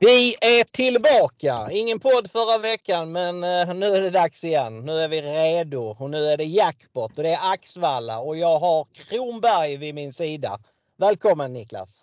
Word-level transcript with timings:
Vi 0.00 0.36
är 0.40 0.64
tillbaka! 0.64 1.68
Ingen 1.70 2.00
podd 2.00 2.30
förra 2.30 2.58
veckan 2.58 3.12
men 3.12 3.44
eh, 3.44 3.74
nu 3.74 3.86
är 3.86 4.00
det 4.00 4.10
dags 4.10 4.44
igen. 4.44 4.84
Nu 4.84 4.92
är 4.92 5.08
vi 5.08 5.22
redo 5.22 5.96
och 5.98 6.10
nu 6.10 6.26
är 6.26 6.36
det 6.36 6.44
jackpot 6.44 7.18
och 7.18 7.24
det 7.24 7.30
är 7.30 7.52
Axvalla 7.52 8.18
och 8.18 8.36
jag 8.36 8.58
har 8.58 8.86
Kronberg 8.92 9.76
vid 9.76 9.94
min 9.94 10.12
sida. 10.12 10.58
Välkommen 10.96 11.52
Niklas! 11.52 12.00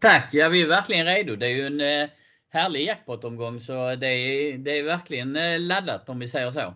Tack! 0.00 0.28
Ja, 0.32 0.48
vi 0.48 0.62
är 0.62 0.66
verkligen 0.66 1.06
redo. 1.06 1.36
Det 1.36 1.46
är 1.46 1.50
ju 1.50 1.66
en 1.66 1.80
eh, 1.80 2.08
härlig 2.52 2.86
jackpot-omgång 2.86 3.60
så 3.60 3.94
det 3.94 4.08
är, 4.08 4.58
det 4.58 4.78
är 4.78 4.82
verkligen 4.82 5.36
eh, 5.36 5.58
laddat 5.58 6.08
om 6.08 6.18
vi 6.18 6.28
säger 6.28 6.50
så. 6.50 6.74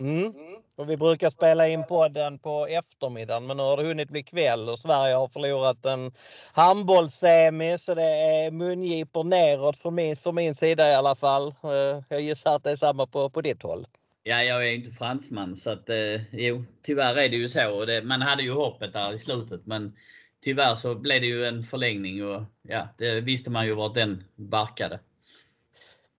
Mm. 0.00 0.32
Och 0.76 0.90
vi 0.90 0.96
brukar 0.96 1.30
spela 1.30 1.68
in 1.68 1.84
podden 1.88 2.38
på 2.38 2.66
eftermiddagen 2.66 3.46
men 3.46 3.56
nu 3.56 3.62
har 3.62 3.76
det 3.76 3.82
hunnit 3.82 4.10
bli 4.10 4.22
kväll 4.22 4.68
och 4.68 4.78
Sverige 4.78 5.14
har 5.14 5.28
förlorat 5.28 5.86
en 5.86 6.12
handbollssemi 6.52 7.78
så 7.78 7.94
det 7.94 8.02
är 8.02 8.50
mungipor 8.50 9.24
neråt 9.24 9.78
från 9.78 9.94
min, 9.94 10.16
från 10.16 10.34
min 10.34 10.54
sida 10.54 10.90
i 10.90 10.94
alla 10.94 11.14
fall. 11.14 11.46
Eh, 11.46 12.02
jag 12.08 12.20
gissar 12.20 12.56
att 12.56 12.64
det 12.64 12.70
är 12.70 12.76
samma 12.76 13.06
på, 13.06 13.30
på 13.30 13.40
ditt 13.40 13.62
håll. 13.62 13.86
Ja, 14.22 14.42
jag 14.42 14.68
är 14.68 14.72
inte 14.72 14.90
fransman 14.90 15.56
så 15.56 15.70
att 15.70 15.88
eh, 15.88 16.34
jo, 16.34 16.64
tyvärr 16.82 17.16
är 17.16 17.28
det 17.28 17.36
ju 17.36 17.48
så. 17.48 17.84
Det, 17.84 18.02
man 18.02 18.22
hade 18.22 18.42
ju 18.42 18.52
hoppet 18.52 18.92
där 18.92 19.14
i 19.14 19.18
slutet 19.18 19.66
men 19.66 19.96
tyvärr 20.44 20.74
så 20.74 20.94
blev 20.94 21.20
det 21.20 21.26
ju 21.26 21.46
en 21.46 21.62
förlängning 21.62 22.24
och 22.24 22.42
ja, 22.62 22.88
det 22.98 23.20
visste 23.20 23.50
man 23.50 23.66
ju 23.66 23.74
vart 23.74 23.94
den 23.94 24.24
barkade. 24.36 25.00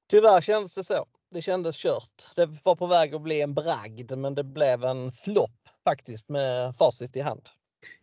Tyvärr 0.10 0.42
kändes 0.42 0.76
det 0.76 0.84
så 0.84 1.06
det 1.36 1.42
kändes 1.42 1.78
kört. 1.78 2.28
Det 2.36 2.50
var 2.64 2.76
på 2.76 2.88
väg 2.88 3.16
att 3.16 3.22
bli 3.22 3.42
en 3.42 3.54
bragd 3.54 4.18
men 4.18 4.36
det 4.36 4.44
blev 4.44 4.84
en 4.84 5.12
flopp 5.12 5.70
faktiskt 5.84 6.30
med 6.30 6.76
facit 6.76 7.16
i 7.16 7.22
hand. 7.22 7.50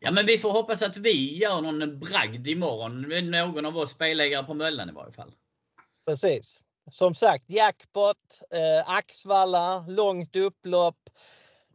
Ja 0.01 0.11
men 0.11 0.27
vi 0.27 0.39
får 0.39 0.51
hoppas 0.51 0.83
att 0.83 0.97
vi 0.97 1.39
gör 1.39 1.61
någon 1.61 1.99
bragd 1.99 2.47
imorgon. 2.47 3.31
Någon 3.31 3.67
av 3.67 3.77
oss 3.77 3.91
spelägare 3.91 4.47
på 4.47 4.55
Möllan 4.55 4.89
i 4.89 4.93
varje 4.93 5.13
fall. 5.13 5.33
Precis. 6.07 6.63
Som 6.91 7.15
sagt 7.15 7.45
jackpot, 7.47 8.17
eh, 8.51 8.91
Axvalla, 8.91 9.85
långt 9.89 10.37
upplopp. 10.37 10.99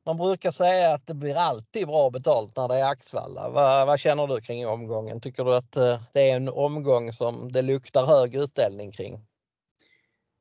Man 0.05 0.17
brukar 0.17 0.52
säga 0.52 0.94
att 0.94 1.08
det 1.08 1.14
blir 1.14 1.36
alltid 1.36 1.88
bra 1.88 2.09
betalt 2.09 2.55
när 2.55 2.67
det 2.67 2.75
är 2.75 2.89
Axvalla. 2.89 3.49
Vad, 3.49 3.88
vad 3.88 3.99
känner 3.99 4.27
du 4.27 4.42
kring 4.42 4.67
omgången? 4.67 5.21
Tycker 5.21 5.44
du 5.44 5.55
att 5.55 5.77
eh, 5.77 6.02
det 6.14 6.30
är 6.30 6.36
en 6.36 6.49
omgång 6.49 7.14
som 7.14 7.52
det 7.52 7.61
luktar 7.61 8.05
hög 8.05 8.36
utdelning 8.36 8.92
kring? 8.92 9.27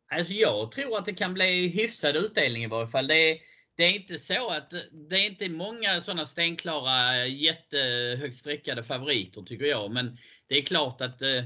Alltså 0.09 0.33
jag 0.33 0.73
tror 0.73 0.99
att 0.99 1.05
det 1.05 1.15
kan 1.15 1.35
bli 1.35 1.69
hyfsad 1.69 2.17
utdelning 2.17 2.65
i 2.65 2.67
varje 2.67 2.89
fall. 2.89 3.07
Det 3.07 3.31
är, 3.31 3.39
det 3.77 3.85
är 3.85 3.93
inte 3.93 4.19
så 4.19 4.49
att 4.51 4.71
det 5.11 5.17
är 5.17 5.27
inte 5.27 5.49
många 5.49 6.01
sådana 6.01 6.27
stenklara 6.27 7.27
jättehögt 7.27 8.37
streckade 8.37 8.83
favoriter 8.83 9.43
tycker 9.43 9.65
jag. 9.65 9.91
Men 9.91 10.19
det 10.47 10.55
är 10.55 10.63
klart 10.63 11.01
att 11.01 11.23
eh, 11.23 11.45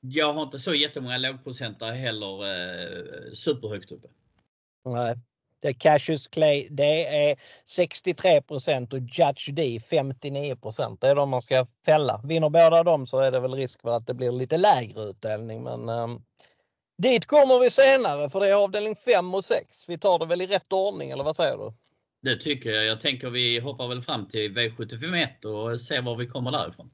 jag 0.00 0.32
har 0.32 0.42
inte 0.42 0.58
så 0.58 0.74
jättemånga 0.74 1.18
lågprocentare 1.18 1.94
heller 1.94 2.44
eh, 2.44 3.34
superhögt 3.34 3.92
uppe. 3.92 4.08
Nej. 4.84 5.16
Det 5.62 5.68
är 5.68 5.72
Cassius 5.72 6.28
Clay, 6.28 6.68
det 6.70 7.06
är 7.30 7.36
63% 7.66 8.92
och 8.92 8.98
Judge 8.98 9.50
D 9.52 9.80
59 9.90 10.56
Det 11.00 11.08
är 11.08 11.14
de 11.14 11.30
man 11.30 11.42
ska 11.42 11.66
fälla. 11.86 12.20
Vinner 12.24 12.48
båda 12.48 12.82
dem 12.82 13.06
så 13.06 13.18
är 13.18 13.30
det 13.30 13.40
väl 13.40 13.54
risk 13.54 13.80
för 13.80 13.96
att 13.96 14.06
det 14.06 14.14
blir 14.14 14.30
lite 14.30 14.56
lägre 14.56 15.00
utdelning. 15.00 15.62
Men 15.62 15.88
um, 15.88 16.24
Dit 17.02 17.26
kommer 17.26 17.58
vi 17.58 17.70
senare 17.70 18.30
för 18.30 18.40
det 18.40 18.48
är 18.48 18.54
avdelning 18.54 18.96
5 18.96 19.34
och 19.34 19.44
6. 19.44 19.88
Vi 19.88 19.98
tar 19.98 20.18
det 20.18 20.26
väl 20.26 20.40
i 20.40 20.46
rätt 20.46 20.72
ordning 20.72 21.10
eller 21.10 21.24
vad 21.24 21.36
säger 21.36 21.56
du? 21.56 21.72
Det 22.22 22.36
tycker 22.36 22.70
jag. 22.70 22.84
Jag 22.84 23.00
tänker 23.00 23.30
vi 23.30 23.60
hoppar 23.60 23.88
väl 23.88 24.02
fram 24.02 24.28
till 24.28 24.50
V751 24.50 25.44
och 25.44 25.80
ser 25.80 26.02
var 26.02 26.16
vi 26.16 26.26
kommer 26.26 26.52
därifrån. 26.52 26.90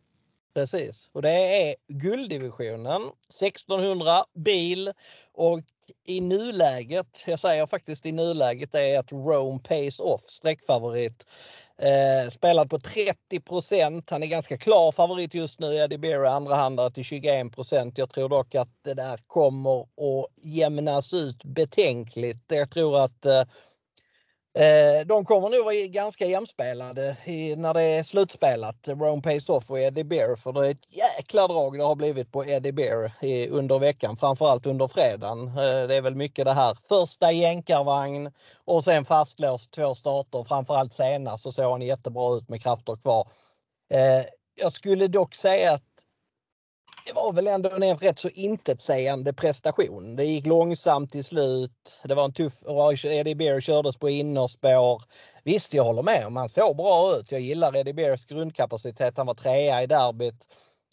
Precis 0.55 1.11
och 1.13 1.23
det 1.23 1.69
är 1.69 1.75
gulddivisionen 1.89 3.03
1600 3.03 4.25
bil 4.35 4.93
och 5.33 5.61
i 6.05 6.21
nuläget, 6.21 7.25
jag 7.27 7.41
säger 7.41 7.67
faktiskt 7.67 8.07
i 8.07 8.13
nuläget, 8.13 8.75
är 8.75 8.99
att 8.99 9.13
Rome 9.13 9.59
Pace 9.59 10.03
Off 10.03 10.25
sträckfavorit. 10.27 11.27
Eh, 11.79 12.31
spelad 12.31 12.71
på 12.71 12.79
30% 12.79 14.11
Han 14.11 14.23
är 14.23 14.27
ganska 14.27 14.57
klar 14.57 14.93
favorit 14.93 15.35
just 15.35 15.61
nu. 15.61 15.75
Eddie 15.75 15.99
Beer 15.99 16.21
är 16.21 16.25
andrahandare 16.25 16.91
till 16.91 17.05
21% 17.05 17.93
Jag 17.97 18.11
tror 18.11 18.29
dock 18.29 18.55
att 18.55 18.69
det 18.85 18.95
där 18.95 19.21
kommer 19.27 19.81
att 19.81 20.27
jämnas 20.43 21.15
ut 21.15 21.45
betänkligt. 21.45 22.45
Jag 22.49 22.71
tror 22.71 23.05
att 23.05 23.27
eh, 23.27 23.43
Eh, 24.57 25.07
de 25.07 25.25
kommer 25.25 25.49
nog 25.49 25.65
vara 25.65 25.75
ganska 25.75 26.27
jämspelade 26.27 27.17
när 27.57 27.75
det 27.75 27.83
är 27.83 28.03
slutspelat. 28.03 28.89
Rome 28.89 29.23
Pace 29.23 29.53
Off 29.53 29.71
och 29.71 29.81
Eddie 29.81 30.05
Bear. 30.05 30.37
För 30.37 30.53
det 30.53 30.67
är 30.67 30.71
ett 30.71 30.95
jäkla 31.19 31.49
drag 31.49 31.79
det 31.79 31.85
har 31.85 31.95
blivit 31.95 32.33
på 32.33 32.45
Eddie 32.45 32.73
Bear 32.73 33.13
under 33.51 33.79
veckan. 33.79 34.17
Framförallt 34.17 34.67
under 34.67 34.89
fredagen. 34.89 35.49
Eh, 35.49 35.87
det 35.89 35.95
är 35.95 36.01
väl 36.01 36.15
mycket 36.15 36.45
det 36.45 36.53
här. 36.53 36.77
Första 36.89 37.33
jänkarvagn 37.33 38.33
och 38.65 38.85
sen 38.85 39.05
fastlåst 39.05 39.73
två 39.73 39.95
starter. 39.95 40.45
Framförallt 40.45 40.93
senast 40.93 41.43
så 41.43 41.53
såg 41.53 41.71
han 41.71 41.83
jättebra 41.83 42.37
ut 42.37 42.49
med 42.49 42.63
krafter 42.63 42.97
kvar. 42.97 43.29
Eh, 43.91 44.27
jag 44.61 44.73
skulle 44.73 45.09
dock 45.09 45.35
säga 45.35 45.73
att 45.73 45.96
det 47.07 47.13
var 47.13 47.33
väl 47.33 47.47
ändå 47.47 47.71
en 47.71 47.97
rätt 47.97 48.19
så 48.19 48.29
intetsägande 48.29 49.33
prestation. 49.33 50.17
Det 50.17 50.25
gick 50.25 50.47
långsamt 50.47 51.13
till 51.13 51.25
slut. 51.25 52.01
Det 52.05 52.15
var 52.15 52.25
en 52.25 52.33
tuff... 52.33 52.55
Eddie 53.05 53.35
Bear 53.35 53.61
kördes 53.61 53.97
på 53.97 54.09
innerspår. 54.09 55.03
Visst, 55.45 55.75
jag 55.75 55.85
håller 55.85 56.03
med 56.03 56.27
om 56.27 56.37
han 56.37 56.49
såg 56.49 56.77
bra 56.77 57.15
ut. 57.17 57.33
Jag 57.33 57.41
gillar 57.41 57.77
Eddie 57.77 57.93
Bears 57.93 58.25
grundkapacitet. 58.25 59.17
Han 59.17 59.27
var 59.27 59.35
trea 59.35 59.83
i 59.83 59.87
derbyt. 59.87 60.47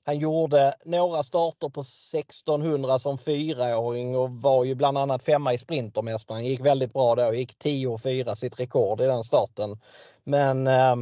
Han 0.06 0.18
gjorde 0.18 0.74
några 0.86 1.24
starter 1.24 1.70
på 1.70 1.82
1600 1.82 3.00
som 3.00 3.18
fyraåring 3.18 4.18
och 4.18 4.32
var 4.32 4.64
ju 4.64 4.76
bland 4.76 4.98
annat 4.98 5.24
femma 5.24 5.54
i 5.54 5.58
Sprintermästaren. 5.58 6.46
Gick 6.46 6.62
väldigt 6.62 6.94
bra 6.94 7.16
då. 7.16 7.34
Gick 7.34 7.60
10 7.60 7.88
och 7.88 8.02
4 8.02 8.36
sitt 8.36 8.60
rekord 8.60 9.02
i 9.02 9.06
den 9.06 9.24
starten. 9.24 9.80
Men 10.24 10.68
eh, 10.68 10.96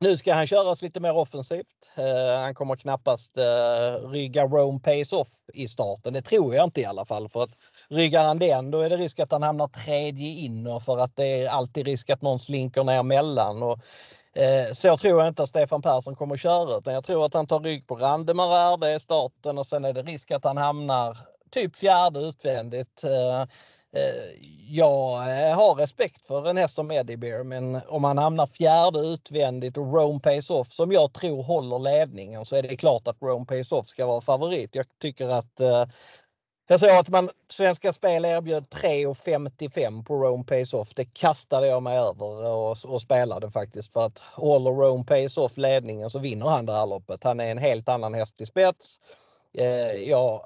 nu 0.00 0.16
ska 0.16 0.34
han 0.34 0.46
köras 0.46 0.82
lite 0.82 1.00
mer 1.00 1.16
offensivt. 1.16 1.90
Eh, 1.96 2.40
han 2.40 2.54
kommer 2.54 2.76
knappast 2.76 3.38
eh, 3.38 4.08
rygga 4.10 4.44
Rome 4.44 4.80
Pace 4.80 5.16
Off 5.16 5.28
i 5.54 5.68
starten. 5.68 6.12
Det 6.12 6.22
tror 6.22 6.54
jag 6.54 6.64
inte 6.64 6.80
i 6.80 6.84
alla 6.84 7.04
fall. 7.04 7.28
För 7.28 7.42
att 7.42 7.50
ryggar 7.88 8.24
han 8.24 8.38
den 8.38 8.70
då 8.70 8.80
är 8.80 8.90
det 8.90 8.96
risk 8.96 9.20
att 9.20 9.32
han 9.32 9.42
hamnar 9.42 9.68
tredje 9.68 10.28
in 10.28 10.80
för 10.80 10.98
att 10.98 11.16
det 11.16 11.42
är 11.42 11.48
alltid 11.48 11.86
risk 11.86 12.10
att 12.10 12.22
någon 12.22 12.38
slinker 12.38 12.84
ner 12.84 13.02
mellan. 13.02 13.62
Och, 13.62 13.78
eh, 14.34 14.72
så 14.72 14.96
tror 14.96 15.20
jag 15.20 15.28
inte 15.28 15.42
att 15.42 15.48
Stefan 15.48 15.82
Persson 15.82 16.16
kommer 16.16 16.34
att 16.34 16.40
köra 16.40 16.78
utan 16.78 16.94
jag 16.94 17.04
tror 17.04 17.26
att 17.26 17.34
han 17.34 17.46
tar 17.46 17.60
rygg 17.60 17.86
på 17.86 17.94
Randemar 17.96 18.76
det 18.76 18.88
är 18.88 18.98
starten 18.98 19.58
och 19.58 19.66
sen 19.66 19.84
är 19.84 19.92
det 19.92 20.02
risk 20.02 20.30
att 20.30 20.44
han 20.44 20.56
hamnar 20.56 21.16
typ 21.50 21.76
fjärde 21.76 22.20
utvändigt. 22.20 23.04
Eh, 23.92 24.48
jag 24.70 25.12
eh, 25.18 25.56
har 25.56 25.74
respekt 25.74 26.26
för 26.26 26.48
en 26.48 26.56
häst 26.56 26.74
som 26.74 26.90
Eddie 26.90 27.16
Bear 27.16 27.44
men 27.44 27.80
om 27.88 28.04
han 28.04 28.18
hamnar 28.18 28.46
fjärde 28.46 28.98
utvändigt 28.98 29.76
och 29.76 29.94
Rome 29.94 30.20
Pays 30.20 30.50
Off 30.50 30.72
som 30.72 30.92
jag 30.92 31.12
tror 31.12 31.42
håller 31.42 31.78
ledningen 31.78 32.46
så 32.46 32.56
är 32.56 32.62
det 32.62 32.76
klart 32.76 33.08
att 33.08 33.22
Rome 33.22 33.46
Pays 33.46 33.72
Off 33.72 33.86
ska 33.86 34.06
vara 34.06 34.20
favorit. 34.20 34.74
Jag 34.74 34.86
tycker 34.98 35.28
att 35.28 35.60
eh, 35.60 35.84
jag 36.70 36.80
såg 36.80 36.90
att 36.90 37.08
man, 37.08 37.30
Svenska 37.50 37.92
Spel 37.92 38.24
erbjöd 38.24 38.64
3,55 38.64 40.04
på 40.04 40.14
Rome 40.14 40.44
Pays 40.44 40.74
Off. 40.74 40.94
Det 40.94 41.14
kastade 41.14 41.66
jag 41.66 41.82
mig 41.82 41.98
över 41.98 42.44
och, 42.44 42.76
och 42.84 43.02
spelade 43.02 43.50
faktiskt 43.50 43.92
för 43.92 44.06
att 44.06 44.18
håller 44.18 44.70
Rome 44.70 45.04
Pays 45.04 45.36
Off 45.36 45.56
ledningen 45.56 46.10
så 46.10 46.18
vinner 46.18 46.46
han 46.46 46.66
det 46.66 46.72
här 46.72 46.86
loppet. 46.86 47.24
Han 47.24 47.40
är 47.40 47.50
en 47.50 47.58
helt 47.58 47.88
annan 47.88 48.14
häst 48.14 48.40
i 48.40 48.46
spets. 48.46 49.00
Eh, 49.54 49.92
jag 49.92 50.42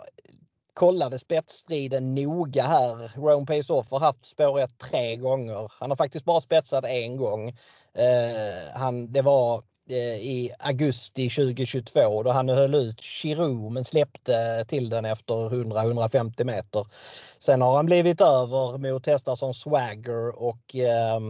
kollade 0.74 1.18
spetsstriden 1.18 2.14
noga 2.14 2.62
här. 2.62 3.12
Rome 3.16 3.46
Pace 3.46 3.72
Off 3.72 3.90
har 3.90 4.00
haft 4.00 4.26
spår 4.26 4.60
1 4.60 4.78
tre 4.78 5.16
gånger. 5.16 5.72
Han 5.80 5.90
har 5.90 5.96
faktiskt 5.96 6.24
bara 6.24 6.40
spetsat 6.40 6.84
en 6.84 7.16
gång. 7.16 7.48
Eh, 7.94 8.74
han, 8.74 9.12
det 9.12 9.22
var 9.22 9.62
eh, 9.90 10.16
i 10.16 10.50
augusti 10.58 11.30
2022 11.30 12.22
då 12.22 12.30
han 12.30 12.48
höll 12.48 12.74
ut 12.74 13.00
Chirou 13.00 13.70
men 13.70 13.84
släppte 13.84 14.64
till 14.68 14.88
den 14.88 15.04
efter 15.04 15.34
100-150 15.34 16.44
meter. 16.44 16.86
Sen 17.38 17.62
har 17.62 17.76
han 17.76 17.86
blivit 17.86 18.20
över 18.20 18.78
mot 18.78 19.06
hästar 19.06 19.34
som 19.34 19.54
Swagger 19.54 20.42
och 20.42 20.76
eh, 20.76 21.20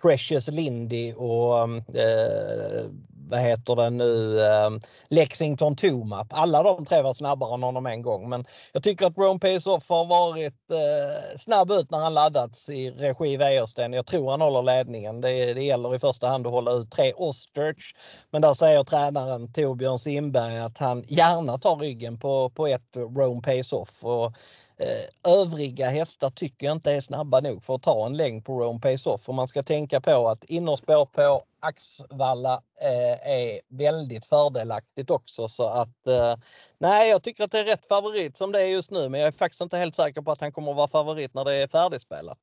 Precious 0.00 0.48
Lindy 0.48 1.12
och 1.12 1.62
ehm, 1.62 1.76
eh, 1.76 2.84
vad 3.28 3.40
heter 3.40 3.76
det 3.76 3.90
nu, 3.90 4.42
ehm, 4.42 4.80
Lexington 5.08 5.76
Tomap. 5.76 6.26
Alla 6.30 6.62
de 6.62 6.84
tre 6.84 7.02
var 7.02 7.12
snabbare 7.12 7.54
än 7.54 7.62
honom 7.62 7.86
en 7.86 8.02
gång. 8.02 8.28
Men 8.28 8.44
jag 8.72 8.82
tycker 8.82 9.06
att 9.06 9.18
Rome 9.18 9.40
Pace 9.40 9.70
Off 9.70 9.88
har 9.88 10.04
varit 10.04 10.70
eh, 10.70 11.36
snabb 11.36 11.70
ut 11.70 11.90
när 11.90 11.98
han 11.98 12.14
laddats 12.14 12.68
i 12.68 12.90
regi 12.90 13.36
Wäjersten. 13.36 13.92
Jag 13.92 14.06
tror 14.06 14.30
han 14.30 14.40
håller 14.40 14.62
ledningen. 14.62 15.20
Det, 15.20 15.54
det 15.54 15.62
gäller 15.62 15.94
i 15.94 15.98
första 15.98 16.28
hand 16.28 16.46
att 16.46 16.52
hålla 16.52 16.72
ut 16.72 16.90
tre 16.90 17.12
Ostrich. 17.12 17.94
Men 18.30 18.42
där 18.42 18.54
säger 18.54 18.84
tränaren 18.84 19.52
Torbjörn 19.52 19.98
Simberg 19.98 20.58
att 20.58 20.78
han 20.78 21.04
gärna 21.08 21.58
tar 21.58 21.76
ryggen 21.76 22.18
på, 22.18 22.50
på 22.50 22.66
ett 22.66 22.96
Rome 22.96 23.42
Pace 23.42 23.76
Off. 23.76 24.04
Och, 24.04 24.32
Eh, 24.80 25.32
övriga 25.32 25.88
hästar 25.88 26.30
tycker 26.30 26.66
jag 26.66 26.76
inte 26.76 26.92
är 26.92 27.00
snabba 27.00 27.40
nog 27.40 27.64
för 27.64 27.74
att 27.74 27.82
ta 27.82 28.06
en 28.06 28.16
längd 28.16 28.44
på 28.44 28.60
Rome 28.60 28.80
Pace 28.80 29.10
Off. 29.10 29.28
Och 29.28 29.34
man 29.34 29.48
ska 29.48 29.62
tänka 29.62 30.00
på 30.00 30.28
att 30.28 30.44
innerspår 30.44 31.06
på 31.06 31.44
Axvalla 31.60 32.62
eh, 32.80 33.30
är 33.30 33.60
väldigt 33.68 34.26
fördelaktigt 34.26 35.10
också 35.10 35.48
så 35.48 35.68
att 35.68 36.06
eh, 36.06 36.36
nej, 36.78 37.10
jag 37.10 37.22
tycker 37.22 37.44
att 37.44 37.52
det 37.52 37.58
är 37.58 37.64
rätt 37.64 37.86
favorit 37.86 38.36
som 38.36 38.52
det 38.52 38.60
är 38.60 38.66
just 38.66 38.90
nu, 38.90 39.08
men 39.08 39.20
jag 39.20 39.28
är 39.28 39.32
faktiskt 39.32 39.60
inte 39.60 39.76
helt 39.76 39.94
säker 39.94 40.22
på 40.22 40.32
att 40.32 40.40
han 40.40 40.52
kommer 40.52 40.70
att 40.70 40.76
vara 40.76 40.88
favorit 40.88 41.34
när 41.34 41.44
det 41.44 41.54
är 41.54 41.68
färdigspelat. 41.68 42.38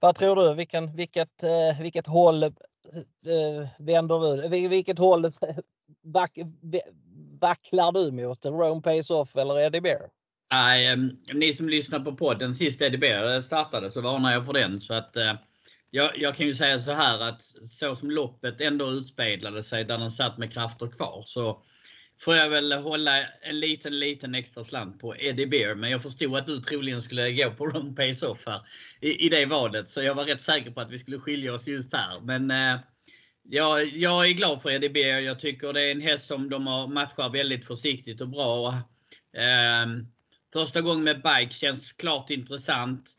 Vad 0.00 0.16
tror 0.16 0.36
du? 0.36 0.54
Vilken, 0.54 0.96
vilket, 0.96 1.42
eh, 1.42 1.80
vilket 1.80 2.06
håll 2.06 2.42
eh, 2.42 2.50
vänder 3.78 4.36
du? 4.36 4.48
Vilket 4.68 4.98
håll 4.98 5.24
eh, 5.24 5.30
back, 6.02 6.38
vacklar 7.40 7.92
du 7.92 8.10
mot? 8.12 8.44
Rome 8.44 8.82
Pace 8.82 9.14
Off 9.14 9.36
eller 9.36 9.58
Eddie 9.58 9.80
Bear? 9.80 10.21
Nej, 10.52 10.86
eh, 10.86 10.96
ni 11.34 11.54
som 11.54 11.68
lyssnar 11.68 12.00
på 12.00 12.16
podden 12.16 12.54
sist 12.54 12.82
Eddie 12.82 13.42
startade 13.42 13.90
så 13.90 14.00
varnar 14.00 14.32
jag 14.32 14.46
för 14.46 14.52
den. 14.52 14.80
Så 14.80 14.94
att, 14.94 15.16
eh, 15.16 15.34
jag, 15.90 16.18
jag, 16.18 16.34
kan 16.34 16.46
ju 16.46 16.54
säga 16.54 16.82
så 16.82 16.92
här 16.92 17.20
att 17.20 17.42
så 17.70 17.96
som 17.96 18.10
loppet 18.10 18.60
ändå 18.60 18.90
utspelade 18.90 19.62
sig 19.62 19.84
där 19.84 19.98
den 19.98 20.10
satt 20.10 20.38
med 20.38 20.52
krafter 20.52 20.86
kvar 20.86 21.22
så 21.26 21.62
får 22.18 22.36
jag 22.36 22.48
väl 22.48 22.72
hålla 22.72 23.22
en 23.40 23.60
liten, 23.60 23.98
liten 23.98 24.34
extra 24.34 24.64
slant 24.64 25.00
på 25.00 25.16
Eddie 25.16 25.46
Bear. 25.46 25.74
Men 25.74 25.90
jag 25.90 26.02
förstod 26.02 26.36
att 26.36 26.46
du 26.46 26.60
troligen 26.60 27.02
skulle 27.02 27.32
gå 27.32 27.50
på 27.50 27.64
wrong 27.66 27.94
Pace 27.94 28.26
Off 28.26 28.46
här 28.46 28.60
i, 29.00 29.26
i 29.26 29.28
det 29.28 29.46
valet. 29.46 29.88
Så 29.88 30.02
jag 30.02 30.14
var 30.14 30.24
rätt 30.24 30.42
säker 30.42 30.70
på 30.70 30.80
att 30.80 30.90
vi 30.90 30.98
skulle 30.98 31.18
skilja 31.18 31.54
oss 31.54 31.66
just 31.66 31.94
här. 31.94 32.20
Men 32.20 32.50
eh, 32.50 32.80
jag, 33.42 33.86
jag 33.86 34.28
är 34.28 34.32
glad 34.32 34.62
för 34.62 34.70
Eddie 34.70 34.88
Bear. 34.88 35.20
Jag 35.20 35.40
tycker 35.40 35.72
det 35.72 35.82
är 35.82 35.90
en 35.92 36.00
häst 36.00 36.26
som 36.26 36.50
de 36.50 36.66
har 36.66 36.88
matchar 36.88 37.30
väldigt 37.30 37.66
försiktigt 37.66 38.20
och 38.20 38.28
bra. 38.28 38.68
Eh, 39.36 39.86
första 40.52 40.80
gången 40.80 41.04
med 41.04 41.22
bike 41.22 41.54
känns 41.54 41.92
klart 41.92 42.30
intressant. 42.30 43.10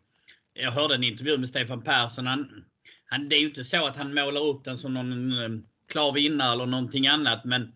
Jag 0.53 0.71
hörde 0.71 0.95
en 0.95 1.03
intervju 1.03 1.37
med 1.37 1.49
Stefan 1.49 1.83
Persson. 1.83 2.27
Han, 2.27 2.65
han, 3.05 3.29
det 3.29 3.35
är 3.35 3.39
ju 3.39 3.47
inte 3.47 3.63
så 3.63 3.85
att 3.85 3.97
han 3.97 4.13
målar 4.13 4.41
upp 4.41 4.63
den 4.63 4.77
som 4.77 4.93
någon 4.93 5.41
eh, 5.43 5.49
klar 5.91 6.11
vinnare 6.11 6.53
eller 6.53 6.65
någonting 6.65 7.07
annat. 7.07 7.45
Men 7.45 7.73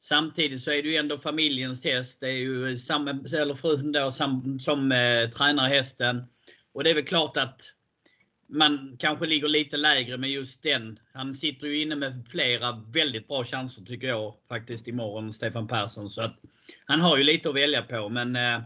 samtidigt 0.00 0.62
så 0.62 0.70
är 0.70 0.82
det 0.82 0.88
ju 0.88 0.96
ändå 0.96 1.18
familjens 1.18 1.84
häst. 1.84 2.20
Det 2.20 2.28
är 2.28 2.38
ju 2.38 2.78
samma, 2.78 3.10
eller 3.10 3.54
frun 3.54 3.92
då, 3.92 4.12
som, 4.12 4.60
som 4.60 4.92
eh, 4.92 5.30
tränar 5.30 5.68
hästen. 5.68 6.22
Och 6.72 6.84
det 6.84 6.90
är 6.90 6.94
väl 6.94 7.04
klart 7.04 7.36
att 7.36 7.74
man 8.48 8.96
kanske 8.98 9.26
ligger 9.26 9.48
lite 9.48 9.76
lägre 9.76 10.18
med 10.18 10.30
just 10.30 10.62
den. 10.62 10.98
Han 11.12 11.34
sitter 11.34 11.66
ju 11.66 11.82
inne 11.82 11.96
med 11.96 12.28
flera 12.28 12.84
väldigt 12.92 13.28
bra 13.28 13.44
chanser 13.44 13.82
tycker 13.82 14.08
jag 14.08 14.34
faktiskt 14.48 14.88
imorgon, 14.88 15.32
Stefan 15.32 15.68
Persson. 15.68 16.10
Så 16.10 16.20
att 16.22 16.36
han 16.84 17.00
har 17.00 17.16
ju 17.16 17.24
lite 17.24 17.48
att 17.48 17.54
välja 17.54 17.82
på. 17.82 18.08
Men 18.08 18.36
eh, 18.36 18.60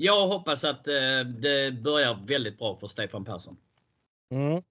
jag 0.00 0.26
hoppas 0.26 0.64
att 0.64 0.88
eh, 0.88 0.94
det 1.40 1.72
börjar 1.72 2.18
väldigt 2.26 2.58
bra 2.58 2.74
för 2.74 2.86
Stefan 2.86 3.24
Persson. 3.24 3.56
Mm. 4.30 4.62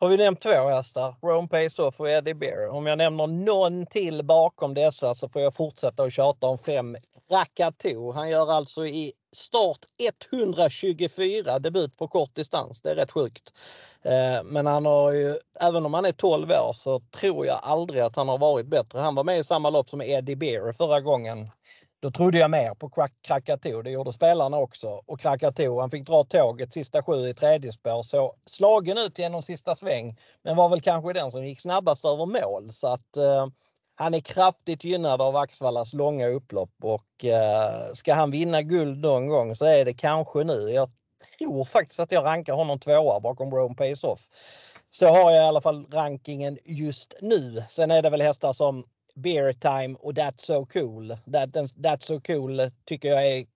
Har 0.00 0.08
vi 0.08 0.16
nämnt 0.16 0.40
två 0.40 0.68
hästar, 0.68 1.14
Rome 1.22 1.48
Pace 1.48 1.82
Off 1.82 2.00
och 2.00 2.10
Eddie 2.10 2.34
Bear. 2.34 2.68
Om 2.68 2.86
jag 2.86 2.98
nämner 2.98 3.26
någon 3.26 3.86
till 3.86 4.24
bakom 4.24 4.74
dessa 4.74 5.14
så 5.14 5.28
får 5.28 5.42
jag 5.42 5.54
fortsätta 5.54 6.02
att 6.02 6.12
tjata 6.12 6.46
om 6.46 6.58
fem 6.58 6.96
Rakato. 7.30 8.12
Han 8.12 8.30
gör 8.30 8.52
alltså 8.52 8.86
i 8.86 9.12
start 9.36 9.78
124 10.30 11.58
debut 11.58 11.96
på 11.96 12.08
kort 12.08 12.34
distans. 12.34 12.80
Det 12.80 12.90
är 12.90 12.94
rätt 12.94 13.12
sjukt. 13.12 13.54
Eh, 14.02 14.44
men 14.44 14.66
han 14.66 14.86
har 14.86 15.12
ju, 15.12 15.38
även 15.60 15.86
om 15.86 15.94
han 15.94 16.04
är 16.04 16.12
12 16.12 16.50
år 16.50 16.72
så 16.72 17.00
tror 17.00 17.46
jag 17.46 17.60
aldrig 17.62 18.02
att 18.02 18.16
han 18.16 18.28
har 18.28 18.38
varit 18.38 18.66
bättre. 18.66 18.98
Han 18.98 19.14
var 19.14 19.24
med 19.24 19.38
i 19.38 19.44
samma 19.44 19.70
lopp 19.70 19.90
som 19.90 20.02
Eddie 20.02 20.36
Bear 20.36 20.72
förra 20.72 21.00
gången. 21.00 21.50
Då 22.02 22.10
trodde 22.10 22.38
jag 22.38 22.50
mer 22.50 22.74
på 22.74 22.90
Krakatoa. 23.22 23.82
Det 23.82 23.90
gjorde 23.90 24.12
spelarna 24.12 24.58
också. 24.58 25.02
Och 25.06 25.20
Krakatoa, 25.20 25.80
han 25.80 25.90
fick 25.90 26.06
dra 26.06 26.24
tåget 26.24 26.72
sista 26.72 27.02
sju 27.02 27.28
i 27.28 27.34
tredje 27.34 27.72
spår. 27.72 28.02
Så 28.02 28.34
slagen 28.46 28.98
ut 28.98 29.18
genom 29.18 29.42
sista 29.42 29.76
sväng. 29.76 30.18
Men 30.42 30.56
var 30.56 30.68
väl 30.68 30.80
kanske 30.80 31.12
den 31.12 31.30
som 31.30 31.46
gick 31.46 31.60
snabbast 31.60 32.04
över 32.04 32.26
mål. 32.26 32.72
Så 32.72 32.86
att 32.86 33.16
eh, 33.16 33.46
han 33.94 34.14
är 34.14 34.20
kraftigt 34.20 34.84
gynnad 34.84 35.22
av 35.22 35.36
Axvallas 35.36 35.92
långa 35.92 36.28
upplopp 36.28 36.74
och 36.82 37.24
eh, 37.24 37.92
ska 37.92 38.14
han 38.14 38.30
vinna 38.30 38.62
guld 38.62 39.02
någon 39.02 39.26
gång 39.26 39.56
så 39.56 39.64
är 39.64 39.84
det 39.84 39.94
kanske 39.94 40.44
nu. 40.44 40.70
Jag 40.70 40.90
tror 41.38 41.64
faktiskt 41.64 42.00
att 42.00 42.12
jag 42.12 42.24
rankar 42.24 42.54
honom 42.54 42.78
tvåa 42.78 43.20
bakom 43.20 43.50
Rome 43.50 43.74
Pace 43.74 44.06
Off. 44.06 44.20
Så 44.90 45.06
har 45.06 45.30
jag 45.30 45.44
i 45.44 45.48
alla 45.48 45.60
fall 45.60 45.86
rankingen 45.90 46.58
just 46.64 47.14
nu. 47.20 47.64
Sen 47.68 47.90
är 47.90 48.02
det 48.02 48.10
väl 48.10 48.22
hästar 48.22 48.52
som 48.52 48.84
Beer 49.14 49.52
Time 49.52 49.96
och 50.00 50.12
That's 50.12 50.44
So 50.44 50.66
Cool. 50.66 51.08
That, 51.08 51.50
That's 51.54 52.00
So 52.00 52.20
Cool 52.20 52.70
tycker 52.84 53.08
jag 53.08 53.26
är 53.26 53.46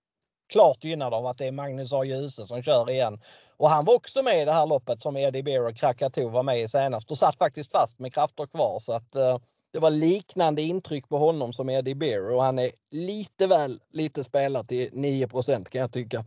klart 0.49 0.83
gynnad 0.83 1.13
av 1.13 1.25
att 1.25 1.37
det 1.37 1.45
är 1.45 1.51
Magnus 1.51 1.93
A. 1.93 2.03
Djuse 2.03 2.47
som 2.47 2.63
kör 2.63 2.89
igen. 2.89 3.21
Och 3.57 3.69
han 3.69 3.85
var 3.85 3.95
också 3.95 4.23
med 4.23 4.41
i 4.41 4.45
det 4.45 4.51
här 4.51 4.65
loppet 4.65 5.01
som 5.01 5.17
Eddie 5.17 5.43
Beer 5.43 5.67
och 5.67 5.75
Krakatoa 5.75 6.31
var 6.31 6.43
med 6.43 6.61
i 6.61 6.69
senast 6.69 7.11
och 7.11 7.17
satt 7.17 7.37
faktiskt 7.37 7.71
fast 7.71 7.99
med 7.99 8.13
krafter 8.13 8.45
kvar. 8.45 8.79
Så 8.79 8.93
att, 8.93 9.15
uh, 9.15 9.37
det 9.71 9.79
var 9.79 9.89
liknande 9.89 10.61
intryck 10.61 11.09
på 11.09 11.17
honom 11.17 11.53
som 11.53 11.69
Eddie 11.69 11.95
Beer 11.95 12.31
och 12.31 12.43
han 12.43 12.59
är 12.59 12.71
lite 12.91 13.47
väl 13.47 13.79
lite 13.93 14.23
spelad 14.23 14.67
till 14.67 14.89
9% 14.91 15.69
kan 15.69 15.81
jag 15.81 15.91
tycka. 15.91 16.19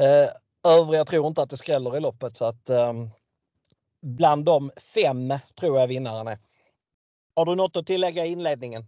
Uh, 0.00 0.28
övriga 0.64 1.04
tror 1.04 1.26
inte 1.26 1.42
att 1.42 1.50
det 1.50 1.56
skräller 1.56 1.96
i 1.96 2.00
loppet 2.00 2.36
så 2.36 2.44
att 2.44 2.70
um, 2.70 3.10
bland 4.02 4.44
de 4.44 4.70
fem 4.94 5.34
tror 5.60 5.80
jag 5.80 5.86
vinnaren 5.86 6.28
är. 6.28 6.38
Har 7.34 7.46
du 7.46 7.54
något 7.54 7.76
att 7.76 7.86
tillägga 7.86 8.26
i 8.26 8.28
inledningen? 8.28 8.84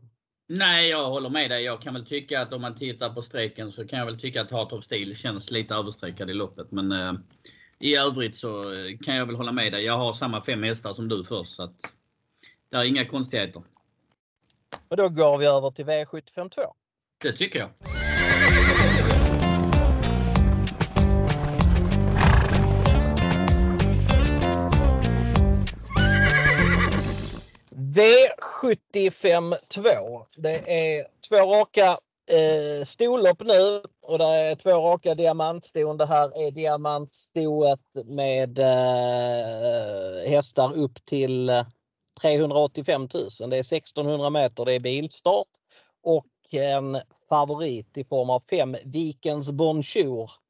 Nej, 0.47 0.89
jag 0.89 1.11
håller 1.11 1.31
med 1.31 1.51
dig. 1.51 1.65
Jag 1.65 1.83
kan 1.83 1.95
väl 1.95 2.07
tycka 2.07 2.41
att 2.41 2.53
om 2.53 2.63
man 2.63 2.75
tittar 2.75 3.11
på 3.11 3.23
streken 3.23 3.73
så 3.73 3.87
kan 3.87 3.99
jag 3.99 4.07
väl 4.07 4.21
tycka 4.21 4.41
att 4.43 4.51
Heart 4.51 4.73
of 4.73 4.85
Steel 4.85 5.17
känns 5.17 5.51
lite 5.51 5.75
överstreckad 5.75 6.31
i 6.31 6.35
loppet. 6.35 6.71
Men 6.71 6.93
eh, 6.93 7.13
i 7.79 7.97
övrigt 7.97 8.35
så 8.35 8.73
eh, 8.73 8.99
kan 9.05 9.17
jag 9.17 9.27
väl 9.27 9.37
hålla 9.37 9.53
med 9.53 9.73
dig. 9.73 9.85
Jag 9.85 9.97
har 9.97 10.13
samma 10.13 10.43
fem 10.43 10.63
hästar 10.63 10.95
som 10.95 11.09
du 11.09 11.25
först. 11.25 11.55
Så 11.55 11.63
att, 11.63 11.75
det 12.71 12.77
är 12.77 12.85
inga 12.85 13.05
konstigheter. 13.05 13.63
Och 14.89 14.97
då 14.97 15.09
går 15.09 15.39
vi 15.39 15.47
över 15.47 15.71
till 15.71 15.85
V752. 15.85 16.61
Det 17.23 17.33
tycker 17.33 17.59
jag. 17.59 17.71
V75 27.95 29.55
2. 29.69 29.83
Det 30.37 30.73
är 30.97 31.07
två 31.29 31.37
raka 31.37 31.99
eh, 32.31 32.85
storlopp 32.85 33.41
nu 33.41 33.83
och 34.03 34.19
det 34.19 34.25
är 34.25 34.55
två 34.55 34.71
raka 34.71 35.15
diamantston. 35.15 35.97
Det 35.97 36.07
här 36.07 36.47
är 36.47 36.51
diamantstoet 36.51 37.81
med 38.05 38.59
eh, 38.59 40.31
hästar 40.31 40.77
upp 40.77 41.05
till 41.05 41.49
eh, 41.49 41.67
385 42.21 43.01
000. 43.01 43.11
Det 43.51 43.57
är 43.57 43.61
1600 43.61 44.31
meter, 44.31 44.65
det 44.65 44.73
är 44.73 44.81
bilstart 44.81 45.49
och 46.03 46.27
en 46.51 46.99
favorit 47.29 47.99
i 47.99 48.05
form 48.05 48.31
av 48.31 48.43
fem 48.51 48.77
Vikens 48.85 49.53
Bonjour 49.53 50.31
Eh, 50.31 50.44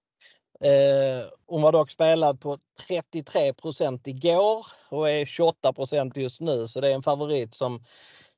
Eh, 0.65 1.25
hon 1.47 1.63
var 1.63 1.73
dock 1.73 1.91
spelad 1.91 2.41
på 2.41 2.59
33% 2.89 4.09
igår 4.09 4.67
och 4.89 5.11
är 5.11 5.25
28% 5.25 6.19
just 6.19 6.41
nu 6.41 6.69
så 6.69 6.81
det 6.81 6.91
är 6.91 6.95
en 6.95 7.03
favorit 7.03 7.55
som 7.55 7.85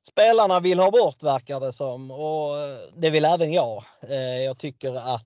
spelarna 0.07 0.59
vill 0.59 0.79
ha 0.79 0.91
bort 0.91 1.23
verkar 1.23 1.59
det 1.59 1.73
som 1.73 2.11
och 2.11 2.57
eh, 2.57 2.77
det 2.95 3.09
vill 3.09 3.25
även 3.25 3.53
jag. 3.53 3.83
Eh, 4.09 4.43
jag 4.43 4.57
tycker 4.57 4.95
att 4.95 5.23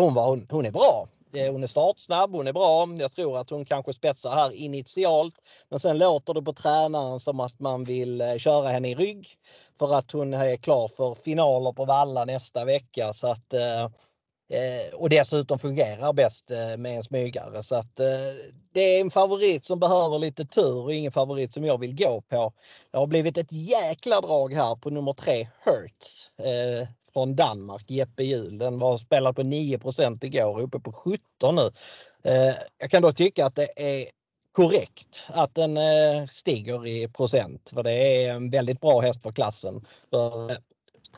hon, 0.00 0.14
var, 0.14 0.26
hon, 0.26 0.46
hon 0.50 0.66
är 0.66 0.70
bra. 0.70 1.08
Hon 1.50 1.62
är 1.62 1.66
startsnabb, 1.66 2.32
hon 2.32 2.46
är 2.46 2.52
bra. 2.52 2.88
Jag 2.98 3.12
tror 3.12 3.38
att 3.38 3.50
hon 3.50 3.64
kanske 3.64 3.92
spetsar 3.92 4.34
här 4.34 4.54
initialt. 4.54 5.34
Men 5.68 5.80
sen 5.80 5.98
låter 5.98 6.34
det 6.34 6.42
på 6.42 6.52
tränaren 6.52 7.20
som 7.20 7.40
att 7.40 7.60
man 7.60 7.84
vill 7.84 8.36
köra 8.38 8.68
henne 8.68 8.90
i 8.90 8.94
rygg. 8.94 9.28
För 9.78 9.94
att 9.94 10.12
hon 10.12 10.34
är 10.34 10.56
klar 10.56 10.88
för 10.88 11.14
finaler 11.14 11.72
på 11.72 11.84
Valla 11.84 12.24
nästa 12.24 12.64
vecka. 12.64 13.12
Så 13.12 13.30
att 13.30 13.54
eh, 14.50 14.94
och 14.94 15.08
dessutom 15.08 15.58
fungerar 15.58 16.12
bäst 16.12 16.50
eh, 16.50 16.76
med 16.76 16.96
en 16.96 17.02
smygare. 17.02 17.62
Så 17.62 17.74
att, 17.74 18.00
eh, 18.00 18.06
det 18.72 18.80
är 18.80 19.00
en 19.00 19.10
favorit 19.10 19.64
som 19.64 19.78
behöver 19.78 20.18
lite 20.18 20.44
tur 20.44 20.82
och 20.82 20.92
ingen 20.92 21.12
favorit 21.12 21.52
som 21.52 21.64
jag 21.64 21.78
vill 21.78 21.96
gå 21.96 22.20
på. 22.20 22.52
Det 22.90 22.98
har 22.98 23.06
blivit 23.06 23.38
ett 23.38 23.52
jäkla 23.52 24.20
drag 24.20 24.54
här 24.54 24.76
på 24.76 24.90
nummer 24.90 25.12
3 25.12 25.48
Hertz 25.64 26.30
eh, 26.38 26.88
från 27.12 27.36
Danmark, 27.36 27.90
Jeppe 27.90 28.22
Hjul. 28.22 28.58
Den 28.58 28.78
var 28.78 28.98
spelad 28.98 29.36
på 29.36 29.42
9 29.42 29.80
igår 30.22 30.60
uppe 30.60 30.80
på 30.80 30.92
17 30.92 31.54
nu. 31.54 31.70
Eh, 32.24 32.54
jag 32.78 32.90
kan 32.90 33.02
då 33.02 33.12
tycka 33.12 33.46
att 33.46 33.54
det 33.54 33.68
är 33.76 34.06
korrekt 34.52 35.28
att 35.28 35.54
den 35.54 35.76
eh, 35.76 36.26
stiger 36.30 36.86
i 36.86 37.08
procent. 37.08 37.70
För 37.74 37.82
det 37.82 37.92
är 37.92 38.32
en 38.32 38.50
väldigt 38.50 38.80
bra 38.80 39.00
häst 39.00 39.22
för 39.22 39.32
klassen. 39.32 39.84
För 40.10 40.56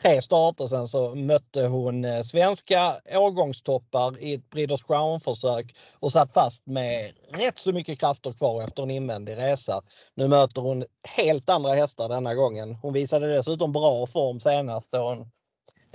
tre 0.01 0.21
starter 0.21 0.67
sen 0.67 0.87
så 0.87 1.15
mötte 1.15 1.67
hon 1.67 2.05
eh, 2.05 2.21
svenska 2.21 2.95
årgångstoppar 3.15 4.19
i 4.19 4.33
ett 4.33 4.49
Breeders 4.49 4.83
Crown-försök 4.83 5.75
och 5.99 6.11
satt 6.11 6.33
fast 6.33 6.65
med 6.65 7.11
rätt 7.29 7.57
så 7.57 7.71
mycket 7.71 7.99
krafter 7.99 8.33
kvar 8.33 8.63
efter 8.63 8.83
en 8.83 8.91
invändig 8.91 9.37
resa. 9.37 9.81
Nu 10.15 10.27
möter 10.27 10.61
hon 10.61 10.85
helt 11.03 11.49
andra 11.49 11.73
hästar 11.73 12.09
denna 12.09 12.35
gången. 12.35 12.75
Hon 12.75 12.93
visade 12.93 13.35
dessutom 13.35 13.71
bra 13.71 14.07
form 14.07 14.39
senast 14.39 14.91
då 14.91 14.97
hon 14.97 15.31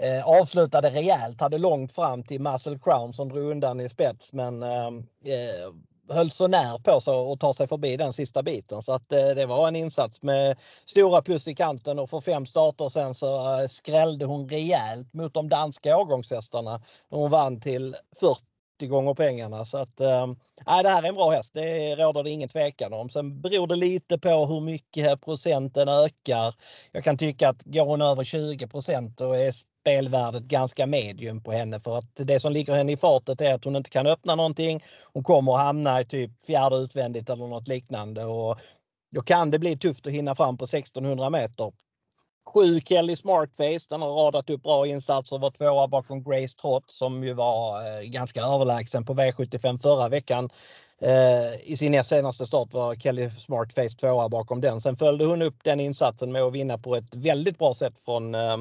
Eh, 0.02 0.28
avslutade 0.28 0.90
rejält, 0.90 1.40
hade 1.40 1.58
långt 1.58 1.92
fram 1.92 2.22
till 2.22 2.40
Muscle 2.40 2.78
Crown 2.78 3.12
som 3.12 3.28
drog 3.28 3.50
undan 3.50 3.80
i 3.80 3.88
spets 3.88 4.32
men 4.32 4.62
eh, 4.62 4.86
eh 5.24 5.72
höll 6.10 6.30
så 6.30 6.48
när 6.48 6.78
på 6.78 7.00
sig 7.00 7.14
att 7.14 7.40
ta 7.40 7.54
sig 7.54 7.68
förbi 7.68 7.96
den 7.96 8.12
sista 8.12 8.42
biten. 8.42 8.82
Så 8.82 8.92
att 8.92 9.12
eh, 9.12 9.28
det 9.28 9.46
var 9.46 9.68
en 9.68 9.76
insats 9.76 10.22
med 10.22 10.56
stora 10.86 11.22
plus 11.22 11.48
i 11.48 11.54
kanten 11.54 11.98
och 11.98 12.10
för 12.10 12.20
fem 12.20 12.46
starter 12.46 12.88
sen 12.88 13.14
så 13.14 13.60
eh, 13.60 13.66
skrällde 13.66 14.24
hon 14.24 14.48
rejält 14.48 15.14
mot 15.14 15.34
de 15.34 15.48
danska 15.48 15.96
årgångshästarna. 15.96 16.82
Hon 17.10 17.30
vann 17.30 17.60
till 17.60 17.96
40 18.78 18.86
gånger 18.86 19.14
pengarna. 19.14 19.64
Så 19.64 19.78
att, 19.78 20.00
äh, 20.00 20.26
det 20.82 20.88
här 20.88 21.02
är 21.02 21.08
en 21.08 21.14
bra 21.14 21.30
häst. 21.30 21.50
Det 21.54 21.96
råder 21.96 22.22
det 22.22 22.30
ingen 22.30 22.48
tvekan 22.48 22.92
om. 22.92 23.10
Sen 23.10 23.40
beror 23.40 23.66
det 23.66 23.76
lite 23.76 24.18
på 24.18 24.46
hur 24.46 24.60
mycket 24.60 25.20
procenten 25.20 25.88
ökar. 25.88 26.54
Jag 26.92 27.04
kan 27.04 27.16
tycka 27.16 27.48
att 27.48 27.62
går 27.64 27.84
hon 27.84 28.02
över 28.02 28.24
20% 28.24 29.16
då 29.16 29.32
är 29.32 29.52
spelvärdet 29.52 30.42
ganska 30.42 30.86
medium 30.86 31.42
på 31.42 31.52
henne 31.52 31.80
för 31.80 31.98
att 31.98 32.10
det 32.14 32.40
som 32.40 32.52
ligger 32.52 32.74
henne 32.74 32.92
i 32.92 32.96
fartet 32.96 33.40
är 33.40 33.54
att 33.54 33.64
hon 33.64 33.76
inte 33.76 33.90
kan 33.90 34.06
öppna 34.06 34.34
någonting. 34.34 34.84
Hon 35.12 35.24
kommer 35.24 35.54
att 35.54 35.60
hamna 35.60 36.00
i 36.00 36.04
typ 36.04 36.44
fjärde 36.46 36.76
utvändigt 36.76 37.30
eller 37.30 37.46
något 37.46 37.68
liknande 37.68 38.24
och 38.24 38.58
då 39.14 39.22
kan 39.22 39.50
det 39.50 39.58
bli 39.58 39.78
tufft 39.78 40.06
att 40.06 40.12
hinna 40.12 40.34
fram 40.34 40.56
på 40.58 40.64
1600 40.64 41.30
meter 41.30 41.72
sju 42.54 42.80
Kelly 42.80 43.16
Smartface. 43.16 43.86
Den 43.88 44.02
har 44.02 44.08
radat 44.08 44.50
upp 44.50 44.62
bra 44.62 44.86
insatser. 44.86 45.38
Var 45.38 45.50
tvåa 45.50 45.88
bakom 45.88 46.22
Grace 46.22 46.56
Trott 46.56 46.90
som 46.90 47.24
ju 47.24 47.32
var 47.32 47.80
eh, 47.80 48.02
ganska 48.02 48.40
överlägsen 48.40 49.04
på 49.04 49.14
V75 49.14 49.82
förra 49.82 50.08
veckan. 50.08 50.50
Eh, 51.00 51.70
I 51.72 51.76
sin 51.76 52.04
senaste 52.04 52.46
start 52.46 52.72
var 52.72 52.94
Kelly 52.94 53.30
Smartface 53.30 53.96
tvåa 53.96 54.28
bakom 54.28 54.60
den. 54.60 54.80
Sen 54.80 54.96
följde 54.96 55.24
hon 55.24 55.42
upp 55.42 55.64
den 55.64 55.80
insatsen 55.80 56.32
med 56.32 56.42
att 56.42 56.52
vinna 56.52 56.78
på 56.78 56.96
ett 56.96 57.14
väldigt 57.14 57.58
bra 57.58 57.74
sätt 57.74 57.94
från 58.04 58.34
eh, 58.34 58.56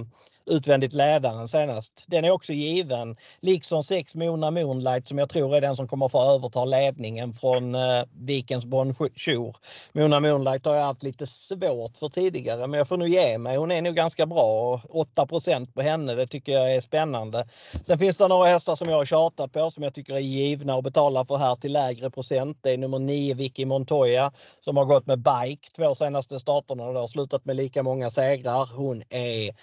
utvändigt 0.47 0.93
ledaren 0.93 1.47
senast. 1.47 2.03
Den 2.07 2.25
är 2.25 2.31
också 2.31 2.53
given. 2.53 3.15
Liksom 3.39 3.83
sex 3.83 4.15
Mona 4.15 4.51
Moonlight 4.51 5.07
som 5.07 5.17
jag 5.17 5.29
tror 5.29 5.55
är 5.55 5.61
den 5.61 5.75
som 5.75 5.87
kommer 5.87 6.09
få 6.09 6.35
överta 6.35 6.65
ledningen 6.65 7.33
från 7.33 7.75
eh, 7.75 8.03
Vikens 8.19 8.65
Bonjour. 8.65 9.55
Mona 9.91 10.19
Moonlight 10.19 10.65
har 10.65 10.75
jag 10.75 10.85
haft 10.85 11.03
lite 11.03 11.27
svårt 11.27 11.97
för 11.97 12.09
tidigare 12.09 12.67
men 12.67 12.77
jag 12.77 12.87
får 12.87 12.97
nu 12.97 13.09
ge 13.09 13.37
mig. 13.37 13.57
Hon 13.57 13.71
är 13.71 13.81
nog 13.81 13.95
ganska 13.95 14.25
bra. 14.25 14.81
8% 14.89 15.73
på 15.73 15.81
henne, 15.81 16.15
det 16.15 16.27
tycker 16.27 16.51
jag 16.51 16.75
är 16.75 16.81
spännande. 16.81 17.47
Sen 17.83 17.99
finns 17.99 18.17
det 18.17 18.27
några 18.27 18.47
hästar 18.47 18.75
som 18.75 18.89
jag 18.89 18.97
har 18.97 19.05
tjatat 19.05 19.51
på 19.51 19.71
som 19.71 19.83
jag 19.83 19.93
tycker 19.93 20.13
är 20.13 20.19
givna 20.19 20.73
att 20.73 20.83
betala 20.83 21.25
för 21.25 21.37
här 21.37 21.55
till 21.55 21.73
lägre 21.73 22.09
procent. 22.09 22.57
Det 22.61 22.71
är 22.71 22.77
nummer 22.77 22.99
9 22.99 23.33
Vicky 23.33 23.65
Montoya 23.65 24.31
som 24.59 24.77
har 24.77 24.85
gått 24.85 25.07
med 25.07 25.19
bike 25.19 25.69
två 25.75 25.95
senaste 25.95 26.39
starterna. 26.39 26.91
Det 26.91 26.99
har 26.99 27.07
slutat 27.07 27.45
med 27.45 27.55
lika 27.55 27.83
många 27.83 28.11
segrar. 28.11 28.69
Hon 28.75 29.03
är 29.09 29.55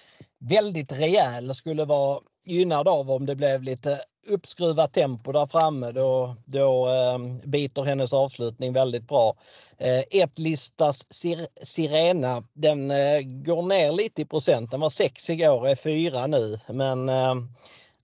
väldigt 0.49 0.91
rejäl. 0.91 1.55
Skulle 1.55 1.85
vara 1.85 2.19
gynnad 2.45 2.87
av 2.87 3.11
om 3.11 3.25
det 3.25 3.35
blev 3.35 3.63
lite 3.63 4.01
uppskruvat 4.29 4.93
tempo 4.93 5.31
där 5.31 5.45
framme. 5.45 5.91
Då, 5.91 6.35
då 6.45 6.87
eh, 6.87 7.47
biter 7.49 7.83
hennes 7.83 8.13
avslutning 8.13 8.73
väldigt 8.73 9.07
bra. 9.07 9.35
Eh, 9.77 10.03
ett 10.11 10.39
listas 10.39 11.05
Sir 11.09 11.47
Sirena, 11.63 12.43
den 12.53 12.91
eh, 12.91 13.21
går 13.21 13.61
ner 13.61 13.91
lite 13.91 14.21
i 14.21 14.25
procent. 14.25 14.71
Den 14.71 14.79
var 14.79 14.89
6 14.89 15.29
igår 15.29 15.59
och 15.59 15.69
är 15.69 15.75
4 15.75 16.27
nu. 16.27 16.59
Men 16.67 17.09
eh, 17.09 17.35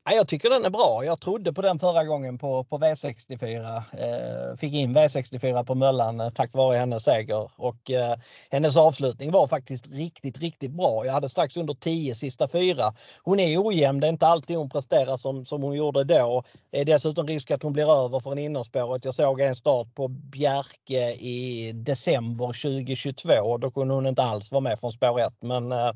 Ja, 0.04 0.12
jag 0.12 0.28
tycker 0.28 0.50
den 0.50 0.66
är 0.66 0.70
bra. 0.70 1.06
Jag 1.06 1.22
trodde 1.22 1.54
på 1.54 1.62
den 1.62 1.80
förra 1.80 2.04
gången 2.04 2.38
på, 2.38 2.64
på 2.64 2.78
V64. 2.78 3.76
Eh, 3.78 4.58
fick 4.58 4.74
in 4.74 4.98
V64 4.98 5.64
på 5.64 5.76
Möllan 5.76 6.20
eh, 6.20 6.30
tack 6.30 6.54
vare 6.54 6.78
hennes 6.78 7.04
seger 7.04 7.52
och 7.56 7.92
eh, 7.92 8.18
hennes 8.50 8.78
avslutning 8.78 9.32
var 9.32 9.48
faktiskt 9.48 9.88
riktigt, 9.88 10.38
riktigt 10.38 10.72
bra. 10.72 11.06
Jag 11.06 11.14
hade 11.14 11.30
strax 11.30 11.58
under 11.58 11.74
10 11.74 12.16
sista 12.16 12.48
fyra. 12.48 12.94
Hon 13.24 13.40
är 13.40 13.68
ojämn. 13.68 14.00
Det 14.00 14.08
är 14.08 14.12
inte 14.12 14.28
alltid 14.28 14.58
hon 14.58 14.70
presterar 14.70 15.18
som, 15.18 15.46
som 15.46 15.64
hon 15.64 15.76
gjorde 15.76 16.04
då. 16.04 16.44
Det 16.72 16.82
är 16.82 16.86
dessutom 16.86 17.28
risk 17.28 17.52
att 17.52 17.64
hon 17.64 17.74
blir 17.74 18.06
över 18.06 18.20
från 18.20 18.40
innerspåret. 18.40 19.06
Jag 19.06 19.16
såg 19.16 19.42
en 19.42 19.56
start 19.56 19.96
på 19.96 20.08
Bjerke 20.08 21.12
i 21.14 21.72
december 21.76 22.48
2022. 22.48 23.58
Då 23.58 23.72
kunde 23.72 23.94
hon 23.94 24.08
inte 24.08 24.24
alls 24.24 24.52
vara 24.52 24.62
med 24.62 24.80
från 24.80 24.92
spår 24.92 25.20
1. 25.20 25.34
Men 25.42 25.72
eh, 25.72 25.92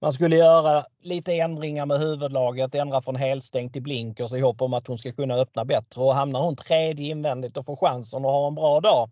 man 0.00 0.12
skulle 0.12 0.36
göra 0.36 0.86
lite 1.02 1.32
ändringar 1.32 1.86
med 1.86 1.98
huvudlaget, 1.98 2.74
ändra 2.74 3.00
från 3.00 3.16
helstängt 3.16 3.72
till 3.72 3.82
blinkers 3.82 4.32
i 4.32 4.40
hopp 4.40 4.62
om 4.62 4.74
att 4.74 4.86
hon 4.86 4.98
ska 4.98 5.12
kunna 5.12 5.34
öppna 5.34 5.64
bättre. 5.64 6.00
Och 6.00 6.14
hamnar 6.14 6.40
hon 6.40 6.56
tredje 6.56 7.10
invändigt 7.10 7.56
och 7.56 7.66
får 7.66 7.76
chansen 7.76 8.24
att 8.24 8.30
ha 8.30 8.46
en 8.46 8.54
bra 8.54 8.80
dag, 8.80 9.10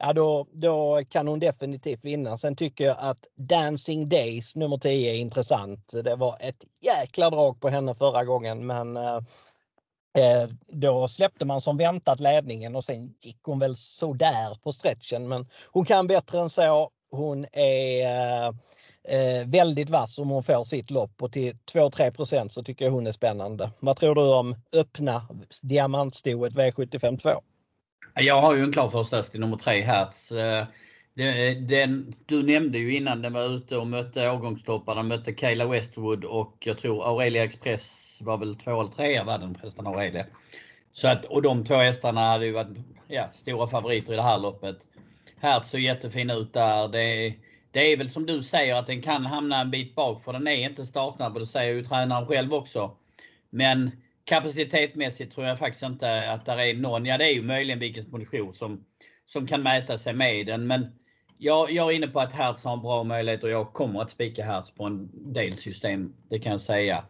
ja 0.00 0.12
då, 0.12 0.46
då 0.52 1.04
kan 1.08 1.28
hon 1.28 1.38
definitivt 1.38 2.04
vinna. 2.04 2.38
Sen 2.38 2.56
tycker 2.56 2.84
jag 2.84 2.96
att 2.98 3.26
Dancing 3.36 4.08
Days 4.08 4.56
nummer 4.56 4.78
10 4.78 5.10
är 5.10 5.16
intressant. 5.16 5.92
Det 6.04 6.16
var 6.16 6.36
ett 6.40 6.64
jäkla 6.80 7.30
drag 7.30 7.60
på 7.60 7.68
henne 7.68 7.94
förra 7.94 8.24
gången 8.24 8.66
men 8.66 8.96
eh, 8.96 9.20
eh 10.18 10.48
då 10.68 11.08
släppte 11.08 11.44
man 11.44 11.60
som 11.60 11.76
väntat 11.76 12.20
ledningen 12.20 12.76
och 12.76 12.84
sen 12.84 13.14
gick 13.20 13.38
hon 13.42 13.58
väl 13.58 13.76
sådär 13.76 14.62
på 14.62 14.72
stretchen. 14.72 15.28
Men 15.28 15.48
hon 15.72 15.84
kan 15.84 16.06
bättre 16.06 16.40
än 16.40 16.50
så. 16.50 16.90
Hon 17.10 17.46
är 17.52 18.46
eh, 18.46 18.52
eh, 19.10 19.46
väldigt 19.46 19.90
vass 19.90 20.18
om 20.18 20.28
hon 20.28 20.42
får 20.42 20.64
sitt 20.64 20.90
lopp 20.90 21.22
och 21.22 21.32
till 21.32 21.56
2-3% 21.72 22.48
så 22.48 22.62
tycker 22.62 22.84
jag 22.84 22.92
hon 22.92 23.06
är 23.06 23.12
spännande. 23.12 23.70
Vad 23.80 23.96
tror 23.96 24.14
du 24.14 24.20
om 24.20 24.56
öppna 24.72 25.28
diamantstoet 25.62 26.52
V75 26.52 27.18
2? 27.18 27.30
Jag 28.14 28.40
har 28.40 28.56
ju 28.56 28.62
en 28.62 28.72
klar 28.72 28.88
första 28.88 29.16
häst 29.16 29.34
i 29.34 29.38
nummer 29.38 29.56
3 29.56 29.82
Hertz. 29.82 30.32
Eh, 30.32 30.64
den, 31.14 31.66
den, 31.66 32.14
du 32.26 32.42
nämnde 32.42 32.78
ju 32.78 32.96
innan 32.96 33.22
den 33.22 33.32
var 33.32 33.56
ute 33.56 33.76
och 33.76 33.86
mötte 33.86 34.30
årgångstopparna, 34.30 35.02
mötte 35.02 35.32
Kayla 35.32 35.66
Westwood 35.66 36.24
och 36.24 36.56
jag 36.60 36.78
tror 36.78 37.08
Aurelia 37.08 37.44
Express 37.44 38.18
var 38.22 38.38
väl 38.38 38.54
två 38.54 38.80
eller 38.80 38.90
trea 38.90 39.24
var 39.24 39.38
den 39.38 39.54
förresten 39.54 39.86
Aurelia. 39.86 40.26
Så 40.92 41.08
att, 41.08 41.24
och 41.24 41.42
de 41.42 41.64
två 41.64 41.74
hästarna 41.74 42.20
hade 42.20 42.46
ju 42.46 42.52
varit 42.52 42.78
ja, 43.08 43.28
stora 43.32 43.66
favoriter 43.66 44.12
i 44.12 44.16
det 44.16 44.22
här 44.22 44.38
loppet. 44.38 44.76
Hertz 45.40 45.70
ser 45.70 45.78
jättefin 45.78 46.30
ut 46.30 46.52
där. 46.52 46.88
Det 46.88 47.02
är, 47.02 47.34
det 47.72 47.80
är 47.80 47.96
väl 47.96 48.10
som 48.10 48.26
du 48.26 48.42
säger 48.42 48.74
att 48.74 48.86
den 48.86 49.02
kan 49.02 49.26
hamna 49.26 49.60
en 49.60 49.70
bit 49.70 49.94
bak 49.94 50.22
för 50.22 50.32
den 50.32 50.48
är 50.48 50.68
inte 50.68 50.86
startsnabb 50.86 51.34
och 51.34 51.40
det 51.40 51.46
säger 51.46 51.74
ju 51.74 51.84
tränaren 51.84 52.26
själv 52.26 52.54
också. 52.54 52.96
Men 53.50 53.90
kapacitetmässigt 54.24 55.34
tror 55.34 55.46
jag 55.46 55.58
faktiskt 55.58 55.82
inte 55.82 56.30
att 56.30 56.46
det 56.46 56.52
är 56.52 56.74
någon, 56.74 57.06
ja 57.06 57.18
det 57.18 57.24
är 57.24 57.32
ju 57.32 57.42
möjligen 57.42 57.78
vilken 57.78 58.10
position 58.10 58.54
som, 58.54 58.84
som 59.26 59.46
kan 59.46 59.62
mäta 59.62 59.98
sig 59.98 60.14
med 60.14 60.46
den. 60.46 60.66
Men 60.66 60.86
jag, 61.38 61.70
jag 61.70 61.90
är 61.90 61.96
inne 61.96 62.08
på 62.08 62.20
att 62.20 62.32
Hertz 62.32 62.64
har 62.64 62.72
en 62.72 62.82
bra 62.82 63.04
möjlighet 63.04 63.44
och 63.44 63.50
jag 63.50 63.72
kommer 63.72 64.00
att 64.00 64.10
spika 64.10 64.44
Hertz 64.44 64.70
på 64.70 64.84
en 64.84 65.32
del 65.32 65.52
system. 65.52 66.14
Det 66.28 66.38
kan 66.38 66.52
jag 66.52 66.60
säga. 66.60 67.04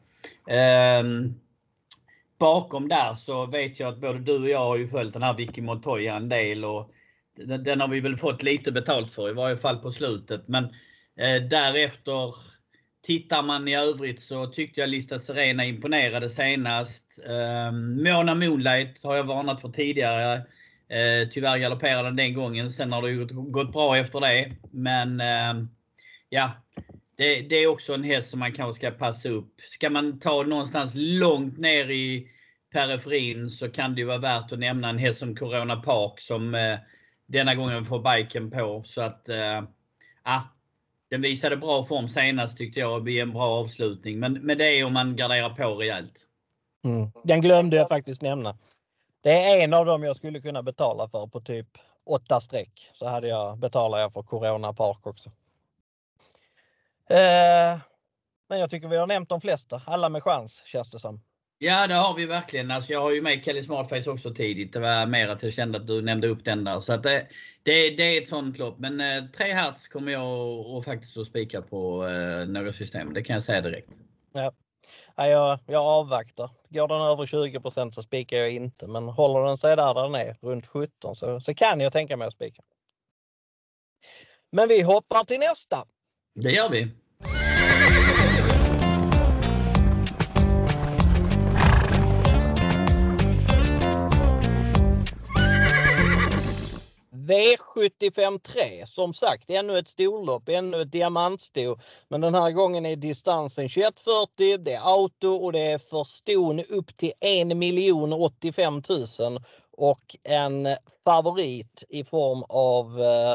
Um, 1.02 1.40
bakom 2.38 2.88
där 2.88 3.14
så 3.14 3.47
vet 3.47 3.81
jag 3.81 3.88
att 3.88 4.00
både 4.00 4.19
du 4.19 4.43
och 4.43 4.49
jag 4.49 4.59
har 4.59 4.76
ju 4.76 4.87
följt 4.87 5.12
den 5.12 5.23
här 5.23 5.35
Vicky 5.35 5.62
Montoya 5.62 6.17
en 6.17 6.29
del 6.29 6.64
och 6.64 6.90
den, 7.37 7.65
den 7.65 7.81
har 7.81 7.89
vi 7.89 8.01
väl 8.01 8.17
fått 8.17 8.43
lite 8.43 8.73
betalt 8.73 9.11
för 9.11 9.31
i 9.31 9.33
varje 9.33 9.57
fall 9.57 9.77
på 9.77 9.93
slutet. 9.93 10.49
Men 10.49 10.65
eh, 10.65 11.43
därefter 11.51 12.35
Tittar 13.03 13.43
man 13.43 13.69
i 13.69 13.77
övrigt 13.77 14.23
så 14.23 14.47
tyckte 14.47 14.81
jag 14.81 14.91
Lista 14.91 15.19
Serena 15.19 15.65
imponerade 15.65 16.31
senast. 16.31 17.19
Eh, 17.29 17.73
Mona 17.73 18.35
Moonlight 18.35 19.05
har 19.05 19.17
jag 19.17 19.25
varnat 19.25 19.61
för 19.61 19.69
tidigare. 19.69 20.35
Eh, 20.89 21.29
tyvärr 21.31 21.59
galopperade 21.59 22.09
den 22.09 22.17
den 22.17 22.35
gången. 22.35 22.71
Sen 22.71 22.93
har 22.93 23.03
det 23.03 23.11
ju 23.11 23.27
gått 23.27 23.73
bra 23.73 23.97
efter 23.97 24.21
det. 24.21 24.53
Men 24.71 25.21
eh, 25.21 25.65
ja, 26.29 26.53
det, 27.17 27.41
det, 27.41 27.57
är 27.57 27.67
också 27.67 27.95
en 27.95 28.03
häst 28.03 28.31
som 28.31 28.39
man 28.39 28.53
kanske 28.53 28.81
ska 28.81 28.99
passa 28.99 29.29
upp. 29.29 29.55
Ska 29.71 29.91
man 29.91 30.21
ta 30.21 30.43
någonstans 30.43 30.93
långt 30.95 31.59
ner 31.59 31.91
i 31.91 32.29
periferin 32.73 33.51
så 33.51 33.69
kan 33.69 33.95
det 33.95 34.01
ju 34.01 34.07
vara 34.07 34.19
värt 34.19 34.53
att 34.53 34.59
nämna 34.59 34.89
en 34.89 34.99
häst 34.99 35.19
som 35.19 35.37
Corona 35.37 35.77
Park 35.77 36.21
som 36.21 36.55
eh, 36.55 36.79
denna 37.31 37.55
gången 37.55 37.85
får 37.85 38.17
biken 38.17 38.51
på. 38.51 38.83
Så 38.85 39.01
att, 39.01 39.29
äh, 39.29 39.63
den 41.11 41.23
visade 41.23 41.57
bra 41.57 41.83
form 41.83 42.09
senast 42.09 42.57
tyckte 42.57 42.81
jag 42.81 43.01
Det 43.01 43.03
blir 43.03 43.23
en 43.23 43.33
bra 43.33 43.45
avslutning. 43.45 44.19
Men, 44.19 44.33
men 44.33 44.59
det 44.59 44.65
är 44.65 44.85
om 44.85 44.93
man 44.93 45.17
garderar 45.17 45.51
på 45.51 45.75
rejält. 45.75 46.27
Mm. 46.85 47.11
Den 47.25 47.41
glömde 47.41 47.77
jag 47.77 47.89
faktiskt 47.89 48.23
nämna. 48.23 48.59
Det 49.23 49.31
är 49.31 49.65
en 49.65 49.75
av 49.75 49.87
dem 49.87 50.03
jag 50.03 50.17
skulle 50.17 50.41
kunna 50.41 50.63
betala 50.63 51.09
för 51.09 51.27
på 51.27 51.41
typ 51.41 51.69
åtta 52.07 52.41
streck. 52.41 52.91
Så 52.93 53.07
hade 53.07 53.29
jag, 53.29 53.59
betalar 53.59 53.99
jag 53.99 54.13
för 54.13 54.23
Corona 54.23 54.73
Park 54.73 55.07
också. 55.07 55.31
Eh, 57.11 57.81
men 58.49 58.61
jag 58.61 58.71
tycker 58.71 58.89
vi 58.89 58.97
har 58.97 59.07
nämnt 59.07 59.29
de 59.29 59.41
flesta. 59.41 59.83
Alla 59.87 60.09
med 60.09 60.23
chans 60.23 60.63
känns 60.67 60.91
det 60.91 60.99
som. 60.99 61.21
Ja 61.62 61.87
det 61.87 61.95
har 61.95 62.14
vi 62.14 62.26
verkligen. 62.26 62.71
Alltså, 62.71 62.93
jag 62.93 63.00
har 63.00 63.11
ju 63.12 63.23
med 63.23 63.45
Kelly 63.45 63.62
Smartface 63.62 64.11
också 64.11 64.35
tidigt. 64.35 64.73
Det 64.73 64.81
var 64.81 65.07
mer 65.07 65.29
att 65.29 65.43
jag 65.43 65.52
kände 65.52 65.79
att 65.79 65.87
du 65.87 66.02
nämnde 66.02 66.29
upp 66.29 66.45
den 66.45 66.64
där. 66.64 66.81
Så 66.81 66.97
det, 66.97 67.26
det, 67.62 67.90
det 67.90 68.02
är 68.02 68.23
ett 68.23 68.29
sånt 68.29 68.59
lopp. 68.59 68.79
Men 68.79 69.00
eh, 69.00 69.25
3 69.37 69.52
hertz 69.52 69.88
kommer 69.88 70.12
jag 70.12 70.59
och 70.67 70.85
faktiskt 70.85 71.17
att 71.17 71.26
spika 71.26 71.62
på 71.62 72.07
eh, 72.07 72.49
några 72.49 72.73
system. 72.73 73.12
Det 73.14 73.23
kan 73.23 73.35
jag 73.35 73.43
säga 73.43 73.61
direkt. 73.61 73.88
Ja. 74.33 74.52
Ja, 75.17 75.26
jag, 75.26 75.59
jag 75.67 75.83
avvaktar. 75.83 76.50
Går 76.69 76.88
den 76.88 77.00
över 77.00 77.26
20% 77.26 77.90
så 77.90 78.02
spikar 78.02 78.37
jag 78.37 78.50
inte. 78.50 78.87
Men 78.87 79.09
håller 79.09 79.47
den 79.47 79.59
sig 79.59 79.76
där, 79.76 79.95
där 79.95 80.02
den 80.02 80.14
är, 80.14 80.37
runt 80.40 80.67
17, 80.67 81.17
så, 81.17 81.40
så 81.40 81.55
kan 81.55 81.81
jag 81.81 81.93
tänka 81.93 82.17
mig 82.17 82.29
att 82.29 82.35
spika. 82.35 82.62
Men 84.52 84.69
vi 84.69 84.83
hoppar 84.83 85.25
till 85.25 85.40
nästa. 85.40 85.85
Det 86.35 86.50
gör 86.50 86.69
vi. 86.69 86.88
V75 97.31 98.39
3, 98.39 98.87
som 98.87 99.15
sagt 99.15 99.51
ännu 99.51 99.79
ett 99.79 99.89
storlopp, 99.89 100.49
ännu 100.49 100.83
ett 100.83 100.93
diamantsto. 100.93 101.77
Men 102.09 102.21
den 102.21 102.35
här 102.35 102.51
gången 102.51 102.87
är 102.87 102.97
distansen 102.97 103.69
2140, 103.69 104.59
det 104.59 104.73
är 104.73 104.89
auto 104.89 105.29
och 105.29 105.53
det 105.53 105.61
är 105.61 105.79
för 105.79 106.05
ston 106.05 106.61
upp 106.61 106.97
till 106.97 107.13
1 107.21 108.13
85 108.13 108.83
000 109.19 109.41
och 109.71 110.17
en 110.23 110.69
favorit 111.05 111.85
i 111.89 112.05
form 112.05 112.45
av 112.49 113.01
eh, 113.01 113.35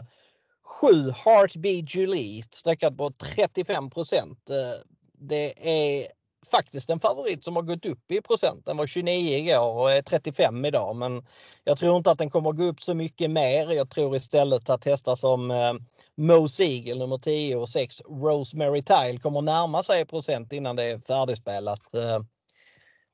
7 0.81 1.11
Heartbeat 1.11 1.95
Julie 1.95 2.43
sträckat 2.51 2.97
på 2.97 3.11
35. 3.11 3.83
Eh, 3.85 3.89
det 5.19 5.53
är 5.69 6.07
faktiskt 6.51 6.89
en 6.89 6.99
favorit 6.99 7.43
som 7.43 7.55
har 7.55 7.63
gått 7.63 7.85
upp 7.85 8.11
i 8.11 8.21
procent. 8.21 8.65
Den 8.65 8.77
var 8.77 8.87
29 8.87 9.37
igår 9.37 9.73
och 9.73 9.91
är 9.91 10.01
35 10.01 10.65
idag 10.65 10.95
men 10.95 11.25
jag 11.63 11.77
tror 11.77 11.97
inte 11.97 12.11
att 12.11 12.17
den 12.17 12.29
kommer 12.29 12.51
gå 12.51 12.63
upp 12.63 12.81
så 12.81 12.93
mycket 12.93 13.31
mer. 13.31 13.71
Jag 13.71 13.89
tror 13.89 14.15
istället 14.15 14.69
att 14.69 14.85
hästar 14.85 15.15
som 15.15 15.51
eh, 15.51 15.73
Mo 16.17 16.47
Siegel 16.47 16.97
nummer 16.97 17.17
10 17.17 17.55
och 17.55 17.69
6 17.69 18.01
Rosemary 18.01 18.81
Tile 18.81 19.19
kommer 19.19 19.41
närma 19.41 19.83
sig 19.83 20.05
procent 20.05 20.53
innan 20.53 20.75
det 20.75 20.83
är 20.83 20.99
färdigspelat. 20.99 21.95
Eh, 21.95 22.19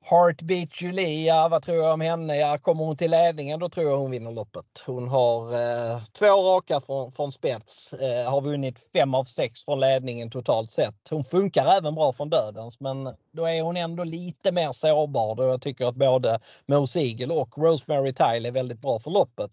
Heartbeat 0.03 0.81
Julia, 0.81 1.48
vad 1.50 1.63
tror 1.63 1.77
jag 1.77 1.93
om 1.93 2.01
henne? 2.01 2.38
Ja, 2.38 2.58
kommer 2.58 2.84
hon 2.84 2.98
till 2.98 3.12
ledningen 3.12 3.60
då 3.60 3.70
tror 3.70 3.89
jag 3.89 3.98
hon 3.98 4.12
vinner 4.12 4.31
loppet. 4.31 4.84
Hon 4.86 5.08
har 5.08 5.53
eh, 5.53 6.03
två 6.12 6.25
raka 6.25 6.81
från, 6.81 7.12
från 7.12 7.31
spets, 7.31 7.93
eh, 7.93 8.31
har 8.31 8.41
vunnit 8.41 8.89
fem 8.93 9.13
av 9.13 9.24
sex 9.24 9.65
från 9.65 9.79
ledningen 9.79 10.29
totalt 10.29 10.72
sett. 10.72 11.10
Hon 11.10 11.24
funkar 11.24 11.65
även 11.65 11.96
bra 11.96 12.13
från 12.13 12.29
dödens 12.29 12.79
men 12.79 13.03
då 13.31 13.46
är 13.46 13.62
hon 13.62 13.77
ändå 13.77 14.03
lite 14.03 14.51
mer 14.51 14.72
sårbar 14.72 15.36
då 15.36 15.43
jag 15.43 15.62
tycker 15.62 15.86
att 15.86 15.96
både 15.96 16.39
Mo 16.65 16.88
Siegel 16.88 17.31
och 17.31 17.58
Rosemary 17.58 18.13
Tile 18.13 18.48
är 18.48 18.51
väldigt 18.51 18.81
bra 18.81 19.00
för 19.00 19.12
loppet. 19.12 19.51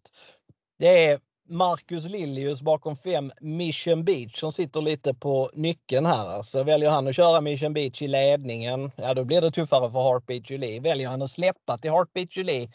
Det 0.79 1.05
är 1.05 1.21
Marcus 1.49 2.05
Lilius 2.05 2.63
bakom 2.63 2.97
fem 2.97 3.33
Mission 3.41 4.05
Beach 4.05 4.41
som 4.41 4.53
sitter 4.53 4.81
lite 4.81 5.15
på 5.15 5.51
nyckeln 5.55 6.07
här. 6.07 6.43
Så 6.43 6.63
väljer 6.63 6.91
han 6.91 7.09
att 7.09 7.17
köra 7.17 7.41
Mission 7.41 7.73
Beach 7.73 8.03
i 8.03 8.09
ledningen, 8.09 8.93
ja 8.97 9.15
då 9.15 9.25
blir 9.25 9.41
det 9.41 9.51
tuffare 9.51 9.91
för 9.91 10.03
Heartbeat 10.03 10.51
Julie. 10.51 10.81
Väljer 10.81 11.09
han 11.09 11.23
att 11.23 11.31
släppa 11.31 11.79
till 11.79 11.91
Heartbeat 11.91 12.37
Julie 12.37 12.69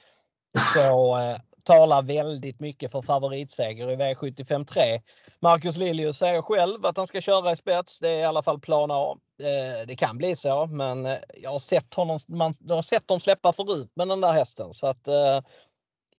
så 0.73 1.17
eh, 1.17 1.37
talar 1.63 2.01
väldigt 2.01 2.59
mycket 2.59 2.91
för 2.91 3.01
favoritseger 3.01 3.91
i 3.91 3.95
V75 3.95 4.65
3. 4.65 5.01
Marcus 5.39 5.77
Lilius 5.77 6.17
säger 6.17 6.41
själv 6.41 6.85
att 6.85 6.97
han 6.97 7.07
ska 7.07 7.21
köra 7.21 7.51
i 7.51 7.55
spets. 7.55 7.99
Det 7.99 8.09
är 8.09 8.19
i 8.19 8.25
alla 8.25 8.43
fall 8.43 8.59
plan 8.59 8.91
A. 8.91 9.17
Eh, 9.41 9.87
det 9.87 9.95
kan 9.95 10.17
bli 10.17 10.35
så 10.35 10.65
men 10.65 11.05
eh, 11.05 11.17
jag 11.43 11.51
har 11.51 11.59
sett 11.59 11.93
honom, 11.93 12.19
man, 12.27 12.53
jag 12.59 12.75
har 12.75 12.81
sett 12.81 13.07
dem 13.07 13.19
släppa 13.19 13.53
förut 13.53 13.91
med 13.95 14.07
den 14.07 14.21
där 14.21 14.33
hästen. 14.33 14.73
Så 14.73 14.87
att, 14.87 15.07
eh, 15.07 15.41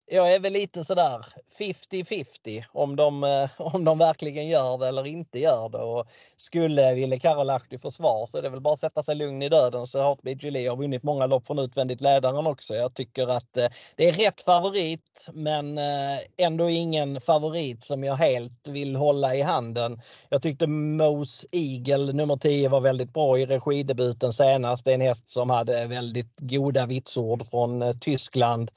jag 0.07 0.33
är 0.33 0.39
väl 0.39 0.53
lite 0.53 0.83
sådär 0.83 1.25
50-50 1.59 2.63
om 2.71 2.95
de, 2.95 3.23
eh, 3.23 3.49
om 3.57 3.85
de 3.85 3.97
verkligen 3.97 4.47
gör 4.47 4.77
det 4.77 4.87
eller 4.87 5.07
inte 5.07 5.39
gör 5.39 5.69
det. 5.69 5.77
Och 5.77 6.07
skulle 6.37 6.93
Ville 6.93 7.19
Karolahti 7.19 7.77
få 7.77 7.91
svar 7.91 8.27
så 8.27 8.37
är 8.37 8.41
det 8.41 8.49
väl 8.49 8.61
bara 8.61 8.73
att 8.73 8.79
sätta 8.79 9.03
sig 9.03 9.15
lugn 9.15 9.41
i 9.41 9.49
döden. 9.49 9.87
Så 9.87 10.03
Heartbeat 10.03 10.43
Julie 10.43 10.69
har 10.69 10.75
vunnit 10.75 11.03
många 11.03 11.25
lopp 11.25 11.47
från 11.47 11.59
utvändigt 11.59 12.01
ledaren 12.01 12.47
också. 12.47 12.73
Jag 12.73 12.93
tycker 12.93 13.27
att 13.27 13.57
eh, 13.57 13.67
det 13.95 14.07
är 14.07 14.13
rätt 14.13 14.41
favorit 14.41 15.29
men 15.33 15.77
eh, 15.77 16.19
ändå 16.37 16.69
ingen 16.69 17.21
favorit 17.21 17.83
som 17.83 18.03
jag 18.03 18.15
helt 18.15 18.67
vill 18.67 18.95
hålla 18.95 19.35
i 19.35 19.41
handen. 19.41 20.01
Jag 20.29 20.41
tyckte 20.41 20.67
Mose 20.67 21.47
Eagle 21.51 22.13
nummer 22.13 22.37
10 22.37 22.69
var 22.69 22.81
väldigt 22.81 23.13
bra 23.13 23.39
i 23.39 23.45
regidebuten 23.45 24.33
senast. 24.33 24.85
Det 24.85 24.91
är 24.91 24.95
en 24.95 25.01
häst 25.01 25.29
som 25.29 25.49
hade 25.49 25.85
väldigt 25.85 26.39
goda 26.39 26.85
vitsord 26.85 27.49
från 27.49 27.99
Tyskland 27.99 28.71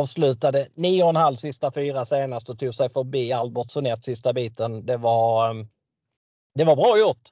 avslutade 0.00 0.68
9,5 0.74 1.36
sista 1.36 1.72
fyra 1.72 2.04
senast 2.04 2.50
och 2.50 2.58
tog 2.58 2.74
sig 2.74 2.90
förbi 2.90 3.32
Albert 3.32 3.76
ett 3.76 4.04
sista 4.04 4.32
biten. 4.32 4.86
Det 4.86 4.96
var, 4.96 5.50
ehm, 5.50 5.68
det 6.54 6.64
var 6.64 6.76
bra 6.76 6.98
gjort. 6.98 7.28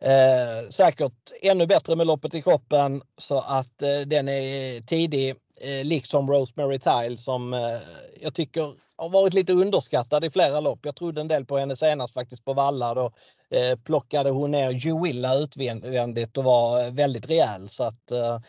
Eh, 0.00 0.68
säkert 0.70 1.32
ännu 1.42 1.66
bättre 1.66 1.96
med 1.96 2.06
loppet 2.06 2.34
i 2.34 2.42
kroppen 2.42 3.02
så 3.18 3.40
att 3.40 3.82
eh, 3.82 4.00
den 4.06 4.28
är 4.28 4.80
tidig. 4.80 5.34
Eh, 5.60 5.84
liksom 5.84 6.30
Rosemary 6.30 6.78
Tile 6.78 7.16
som 7.16 7.54
eh, 7.54 7.78
jag 8.20 8.34
tycker 8.34 8.72
har 8.96 9.08
varit 9.08 9.34
lite 9.34 9.52
underskattad 9.52 10.24
i 10.24 10.30
flera 10.30 10.60
lopp. 10.60 10.78
Jag 10.82 10.96
trodde 10.96 11.20
en 11.20 11.28
del 11.28 11.44
på 11.44 11.58
henne 11.58 11.76
senast 11.76 12.14
faktiskt 12.14 12.44
på 12.44 12.52
Valla. 12.52 12.94
Då 12.94 13.12
eh, 13.50 13.78
plockade 13.78 14.30
hon 14.30 14.50
ner 14.50 14.70
Juilla 14.70 15.34
utvändigt 15.34 16.38
och 16.38 16.44
var 16.44 16.84
eh, 16.84 16.92
väldigt 16.92 17.30
rejäl. 17.30 17.68
Så 17.68 17.84
att, 17.84 18.10
eh, 18.10 18.40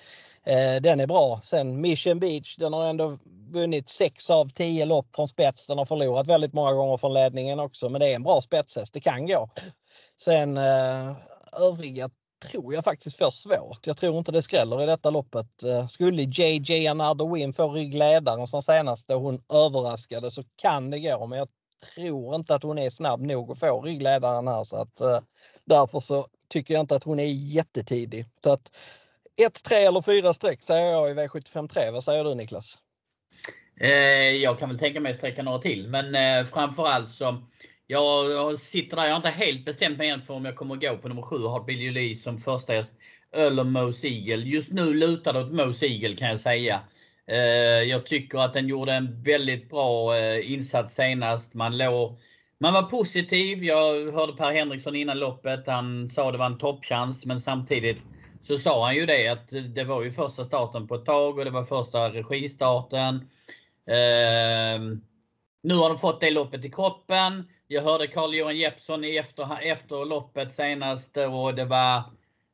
eh, 0.45 0.81
den 0.81 0.99
är 0.99 1.08
bra. 1.08 1.39
Sen 1.43 1.81
Mission 1.81 2.19
Beach, 2.19 2.55
den 2.55 2.73
har 2.73 2.86
ändå 2.86 3.17
vunnit 3.51 3.89
6 3.89 4.29
av 4.29 4.49
10 4.49 4.86
lopp 4.86 5.15
från 5.15 5.27
spets. 5.27 5.67
Den 5.67 5.77
har 5.77 5.86
förlorat 5.86 6.27
väldigt 6.27 6.53
många 6.53 6.73
gånger 6.73 6.97
från 6.97 7.13
ledningen 7.13 7.60
också 7.60 7.89
men 7.89 8.01
det 8.01 8.12
är 8.12 8.15
en 8.15 8.23
bra 8.23 8.41
spetshäst. 8.41 8.93
Det 8.93 8.99
kan 8.99 9.27
gå. 9.27 9.49
Sen 10.21 10.58
eh, 10.58 11.15
övriga 11.62 12.10
tror 12.51 12.73
jag 12.73 12.84
faktiskt 12.84 13.17
får 13.17 13.31
svårt. 13.31 13.88
Jag 13.88 13.97
tror 13.97 14.17
inte 14.17 14.31
det 14.31 14.41
skräller 14.41 14.84
i 14.84 14.86
detta 14.86 15.10
loppet. 15.10 15.63
Eh, 15.63 15.88
skulle 15.88 16.21
JJ 16.21 16.88
Anardo 16.88 17.34
Win 17.34 17.53
få 17.53 17.71
ryggledaren 17.71 18.47
som 18.47 18.62
senast 18.62 19.08
då 19.08 19.15
hon 19.15 19.41
överraskade 19.53 20.31
så 20.31 20.43
kan 20.55 20.89
det 20.89 20.99
gå 20.99 21.27
men 21.27 21.39
jag 21.39 21.47
tror 21.95 22.36
inte 22.36 22.55
att 22.55 22.63
hon 22.63 22.77
är 22.77 22.89
snabb 22.89 23.21
nog 23.21 23.51
att 23.51 23.60
få 23.60 23.81
ryggledaren 23.81 24.47
här 24.47 24.63
så 24.63 24.77
att 24.77 25.01
eh, 25.01 25.19
därför 25.65 25.99
så 25.99 26.27
tycker 26.47 26.73
jag 26.73 26.81
inte 26.81 26.95
att 26.95 27.03
hon 27.03 27.19
är 27.19 27.25
jättetidig. 27.25 28.25
Så 28.43 28.51
att 28.51 28.71
1, 29.38 29.63
3 29.63 29.76
eller 29.76 30.02
4 30.02 30.34
streck 30.34 30.62
säger 30.62 30.91
jag 30.91 31.12
i 31.12 31.13
V75 31.13 31.67
3. 31.67 31.91
Vad 31.91 32.04
säger 32.04 32.24
du 32.24 32.36
Niklas? 32.36 32.78
Eh, 33.82 33.89
jag 34.32 34.60
kan 34.60 34.69
väl 34.69 34.80
tänka 34.80 35.00
mig 35.00 35.12
att 35.12 35.17
sträcka 35.17 35.43
några 35.43 35.60
till 35.60 35.88
men 35.88 36.15
eh, 36.15 36.45
framförallt 36.45 37.12
så 37.12 37.43
jag, 37.88 38.60
sitter 38.60 38.98
där, 38.98 39.04
jag 39.04 39.12
har 39.12 39.17
inte 39.17 39.30
helt 39.30 39.65
bestämt 39.65 39.98
mig 39.98 40.10
än 40.10 40.21
för 40.21 40.34
om 40.34 40.45
jag 40.45 40.56
kommer 40.56 40.76
att 40.76 40.82
gå 40.82 40.98
på 40.98 41.08
nummer 41.08 41.21
7 41.21 41.38
har 41.38 41.63
Billy 41.63 41.91
Lee 41.91 42.15
som 42.15 42.38
första 42.38 42.74
häst. 42.74 42.93
Eller 43.36 43.63
Moe 43.63 43.93
Eagle. 44.04 44.43
Just 44.43 44.71
nu 44.71 44.93
lutar 44.93 45.34
det 45.34 45.39
åt 45.39 45.52
Moe 45.52 45.74
Eagle 45.82 46.15
kan 46.15 46.30
jag 46.30 46.39
säga. 46.39 46.82
Eh, 47.28 47.38
jag 47.89 48.06
tycker 48.06 48.39
att 48.39 48.54
den 48.54 48.67
gjorde 48.67 48.93
en 48.93 49.24
väldigt 49.24 49.69
bra 49.69 50.17
eh, 50.17 50.52
insats 50.52 50.95
senast. 50.95 51.54
Man 51.54 51.78
låg 51.78 52.19
man 52.60 52.74
var 52.74 52.84
positiv. 52.84 53.63
Jag 53.63 54.12
hörde 54.12 54.34
Per 54.34 54.54
Henriksson 54.54 54.95
innan 54.95 55.19
loppet. 55.19 55.67
Han 55.67 56.10
sa 56.10 56.32
det 56.32 56.38
var 56.38 56.45
en 56.45 56.58
toppchans 56.58 57.26
men 57.26 57.39
samtidigt 57.39 58.02
så 58.47 58.58
sa 58.58 58.86
han 58.86 58.95
ju 58.95 59.05
det 59.05 59.27
att 59.27 59.53
det 59.75 59.84
var 59.84 60.03
ju 60.03 60.12
första 60.12 60.43
starten 60.43 60.88
på 60.88 60.95
ett 60.95 61.05
tag 61.05 61.38
och 61.38 61.45
det 61.45 61.51
var 61.51 61.63
första 61.63 62.10
registarten. 62.10 63.15
Eh, 63.88 64.79
nu 65.63 65.73
har 65.73 65.89
de 65.89 65.97
fått 65.97 66.21
det 66.21 66.31
loppet 66.31 66.65
i 66.65 66.71
kroppen. 66.71 67.49
Jag 67.67 67.81
hörde 67.81 68.08
Carl-Johan 68.08 68.58
Jeppsson 68.58 69.03
efter, 69.03 69.62
efter 69.62 70.05
loppet 70.05 70.53
senast 70.53 71.17
och 71.17 71.55
det 71.55 71.65
var, 71.65 72.03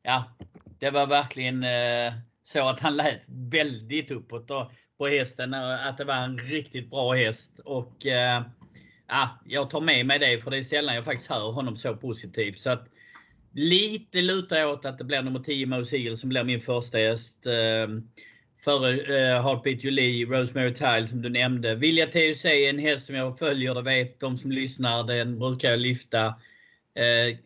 ja, 0.03 0.23
det 0.79 0.91
var 0.91 1.07
verkligen 1.07 1.63
eh, 1.63 2.13
så 2.45 2.67
att 2.67 2.79
han 2.79 2.95
lät 2.97 3.21
väldigt 3.27 4.11
uppåt 4.11 4.47
då, 4.47 4.71
på 4.97 5.07
hästen. 5.07 5.53
Att 5.53 5.97
det 5.97 6.05
var 6.05 6.15
en 6.15 6.39
riktigt 6.39 6.89
bra 6.89 7.11
häst. 7.13 7.59
Och 7.65 8.05
eh, 8.05 8.41
ja, 9.07 9.29
Jag 9.45 9.69
tar 9.69 9.81
med 9.81 10.05
mig 10.05 10.19
det 10.19 10.43
för 10.43 10.51
det 10.51 10.57
är 10.57 10.63
sällan 10.63 10.95
jag 10.95 11.05
faktiskt 11.05 11.29
hör 11.29 11.51
honom 11.51 11.75
så 11.75 11.95
positiv. 11.95 12.53
Så 12.53 12.69
att, 12.69 12.87
Lite 13.53 14.21
lutar 14.21 14.59
jag 14.59 14.69
åt 14.69 14.85
att 14.85 14.97
det 14.97 15.03
blir 15.03 15.21
nummer 15.21 15.39
10 15.39 15.65
Mose 15.65 15.97
Eagle 15.97 16.17
som 16.17 16.29
blir 16.29 16.43
min 16.43 16.59
första 16.59 16.97
häst. 16.97 17.45
Eh, 17.45 17.87
före 18.63 18.91
eh, 18.91 19.43
Heartbeat 19.43 19.83
Julie, 19.83 20.25
Rosemary 20.25 20.73
Tile 20.73 21.07
som 21.07 21.21
du 21.21 21.29
nämnde. 21.29 21.75
Vilja 21.75 22.07
TUC 22.07 22.45
är 22.45 22.69
en 22.69 22.79
häst 22.79 23.05
som 23.05 23.15
jag 23.15 23.39
följer, 23.39 23.73
det 23.75 23.81
vet 23.81 24.19
de 24.19 24.37
som 24.37 24.51
lyssnar. 24.51 25.03
Den 25.03 25.39
brukar 25.39 25.69
jag 25.69 25.79
lyfta. 25.79 26.25
Eh, 26.95 27.37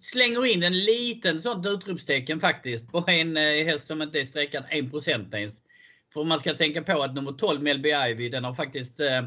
slänger 0.00 0.46
in 0.46 0.62
en 0.62 0.78
liten 0.78 1.42
sånt 1.42 1.66
utropstecken 1.66 2.40
faktiskt 2.40 2.92
på 2.92 3.04
en 3.06 3.36
eh, 3.36 3.42
häst 3.42 3.86
som 3.86 4.02
inte 4.02 4.20
är 4.20 4.24
sträckad 4.24 4.64
1% 4.64 5.36
ens. 5.36 5.62
För 6.12 6.24
man 6.24 6.40
ska 6.40 6.54
tänka 6.54 6.82
på 6.82 7.02
att 7.02 7.14
nummer 7.14 7.32
12 7.32 7.62
Melby 7.62 7.90
Ivy, 8.10 8.28
den 8.28 8.44
har 8.44 8.54
faktiskt 8.54 9.00
eh, 9.00 9.22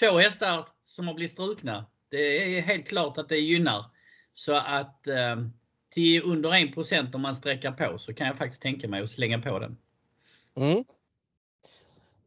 två 0.00 0.18
hästar 0.18 0.68
som 0.86 1.08
har 1.08 1.14
blivit 1.14 1.32
strukna. 1.32 1.86
Det 2.10 2.56
är 2.56 2.60
helt 2.60 2.88
klart 2.88 3.18
att 3.18 3.28
det 3.28 3.38
gynnar. 3.38 3.84
Så 4.34 4.54
att 4.54 5.06
eh, 5.06 5.36
till 5.90 6.22
under 6.22 6.50
1% 6.50 7.14
om 7.14 7.22
man 7.22 7.34
sträcker 7.34 7.70
på 7.70 7.98
så 7.98 8.14
kan 8.14 8.26
jag 8.26 8.36
faktiskt 8.36 8.62
tänka 8.62 8.88
mig 8.88 9.02
att 9.02 9.10
slänga 9.10 9.38
på 9.38 9.58
den. 9.58 9.76
Mm. 10.56 10.84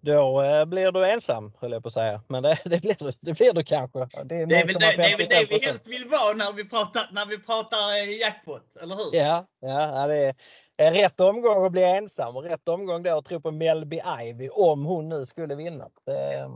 Då 0.01 0.41
eh, 0.41 0.65
blir 0.65 0.91
du 0.91 1.11
ensam 1.11 1.53
höll 1.59 1.71
jag 1.71 1.83
på 1.83 1.87
att 1.87 1.93
säga. 1.93 2.21
Men 2.27 2.43
det, 2.43 2.59
det, 2.65 2.81
blir, 2.81 2.95
du, 2.99 3.11
det 3.19 3.33
blir 3.33 3.53
du 3.53 3.63
kanske. 3.63 3.99
Det 3.99 4.35
är, 4.35 4.45
det 4.45 4.55
är, 4.55 4.65
väl, 4.65 4.73
det, 4.73 4.79
det, 4.79 5.11
är 5.11 5.17
väl 5.17 5.27
det 5.29 5.45
vi 5.49 5.65
helst 5.65 5.87
vill 5.87 6.09
vara 6.09 6.33
när 6.33 6.53
vi 6.53 6.69
pratar, 6.69 7.09
när 7.11 7.25
vi 7.25 7.37
pratar 7.37 8.03
eh, 8.03 8.17
jackpot, 8.19 8.75
eller 8.81 8.95
hur? 8.95 9.09
Ja, 9.13 9.47
ja 9.59 10.07
det 10.07 10.33
är 10.77 10.91
rätt 10.91 11.19
omgång 11.19 11.65
att 11.65 11.71
bli 11.71 11.83
ensam 11.83 12.35
och 12.35 12.43
rätt 12.43 12.67
omgång 12.67 13.03
då 13.03 13.17
att 13.17 13.25
tro 13.25 13.41
på 13.41 13.51
Melby 13.51 14.01
Ivy 14.21 14.49
om 14.49 14.85
hon 14.85 15.09
nu 15.09 15.25
skulle 15.25 15.55
vinna. 15.55 15.89
Det, 16.05 16.49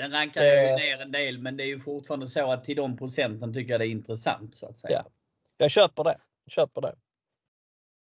den 0.00 0.12
rankar 0.12 0.42
ju 0.42 0.48
eh, 0.48 0.76
ner 0.76 1.00
en 1.00 1.12
del 1.12 1.38
men 1.38 1.56
det 1.56 1.64
är 1.64 1.66
ju 1.66 1.80
fortfarande 1.80 2.28
så 2.28 2.50
att 2.50 2.64
till 2.64 2.76
de 2.76 2.96
procenten 2.96 3.54
tycker 3.54 3.72
jag 3.72 3.80
det 3.80 3.86
är 3.86 3.90
intressant. 3.90 4.54
så 4.54 4.66
att 4.66 4.78
säga. 4.78 5.02
Ja. 5.04 5.10
Jag 5.56 5.70
köper 5.70 6.04
det. 6.04 6.18
Jag 6.44 6.52
köper 6.52 6.80
det. 6.80 6.94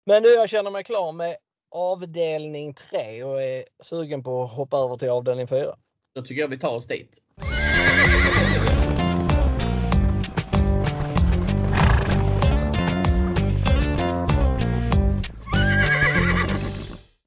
Men 0.06 0.24
nu 0.24 0.30
jag 0.30 0.50
känner 0.50 0.72
mig 0.72 0.84
klar 0.84 1.12
med 1.12 1.36
avdelning 1.72 2.74
3 2.74 3.24
och 3.24 3.42
är 3.42 3.64
sugen 3.84 4.24
på 4.24 4.44
att 4.44 4.52
hoppa 4.52 4.78
över 4.78 4.98
till 4.98 5.10
avdelning 5.10 5.48
4. 5.48 5.76
Då 6.14 6.22
tycker 6.22 6.42
jag 6.42 6.48
vi 6.48 6.60
tar 6.60 6.76
oss 6.76 6.88
dit. 6.88 7.22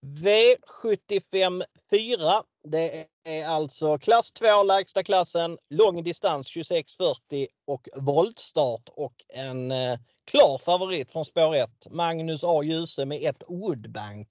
V75 0.01 1.63
4 1.91 2.43
det 2.71 3.07
är 3.25 3.49
alltså 3.49 3.99
klass 3.99 4.33
2, 4.33 4.63
lägsta 4.63 5.03
klassen, 5.03 5.59
lång 5.71 6.03
distans 6.03 6.53
2640 6.53 7.47
och 7.67 7.89
voltstart 7.97 8.89
och 8.97 9.15
en 9.29 9.71
eh, 9.71 9.99
klar 10.31 10.59
favorit 10.59 11.13
från 11.13 11.25
spår 11.25 11.55
1. 11.55 11.71
Magnus 11.91 12.45
A. 12.45 12.63
Djuse 12.63 13.05
med 13.05 13.23
ett 13.23 13.43
Woodbank. 13.49 14.29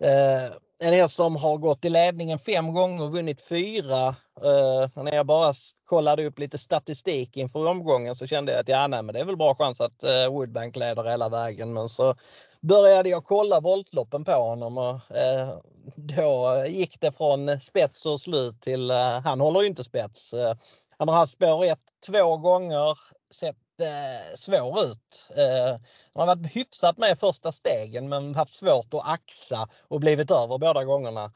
Eh, 0.00 0.52
en 0.80 0.92
häst 0.92 1.16
som 1.16 1.36
har 1.36 1.56
gått 1.56 1.84
i 1.84 1.90
ledningen 1.90 2.38
fem 2.38 2.74
gånger 2.74 3.04
och 3.04 3.12
vunnit 3.12 3.40
fyra. 3.40 4.08
Eh, 4.42 5.02
när 5.02 5.14
jag 5.14 5.26
bara 5.26 5.54
kollade 5.84 6.26
upp 6.26 6.38
lite 6.38 6.58
statistik 6.58 7.36
inför 7.36 7.66
omgången 7.66 8.16
så 8.16 8.26
kände 8.26 8.52
jag 8.52 8.60
att 8.60 8.68
ja, 8.68 8.86
nej, 8.86 9.02
men 9.02 9.12
det 9.12 9.20
är 9.20 9.24
väl 9.24 9.36
bra 9.36 9.54
chans 9.54 9.80
att 9.80 10.04
eh, 10.04 10.28
Woodbank 10.32 10.76
leder 10.76 11.04
hela 11.04 11.28
vägen. 11.28 11.72
Men 11.72 11.88
så 11.88 12.14
började 12.60 13.08
jag 13.08 13.24
kolla 13.24 13.60
voltloppen 13.60 14.24
på 14.24 14.32
honom 14.32 14.78
och 14.78 15.16
eh, 15.16 15.58
då 15.96 16.64
gick 16.68 17.00
det 17.00 17.12
från 17.12 17.60
spets 17.60 18.06
och 18.06 18.20
slut 18.20 18.60
till, 18.60 18.90
eh, 18.90 19.20
han 19.24 19.40
håller 19.40 19.60
ju 19.60 19.66
inte 19.66 19.84
spets. 19.84 20.32
Eh, 20.32 20.54
han 20.98 21.08
har 21.08 21.16
haft 21.16 21.32
spår 21.32 21.64
1 21.64 21.78
två 22.06 22.36
gånger, 22.36 22.98
sett 23.30 23.56
eh, 23.80 24.36
svår 24.36 24.84
ut. 24.84 25.26
Eh, 25.36 25.80
han 26.14 26.28
har 26.28 26.36
varit 26.36 26.56
hyfsat 26.56 26.98
med 26.98 27.18
första 27.18 27.52
stegen 27.52 28.08
men 28.08 28.34
haft 28.34 28.54
svårt 28.54 28.94
att 28.94 29.08
axa 29.08 29.68
och 29.88 30.00
blivit 30.00 30.30
över 30.30 30.58
båda 30.58 30.84
gångerna. 30.84 31.32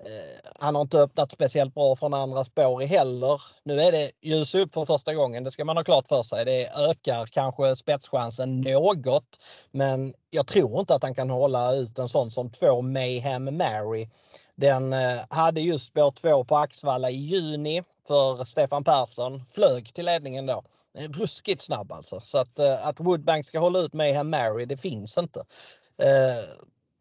Eh, 0.00 0.50
han 0.60 0.74
har 0.74 0.82
inte 0.82 0.98
öppnat 0.98 1.32
speciellt 1.32 1.74
bra 1.74 1.96
från 1.96 2.14
andra 2.14 2.44
spår 2.44 2.82
i 2.82 2.86
heller. 2.86 3.42
Nu 3.62 3.80
är 3.80 3.92
det 3.92 4.10
ljus 4.20 4.54
upp 4.54 4.74
för 4.74 4.84
första 4.84 5.14
gången, 5.14 5.44
det 5.44 5.50
ska 5.50 5.64
man 5.64 5.76
ha 5.76 5.84
klart 5.84 6.08
för 6.08 6.22
sig. 6.22 6.44
Det 6.44 6.68
ökar 6.68 7.26
kanske 7.26 7.76
spetschansen 7.76 8.60
något 8.60 9.38
men 9.70 10.14
jag 10.30 10.46
tror 10.46 10.80
inte 10.80 10.94
att 10.94 11.02
han 11.02 11.14
kan 11.14 11.30
hålla 11.30 11.74
ut 11.74 11.98
en 11.98 12.08
sån 12.08 12.30
som 12.30 12.50
två 12.50 12.82
Mayhem 12.82 13.44
Mary. 13.56 14.08
Den 14.54 14.92
eh, 14.92 15.20
hade 15.30 15.60
just 15.60 15.86
spår 15.86 16.10
2 16.10 16.44
på 16.44 16.56
Axvalla 16.56 17.10
i 17.10 17.16
juni 17.16 17.82
för 18.06 18.44
Stefan 18.44 18.84
Persson. 18.84 19.44
Flög 19.50 19.94
till 19.94 20.04
ledningen 20.04 20.46
då. 20.46 20.62
Ruskigt 20.98 21.62
snabb 21.62 21.92
alltså. 21.92 22.20
Så 22.24 22.38
att, 22.38 22.58
eh, 22.58 22.86
att 22.86 23.00
Woodbank 23.00 23.46
ska 23.46 23.58
hålla 23.58 23.78
ut 23.78 23.92
Mayhem 23.92 24.30
Mary, 24.30 24.64
det 24.64 24.76
finns 24.76 25.18
inte. 25.18 25.44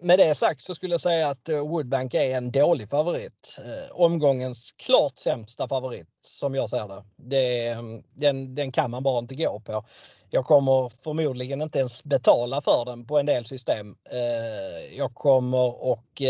Med 0.02 0.20
det 0.20 0.36
sagt 0.36 0.62
så 0.62 0.76
skulle 0.76 0.94
jag 0.94 1.02
säga 1.02 1.30
att 1.30 1.50
eh, 1.50 1.60
Woodbank 1.60 2.14
är 2.14 2.38
en 2.38 2.52
dålig 2.52 2.90
favorit. 2.90 3.60
Eh, 3.66 4.02
omgångens 4.02 4.72
klart 4.72 5.20
sämsta 5.20 5.68
favorit 5.68 6.08
som 6.24 6.56
jag 6.56 6.70
ser 6.70 6.88
det. 6.88 7.04
det 7.16 7.68
mm, 7.68 8.04
den, 8.14 8.56
den 8.56 8.72
kan 8.72 8.92
man 8.92 9.04
bara 9.04 9.20
inte 9.20 9.36
gå 9.36 9.60
på. 9.60 9.86
Jag 10.30 10.46
kommer 10.46 10.90
förmodligen 11.04 11.62
inte 11.62 11.80
ens 11.80 12.04
betala 12.04 12.62
för 12.62 12.86
den 12.86 13.08
på 13.08 13.18
en 13.20 13.26
del 13.26 13.46
system. 13.46 13.96
Eh, 14.12 14.98
jag 14.98 15.14
kommer 15.14 15.84
och 15.84 16.22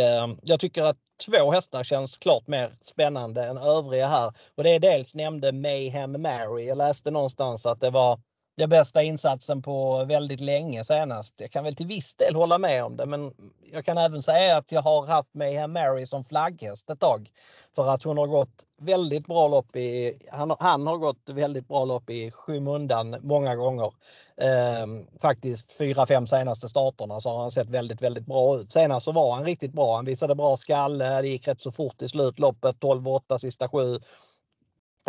jag 0.41 0.60
tycker 0.60 0.84
att 0.84 0.97
två 1.25 1.51
hästar 1.51 1.84
känns 1.84 2.17
klart 2.17 2.47
mer 2.47 2.77
spännande 2.82 3.43
än 3.43 3.58
övriga 3.58 4.08
här. 4.08 4.34
Och 4.56 4.63
det 4.63 4.69
är 4.69 4.80
dels 4.80 5.15
nämnde 5.15 5.51
Mayhem 5.51 6.21
Mary. 6.21 6.65
Jag 6.65 6.77
läste 6.77 7.12
någonstans 7.12 7.65
att 7.65 7.82
det 7.82 7.89
var 7.89 8.19
den 8.58 8.70
bästa 8.70 9.04
insatsen 9.04 9.62
på 9.62 10.06
väldigt 10.06 10.39
länge 10.39 10.86
senast. 10.86 11.34
Jag 11.38 11.52
kan 11.52 11.63
väl 11.63 11.76
till 11.76 11.88
viss 11.88 12.15
del 12.15 12.36
hålla 12.36 12.58
med 12.58 12.84
om 12.84 12.98
det 12.98 13.06
men 13.06 13.34
jag 13.74 13.86
kan 13.86 13.98
även 13.98 14.22
säga 14.22 14.58
att 14.58 14.72
jag 14.72 14.82
har 14.82 15.08
haft 15.08 15.34
Mayhem 15.34 15.74
Mary 15.74 16.06
som 16.06 16.24
flagghäst 16.24 16.89
ett 16.89 17.00
tag. 17.00 17.32
För 17.76 17.88
att 17.88 18.04
hon 18.04 18.17
har 18.17 18.28
gått 18.28 18.63
väldigt 18.82 19.28
bra 19.28 19.48
lopp 19.48 19.76
i, 19.76 20.17
han, 20.32 20.56
han 20.60 20.88
har 20.88 20.98
gått 20.98 21.30
väldigt 21.30 21.67
bra 21.67 21.86
lopp 21.86 22.10
i 22.10 22.32
skymundan 22.32 23.15
många 23.22 23.56
gånger. 23.56 23.93
Ehm, 24.41 25.08
faktiskt 25.22 25.74
fyra, 25.74 26.08
fem 26.08 26.28
senaste 26.28 26.70
starterna 26.70 27.20
så 27.20 27.30
har 27.30 27.41
han 27.41 27.52
sett 27.52 27.70
väldigt, 27.70 28.02
väldigt 28.02 28.26
bra 28.26 28.58
ut. 28.58 28.72
Senast 28.72 29.04
så 29.04 29.12
var 29.12 29.36
han 29.36 29.46
riktigt 29.46 29.74
bra. 29.74 29.96
Han 29.96 30.06
visade 30.06 30.36
bra 30.36 30.58
skalle, 30.58 31.22
det 31.22 31.28
gick 31.28 31.48
rätt 31.48 31.62
så 31.62 31.72
fort 31.72 32.02
i 32.02 32.10
slutloppet, 32.10 32.76
12-8 32.76 33.38
sista 33.38 33.70
sju. 33.70 34.00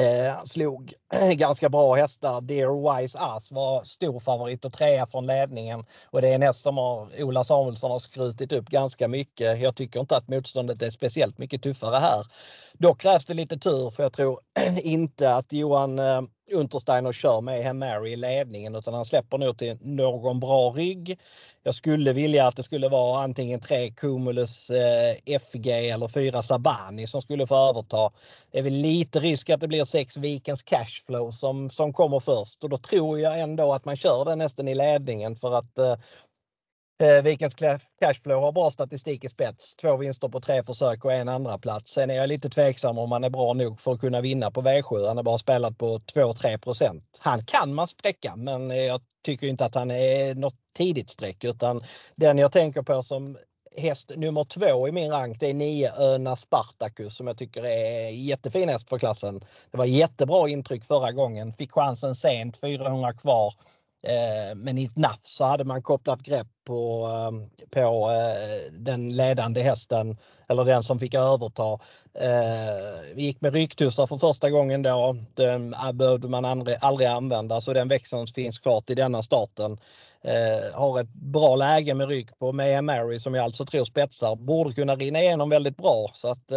Eh, 0.00 0.44
slog 0.44 0.92
ganska 1.36 1.68
bra 1.68 1.94
hästar. 1.94 2.40
Dear 2.40 3.00
Wise 3.00 3.18
Ass 3.18 3.52
var 3.52 3.84
stor 3.84 4.20
favorit 4.20 4.64
och 4.64 4.72
trea 4.72 5.06
från 5.06 5.26
ledningen. 5.26 5.84
Och 6.10 6.22
det 6.22 6.28
är 6.28 6.34
en 6.34 6.42
häst 6.42 6.62
som 6.62 6.76
har, 6.76 7.22
Ola 7.22 7.44
Samuelsson 7.44 7.90
har 7.90 7.98
skrutit 7.98 8.52
upp 8.52 8.68
ganska 8.68 9.08
mycket. 9.08 9.60
Jag 9.60 9.76
tycker 9.76 10.00
inte 10.00 10.16
att 10.16 10.28
motståndet 10.28 10.82
är 10.82 10.90
speciellt 10.90 11.38
mycket 11.38 11.62
tuffare 11.62 11.96
här. 11.96 12.26
Dock 12.72 13.00
krävs 13.00 13.24
det 13.24 13.34
lite 13.34 13.58
tur 13.58 13.90
för 13.90 14.02
jag 14.02 14.12
tror 14.12 14.40
inte 14.82 15.34
att 15.34 15.52
Johan 15.52 15.98
eh, 15.98 16.22
Untersteiner 16.52 17.12
kör 17.12 17.40
med 17.40 17.76
Mary 17.76 18.12
i 18.12 18.16
ledningen 18.16 18.74
utan 18.74 18.94
han 18.94 19.04
släpper 19.04 19.38
nog 19.38 19.58
till 19.58 19.78
någon 19.80 20.40
bra 20.40 20.70
rygg. 20.70 21.18
Jag 21.62 21.74
skulle 21.74 22.12
vilja 22.12 22.46
att 22.46 22.56
det 22.56 22.62
skulle 22.62 22.88
vara 22.88 23.22
antingen 23.22 23.60
tre 23.60 23.90
Cumulus 23.90 24.70
eh, 24.70 25.38
FG 25.40 25.66
eller 25.66 26.08
fyra 26.08 26.42
Sabani 26.42 27.06
som 27.06 27.22
skulle 27.22 27.46
få 27.46 27.68
överta. 27.70 28.10
Det 28.50 28.58
är 28.58 28.62
väl 28.62 28.72
lite 28.72 29.20
risk 29.20 29.50
att 29.50 29.60
det 29.60 29.68
blir 29.68 29.84
sex 29.84 30.16
Vikens 30.16 30.62
Cashflow 30.62 31.30
som, 31.30 31.70
som 31.70 31.92
kommer 31.92 32.20
först 32.20 32.64
och 32.64 32.70
då 32.70 32.76
tror 32.76 33.20
jag 33.20 33.40
ändå 33.40 33.72
att 33.72 33.84
man 33.84 33.96
kör 33.96 34.24
den 34.24 34.38
nästan 34.38 34.68
i 34.68 34.74
ledningen 34.74 35.36
för 35.36 35.58
att 35.58 35.78
eh, 35.78 35.96
Eh, 37.00 37.22
Vikens 37.22 37.54
Cashflow 38.00 38.40
har 38.40 38.52
bra 38.52 38.70
statistik 38.70 39.24
i 39.24 39.28
spets. 39.28 39.76
Två 39.76 39.96
vinster 39.96 40.28
på 40.28 40.40
tre 40.40 40.62
försök 40.62 41.04
och 41.04 41.12
en 41.12 41.28
andra 41.28 41.58
plats. 41.58 41.92
Sen 41.92 42.10
är 42.10 42.14
jag 42.14 42.28
lite 42.28 42.50
tveksam 42.50 42.98
om 42.98 43.12
han 43.12 43.24
är 43.24 43.30
bra 43.30 43.52
nog 43.52 43.80
för 43.80 43.92
att 43.92 44.00
kunna 44.00 44.20
vinna 44.20 44.50
på 44.50 44.62
V7. 44.62 45.06
Han 45.06 45.16
har 45.16 45.24
bara 45.24 45.38
spelat 45.38 45.78
på 45.78 45.98
2-3% 45.98 47.02
Han 47.18 47.44
kan 47.44 47.74
man 47.74 47.88
sträcka 47.88 48.36
men 48.36 48.70
eh, 48.70 48.76
jag 48.76 49.00
tycker 49.24 49.46
inte 49.46 49.64
att 49.64 49.74
han 49.74 49.90
är 49.90 50.34
något 50.34 50.54
tidigt 50.74 51.10
streck 51.10 51.44
utan 51.44 51.80
den 52.16 52.38
jag 52.38 52.52
tänker 52.52 52.82
på 52.82 53.02
som 53.02 53.38
häst 53.76 54.12
nummer 54.16 54.44
två 54.44 54.88
i 54.88 54.92
min 54.92 55.10
rank 55.10 55.40
det 55.40 55.50
är 55.50 55.54
9 55.54 55.92
Öna 55.98 56.36
Spartacus 56.36 57.16
som 57.16 57.26
jag 57.26 57.38
tycker 57.38 57.66
är 57.66 58.08
jättefin 58.10 58.68
häst 58.68 58.88
för 58.88 58.98
klassen. 58.98 59.40
Det 59.70 59.78
var 59.78 59.84
jättebra 59.84 60.48
intryck 60.48 60.84
förra 60.84 61.12
gången. 61.12 61.52
Fick 61.52 61.72
chansen 61.72 62.14
sent, 62.14 62.56
400 62.56 63.12
kvar. 63.12 63.54
Eh, 64.02 64.54
men 64.56 64.78
i 64.78 64.84
ett 64.84 64.96
nafs 64.96 65.36
så 65.36 65.44
hade 65.44 65.64
man 65.64 65.82
kopplat 65.82 66.22
grepp 66.22 66.46
på, 66.64 67.06
ehm, 67.06 67.50
på 67.70 68.10
eh, 68.10 68.72
den 68.72 69.16
ledande 69.16 69.62
hästen 69.62 70.16
eller 70.48 70.64
den 70.64 70.82
som 70.82 70.98
fick 70.98 71.14
överta. 71.14 71.72
Eh, 72.14 73.14
vi 73.14 73.22
gick 73.22 73.40
med 73.40 73.54
rycktussar 73.54 74.06
för 74.06 74.16
första 74.16 74.50
gången 74.50 74.82
då. 74.82 75.16
Den 75.34 75.74
behövde 75.92 76.28
man 76.28 76.44
aldrig, 76.44 76.76
aldrig 76.80 77.08
använda 77.08 77.60
så 77.60 77.72
den 77.72 77.88
växeln 77.88 78.26
finns 78.26 78.58
kvar 78.58 78.80
till 78.80 78.96
denna 78.96 79.22
starten. 79.22 79.78
Har 80.72 81.00
ett 81.00 81.12
bra 81.12 81.56
läge 81.56 81.94
med 81.94 82.08
rygg 82.08 82.38
på 82.38 82.52
Maya 82.52 82.82
Mary 82.82 83.18
som 83.18 83.34
jag 83.34 83.44
alltså 83.44 83.64
tror 83.64 83.84
spetsar. 83.84 84.36
Borde 84.36 84.74
kunna 84.74 84.96
rinna 84.96 85.22
igenom 85.22 85.50
väldigt 85.50 85.76
bra 85.76 86.10
så 86.14 86.30
att 86.30 86.52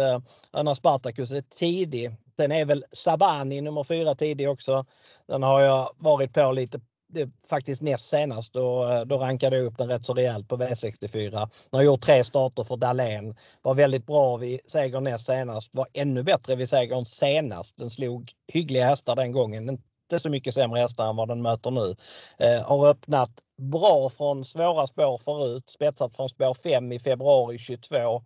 Anna 0.50 0.74
Spartacus 0.74 1.30
är 1.30 1.44
tidig. 1.58 2.16
Den 2.36 2.52
är 2.52 2.64
väl 2.64 2.84
Sabani 2.92 3.60
nummer 3.60 3.84
fyra 3.84 4.14
tidig 4.14 4.50
också. 4.50 4.84
Den 5.28 5.42
har 5.42 5.60
jag 5.60 5.90
varit 5.98 6.34
på 6.34 6.52
lite 6.52 6.80
det, 7.12 7.30
faktiskt 7.48 7.82
näst 7.82 8.08
senast 8.08 8.52
då, 8.52 8.88
eh, 8.90 9.00
då 9.00 9.18
rankade 9.18 9.56
jag 9.56 9.66
upp 9.66 9.78
den 9.78 9.88
rätt 9.88 10.06
så 10.06 10.14
rejält 10.14 10.48
på 10.48 10.56
V64. 10.56 11.30
Den 11.30 11.78
har 11.78 11.82
gjort 11.82 12.00
tre 12.00 12.24
starter 12.24 12.64
för 12.64 12.76
Dahlén. 12.76 13.36
Var 13.62 13.74
väldigt 13.74 14.06
bra 14.06 14.36
vid 14.36 14.60
segern 14.66 15.04
näst 15.04 15.26
senast. 15.26 15.74
Var 15.74 15.86
ännu 15.92 16.22
bättre 16.22 16.54
vid 16.54 16.68
segern 16.68 17.04
senast. 17.04 17.76
Den 17.76 17.90
slog 17.90 18.32
hyggliga 18.52 18.84
hästar 18.84 19.16
den 19.16 19.32
gången. 19.32 19.68
Inte 19.68 20.18
så 20.18 20.30
mycket 20.30 20.54
sämre 20.54 20.80
hästar 20.80 21.10
än 21.10 21.16
vad 21.16 21.28
den 21.28 21.42
möter 21.42 21.70
nu. 21.70 21.94
Eh, 22.38 22.62
har 22.62 22.88
öppnat 22.88 23.30
bra 23.58 24.10
från 24.10 24.44
svåra 24.44 24.86
spår 24.86 25.18
förut. 25.18 25.70
Spetsat 25.70 26.16
från 26.16 26.28
spår 26.28 26.54
5 26.54 26.92
i 26.92 26.98
februari 26.98 27.58
22 27.58 28.22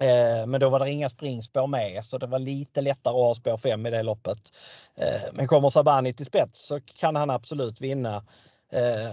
Eh, 0.00 0.46
men 0.46 0.60
då 0.60 0.70
var 0.70 0.78
det 0.78 0.90
inga 0.90 1.10
springspår 1.10 1.66
med 1.66 2.04
så 2.04 2.18
det 2.18 2.26
var 2.26 2.38
lite 2.38 2.80
lättare 2.80 3.14
att 3.14 3.20
ha 3.20 3.34
spår 3.34 3.56
5 3.56 3.86
i 3.86 3.90
det 3.90 4.02
loppet. 4.02 4.38
Eh, 4.96 5.22
men 5.32 5.46
kommer 5.46 5.68
Sabani 5.68 6.14
till 6.14 6.26
spets 6.26 6.66
så 6.66 6.80
kan 6.80 7.16
han 7.16 7.30
absolut 7.30 7.80
vinna. 7.80 8.16
Eh, 8.72 9.12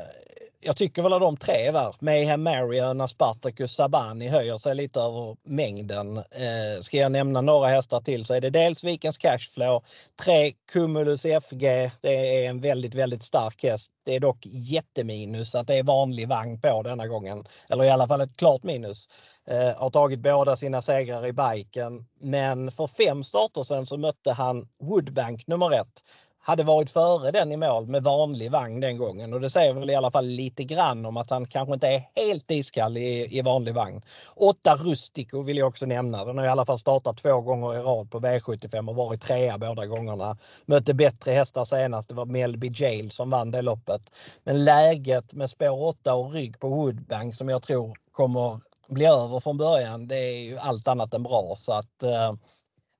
jag 0.62 0.78
tycker 0.78 1.02
väl 1.02 1.13
att 1.13 1.22
de 1.22 1.38
tre 1.38 1.72
där, 1.72 1.95
Mayhem 2.00 2.43
Marion, 2.43 3.10
Spartacus, 3.10 3.74
Sabani 3.74 4.28
höjer 4.28 4.58
sig 4.58 4.76
lite 4.76 5.00
över 5.00 5.38
mängden. 5.43 6.17
Eh, 6.17 6.82
ska 6.82 6.98
jag 6.98 7.12
nämna 7.12 7.41
några 7.41 7.67
hästar 7.67 8.02
till 8.02 8.26
så 8.26 8.34
är 8.34 8.41
det 8.41 8.50
dels 8.50 8.84
Vikens 8.84 9.17
Cashflow, 9.17 9.84
tre 10.24 10.54
Cumulus 10.72 11.26
FG. 11.26 11.91
Det 12.02 12.43
är 12.43 12.50
en 12.50 12.62
väldigt, 12.62 12.95
väldigt 12.95 13.24
stark 13.24 13.63
häst. 13.63 13.91
Det 14.06 14.15
är 14.15 14.19
dock 14.19 14.45
jätteminus 14.45 15.56
att 15.56 15.67
det 15.67 15.76
är 15.76 15.84
vanlig 15.84 16.28
vagn 16.28 16.62
på 16.62 16.84
denna 16.84 17.08
gången. 17.08 17.45
Eller 17.69 17.84
i 17.84 17.89
alla 17.89 18.08
fall 18.08 18.22
ett 18.22 18.38
klart 18.38 18.63
minus. 18.63 19.10
Eh, 19.48 19.82
har 19.82 19.89
tagit 19.89 20.19
båda 20.19 20.56
sina 20.56 20.82
segrar 20.82 21.26
i 21.26 21.34
biken. 21.34 22.06
Men 22.19 22.72
för 22.72 22.88
fem 22.88 23.24
starter 23.24 23.63
sedan 23.63 23.86
så 23.86 23.98
mötte 23.98 24.32
han 24.32 24.67
Woodbank 24.80 25.48
nummer 25.48 25.72
ett. 25.72 26.04
Hade 26.49 26.63
varit 26.63 26.89
före 26.89 27.31
den 27.31 27.51
i 27.51 27.57
mål 27.57 27.88
med 27.88 28.03
vanlig 28.03 28.51
vagn 28.51 28.79
den 28.79 28.97
gången 28.97 29.33
och 29.33 29.41
det 29.41 29.49
säger 29.49 29.73
väl 29.73 29.89
i 29.89 29.95
alla 29.95 30.12
fall 30.12 30.25
lite 30.25 30.63
grann 30.63 31.05
om 31.05 31.17
att 31.17 31.29
han 31.29 31.47
kanske 31.47 31.73
inte 31.73 31.88
är 31.88 32.03
helt 32.15 32.51
iskall 32.51 32.97
i, 32.97 33.38
i 33.38 33.41
vanlig 33.41 33.73
vagn. 33.73 34.01
Åtta 34.35 34.75
Rustico 34.75 35.41
vill 35.41 35.57
jag 35.57 35.67
också 35.67 35.85
nämna. 35.85 36.25
Den 36.25 36.38
har 36.38 36.45
i 36.45 36.47
alla 36.47 36.65
fall 36.65 36.79
startat 36.79 37.17
två 37.17 37.41
gånger 37.41 37.75
i 37.75 37.77
rad 37.77 38.12
på 38.12 38.19
V75 38.19 38.89
och 38.89 38.95
varit 38.95 39.21
trea 39.21 39.57
båda 39.57 39.85
gångerna. 39.85 40.38
Mötte 40.65 40.93
bättre 40.93 41.31
hästar 41.31 41.65
senast. 41.65 42.09
Det 42.09 42.15
var 42.15 42.25
Melby 42.25 42.71
Jail 42.75 43.12
som 43.12 43.29
vann 43.29 43.51
det 43.51 43.62
loppet. 43.62 44.01
Men 44.43 44.65
läget 44.65 45.33
med 45.33 45.49
spår 45.49 45.83
8 45.83 46.13
och 46.13 46.33
rygg 46.33 46.59
på 46.59 46.69
Woodbank 46.69 47.35
som 47.35 47.49
jag 47.49 47.63
tror 47.63 47.97
kommer 48.12 48.59
bli 48.88 49.05
över 49.05 49.39
från 49.39 49.57
början, 49.57 50.07
det 50.07 50.17
är 50.17 50.39
ju 50.39 50.57
allt 50.57 50.88
annat 50.88 51.13
än 51.13 51.23
bra. 51.23 51.53
Så 51.57 51.73
att 51.73 52.03
eh, 52.03 52.33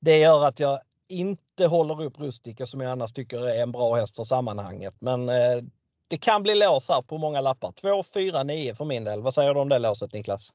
det 0.01 0.17
gör 0.17 0.45
att 0.45 0.59
jag 0.59 0.79
inte 1.10 1.65
håller 1.65 2.04
upp 2.04 2.19
Rustica 2.19 2.65
som 2.65 2.82
jag 2.82 2.91
annars 2.91 3.13
tycker 3.13 3.50
är 3.50 3.63
en 3.63 3.72
bra 3.72 3.95
häst 3.95 4.15
för 4.15 4.24
sammanhanget. 4.24 4.95
Men 5.00 5.30
eh, 5.30 5.63
det 6.08 6.17
kan 6.17 6.43
bli 6.43 6.56
lås 6.56 6.89
här 6.89 7.02
på 7.02 7.17
många 7.17 7.41
lappar. 7.41 7.72
2, 7.72 8.04
4, 8.04 8.43
9 8.43 8.76
för 8.76 8.86
min 8.86 9.04
del. 9.04 9.22
Vad 9.22 9.34
säger 9.34 9.54
du 9.54 9.60
om 9.60 9.69
det 9.69 9.80
låset 9.80 10.13
Niklas? 10.13 10.54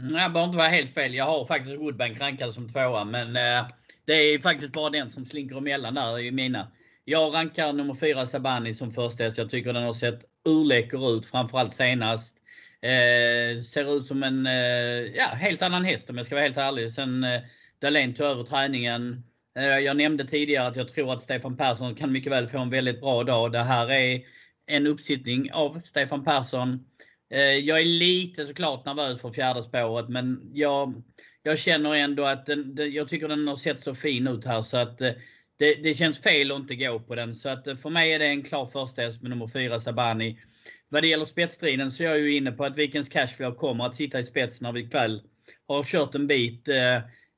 Mm, 0.00 0.16
jag 0.16 0.32
behöver 0.32 0.48
inte 0.48 0.58
vara 0.58 0.68
helt 0.68 0.94
fel. 0.94 1.14
Jag 1.14 1.24
har 1.24 1.44
faktiskt 1.44 1.76
Woodbank 1.76 2.20
rankad 2.20 2.54
som 2.54 2.68
tvåa, 2.68 3.04
men 3.04 3.36
eh, 3.36 3.66
det 4.04 4.12
är 4.12 4.38
faktiskt 4.38 4.72
bara 4.72 4.90
den 4.90 5.10
som 5.10 5.26
slinker 5.26 5.56
emellan 5.56 5.94
där 5.94 6.18
i 6.18 6.30
mina. 6.30 6.72
Jag 7.04 7.34
rankar 7.34 7.72
nummer 7.72 7.94
4 7.94 8.26
Sabani 8.26 8.74
som 8.74 8.92
första 8.92 9.24
häst. 9.24 9.38
Jag 9.38 9.50
tycker 9.50 9.72
den 9.72 9.82
har 9.82 9.94
sett 9.94 10.24
urläcker 10.44 11.16
ut, 11.16 11.26
framförallt 11.26 11.72
senast. 11.72 12.36
Eh, 12.82 13.62
ser 13.62 13.96
ut 13.96 14.06
som 14.06 14.22
en 14.22 14.46
eh, 14.46 15.14
ja, 15.14 15.24
helt 15.24 15.62
annan 15.62 15.84
häst 15.84 16.10
om 16.10 16.16
jag 16.16 16.26
ska 16.26 16.34
vara 16.34 16.44
helt 16.44 16.56
ärlig. 16.56 16.92
Sen 16.92 17.24
eh, 17.24 17.40
Dahlén 17.78 18.14
tog 18.14 18.26
över 18.26 18.44
träningen. 18.44 19.24
Eh, 19.56 19.78
jag 19.78 19.96
nämnde 19.96 20.24
tidigare 20.24 20.66
att 20.66 20.76
jag 20.76 20.94
tror 20.94 21.12
att 21.12 21.22
Stefan 21.22 21.56
Persson 21.56 21.94
kan 21.94 22.12
mycket 22.12 22.32
väl 22.32 22.48
få 22.48 22.58
en 22.58 22.70
väldigt 22.70 23.00
bra 23.00 23.24
dag. 23.24 23.52
Det 23.52 23.58
här 23.58 23.90
är 23.90 24.22
en 24.66 24.86
uppsittning 24.86 25.52
av 25.52 25.80
Stefan 25.80 26.24
Persson. 26.24 26.86
Eh, 27.30 27.40
jag 27.40 27.80
är 27.80 27.84
lite 27.84 28.46
såklart 28.46 28.84
nervös 28.86 29.20
för 29.20 29.30
fjärde 29.30 29.62
spåret 29.62 30.08
men 30.08 30.50
jag, 30.52 31.02
jag 31.42 31.58
känner 31.58 31.94
ändå 31.94 32.24
att 32.24 32.46
den, 32.46 32.74
den, 32.74 32.92
jag 32.92 33.08
tycker 33.08 33.28
den 33.28 33.48
har 33.48 33.56
sett 33.56 33.80
så 33.80 33.94
fin 33.94 34.28
ut 34.28 34.44
här 34.44 34.62
så 34.62 34.76
att 34.76 35.00
eh, 35.00 35.10
det, 35.58 35.74
det 35.74 35.94
känns 35.94 36.18
fel 36.18 36.52
att 36.52 36.58
inte 36.58 36.76
gå 36.76 37.00
på 37.00 37.14
den. 37.14 37.34
Så 37.34 37.48
att 37.48 37.80
för 37.82 37.90
mig 37.90 38.12
är 38.12 38.18
det 38.18 38.26
en 38.26 38.42
klar 38.42 38.66
första 38.66 39.02
häst 39.02 39.22
med 39.22 39.30
nummer 39.30 39.46
4 39.46 39.80
Sabani. 39.80 40.40
Vad 40.88 41.02
det 41.02 41.08
gäller 41.08 41.24
spetsstriden 41.24 41.90
så 41.90 42.02
är 42.02 42.06
jag 42.06 42.18
ju 42.18 42.36
inne 42.36 42.52
på 42.52 42.64
att 42.64 42.76
Vikens 42.76 43.08
Cashflow 43.08 43.54
kommer 43.54 43.84
att 43.84 43.96
sitta 43.96 44.20
i 44.20 44.24
spets 44.24 44.60
när 44.60 44.72
vi 44.72 44.88
kväll 44.88 45.22
har 45.68 45.82
kört 45.82 46.14
en 46.14 46.26
bit. 46.26 46.68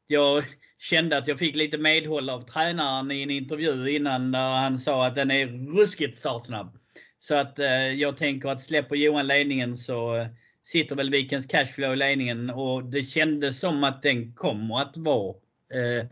Jag 0.06 0.44
kände 0.78 1.18
att 1.18 1.28
jag 1.28 1.38
fick 1.38 1.56
lite 1.56 1.78
medhåll 1.78 2.30
av 2.30 2.40
tränaren 2.40 3.10
i 3.10 3.22
en 3.22 3.30
intervju 3.30 3.90
innan 3.90 4.32
där 4.32 4.60
han 4.60 4.78
sa 4.78 5.06
att 5.06 5.14
den 5.14 5.30
är 5.30 5.46
ruskigt 5.76 6.16
startsnabb. 6.16 6.78
Så 7.18 7.34
att 7.34 7.58
eh, 7.58 7.88
jag 7.94 8.16
tänker 8.16 8.48
att 8.48 8.62
släpper 8.62 8.96
Johan 8.96 9.26
ledningen 9.26 9.76
så 9.76 10.16
eh, 10.16 10.26
sitter 10.64 10.96
väl 10.96 11.10
Vikens 11.10 11.46
Cashflow 11.46 11.92
i 11.92 11.96
ledningen 11.96 12.50
och 12.50 12.84
det 12.84 13.02
kändes 13.02 13.60
som 13.60 13.84
att 13.84 14.02
den 14.02 14.34
kommer 14.34 14.78
att 14.78 14.96
vara 14.96 15.34
eh, 15.74 16.06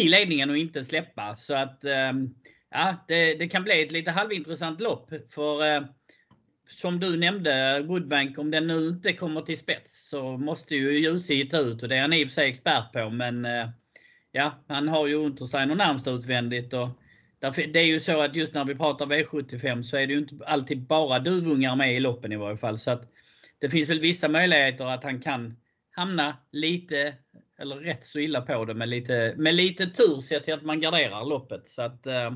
i 0.00 0.08
ledningen 0.08 0.50
och 0.50 0.56
inte 0.56 0.84
släppa. 0.84 1.36
Så 1.36 1.54
att 1.54 1.84
eh, 1.84 2.12
ja, 2.70 3.04
det, 3.08 3.34
det, 3.34 3.48
kan 3.48 3.64
bli 3.64 3.82
ett 3.82 3.92
lite 3.92 4.10
halvintressant 4.10 4.80
lopp. 4.80 5.10
För 5.28 5.74
eh, 5.74 5.82
som 6.68 7.00
du 7.00 7.16
nämnde, 7.16 7.82
Woodbank, 7.82 8.38
om 8.38 8.50
den 8.50 8.66
nu 8.66 8.88
inte 8.88 9.12
kommer 9.12 9.40
till 9.40 9.58
spets 9.58 10.08
så 10.08 10.36
måste 10.36 10.74
ju 10.74 10.98
Jussi 10.98 11.34
hitta 11.34 11.58
ut 11.58 11.82
och 11.82 11.88
det 11.88 11.96
är 11.96 12.00
han 12.00 12.12
i 12.12 12.24
och 12.24 12.28
för 12.28 12.34
sig 12.34 12.48
expert 12.48 12.92
på. 12.92 13.10
Men 13.10 13.44
eh, 13.44 13.68
ja, 14.36 14.52
han 14.68 14.88
har 14.88 15.06
ju 15.06 15.14
Untersteiner 15.14 15.74
närmst 15.74 16.06
utvändigt. 16.06 16.72
Och 16.72 16.88
det 17.40 17.80
är 17.80 17.84
ju 17.84 18.00
så 18.00 18.20
att 18.20 18.36
just 18.36 18.54
när 18.54 18.64
vi 18.64 18.74
pratar 18.74 19.06
V75 19.06 19.82
så 19.82 19.96
är 19.96 20.06
det 20.06 20.12
ju 20.12 20.18
inte 20.18 20.34
alltid 20.46 20.86
bara 20.86 21.18
duvungar 21.18 21.76
med 21.76 21.94
i 21.94 22.00
loppen 22.00 22.32
i 22.32 22.36
varje 22.36 22.56
fall. 22.56 22.78
Så 22.78 22.90
att 22.90 23.02
det 23.58 23.70
finns 23.70 23.90
väl 23.90 24.00
vissa 24.00 24.28
möjligheter 24.28 24.84
att 24.84 25.04
han 25.04 25.20
kan 25.20 25.56
hamna 25.90 26.36
lite, 26.52 27.14
eller 27.60 27.76
rätt 27.76 28.04
så 28.04 28.18
illa 28.18 28.40
på 28.40 28.64
det 28.64 28.74
med 28.74 28.88
lite, 28.88 29.34
med 29.36 29.54
lite 29.54 29.86
tur 29.86 30.20
sett 30.20 30.44
till 30.44 30.54
att 30.54 30.64
man 30.64 30.80
garderar 30.80 31.24
loppet. 31.24 31.68
Så 31.68 31.82
att, 31.82 32.06
eh, 32.06 32.32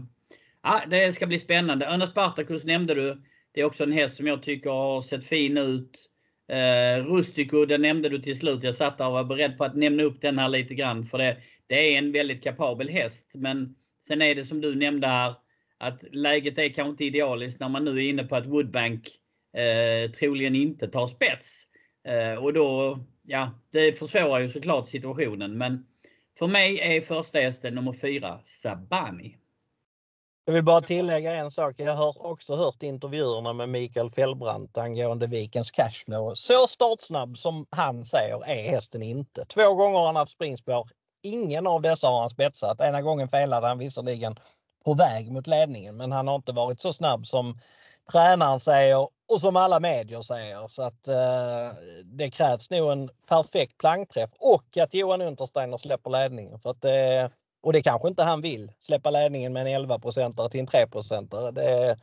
ja, 0.63 0.83
det 0.87 1.13
ska 1.13 1.27
bli 1.27 1.39
spännande. 1.39 1.87
Öna 1.87 2.07
Spartacus 2.07 2.65
nämnde 2.65 2.95
du. 2.95 3.23
Det 3.53 3.61
är 3.61 3.65
också 3.65 3.85
en 3.85 3.93
häst 3.93 4.17
som 4.17 4.27
jag 4.27 4.43
tycker 4.43 4.71
har 4.71 5.01
sett 5.01 5.25
fin 5.25 5.59
ut. 5.59 6.11
Eh, 6.51 7.05
Rustico, 7.05 7.67
den 7.67 7.83
nämnde 7.83 8.09
du 8.09 8.19
till 8.19 8.39
slut. 8.39 8.63
Jag 8.63 8.75
satt 8.75 8.99
där 8.99 9.07
och 9.07 9.13
var 9.13 9.25
beredd 9.25 9.59
på 9.59 9.65
att 9.65 9.77
nämna 9.77 10.03
upp 10.03 10.21
den 10.21 10.39
här 10.39 10.49
lite 10.49 10.75
grann. 10.75 11.05
För 11.05 11.19
det, 11.19 11.37
det 11.71 11.95
är 11.95 11.99
en 11.99 12.13
väldigt 12.13 12.45
kapabel 12.45 12.89
häst. 12.89 13.33
Men 13.35 13.75
sen 14.07 14.23
är 14.23 14.35
det 14.35 14.45
som 14.45 14.61
du 14.61 14.75
nämnde 14.75 15.07
här. 15.07 15.35
Att 15.79 16.03
läget 16.13 16.59
är 16.59 16.69
kanske 16.69 16.91
inte 16.91 17.05
idealiskt 17.05 17.61
när 17.61 17.69
man 17.69 17.85
nu 17.85 17.91
är 17.91 18.09
inne 18.09 18.25
på 18.25 18.37
att 18.37 18.47
Woodbank 18.47 19.09
eh, 19.57 20.11
troligen 20.11 20.57
inte 20.57 20.89
tar 20.89 21.07
spets. 21.07 21.65
Eh, 22.09 22.35
och 22.45 22.53
då, 22.53 22.99
ja, 23.23 23.51
det 23.73 23.99
försvårar 23.99 24.41
ju 24.41 24.49
såklart 24.49 24.89
situationen. 24.89 25.59
Men 25.59 25.87
för 26.39 26.47
mig 26.47 26.81
är 26.81 27.01
första 27.01 27.39
hästen 27.39 27.75
nummer 27.75 27.93
4, 27.93 28.41
Sabani. 28.43 29.37
Jag 30.45 30.55
vill 30.55 30.65
bara 30.65 30.81
tillägga 30.81 31.33
en 31.33 31.51
sak. 31.51 31.75
Jag 31.79 31.95
har 31.95 32.27
också 32.27 32.57
hört 32.57 32.83
intervjuerna 32.83 33.53
med 33.53 33.69
Mikael 33.69 34.11
Fellbrandt 34.11 34.79
angående 34.79 35.27
Vikens 35.27 35.71
cashflow. 35.71 36.35
Så 36.35 36.67
startsnabb 36.67 37.39
som 37.39 37.67
han 37.71 38.05
säger 38.05 38.45
är 38.47 38.71
hästen 38.71 39.03
inte. 39.03 39.45
Två 39.45 39.75
gånger 39.75 39.99
har 39.99 40.07
han 40.07 40.17
haft 40.17 40.33
springspår. 40.33 40.89
Ingen 41.23 41.67
av 41.67 41.83
dessa 41.83 42.09
har 42.09 42.21
han 42.21 42.31
spetsat. 42.31 42.81
Ena 42.81 43.03
gången 43.03 43.29
felade 43.29 43.67
han 43.67 43.79
visserligen 43.79 44.37
på 44.85 44.95
väg 44.95 45.33
mot 45.33 45.47
ledningen 45.47 45.97
men 45.97 46.13
han 46.13 46.29
har 46.29 46.35
inte 46.35 46.53
varit 46.53 46.81
så 46.81 46.93
snabb 46.93 47.27
som 47.27 47.59
tränaren 48.13 48.61
säger 48.61 49.09
och 49.29 49.41
som 49.41 49.57
alla 49.57 49.81
medier 49.81 50.21
säger. 50.21 50.69
Så 50.69 50.83
att 50.83 51.09
eh, 51.09 51.79
det 52.05 52.31
krävs 52.31 52.71
nog 52.71 52.93
en 52.93 53.11
perfekt 53.29 53.79
plankträff 53.79 54.31
och 54.39 54.77
att 54.77 54.95
Johan 54.95 55.21
Untersteiner 55.21 55.77
släpper 55.77 56.11
ledningen. 56.11 56.59
För 56.59 56.71
att 56.71 56.83
det, 56.83 57.31
och 57.63 57.73
det 57.73 57.83
kanske 57.83 58.09
inte 58.09 58.23
han 58.23 58.41
vill, 58.41 58.73
släppa 58.81 59.11
ledningen 59.11 59.53
med 59.53 59.67
en 59.67 59.87
11-procentare 59.87 60.49
till 60.49 60.61
en 60.61 60.67
3-procentare 60.67 61.97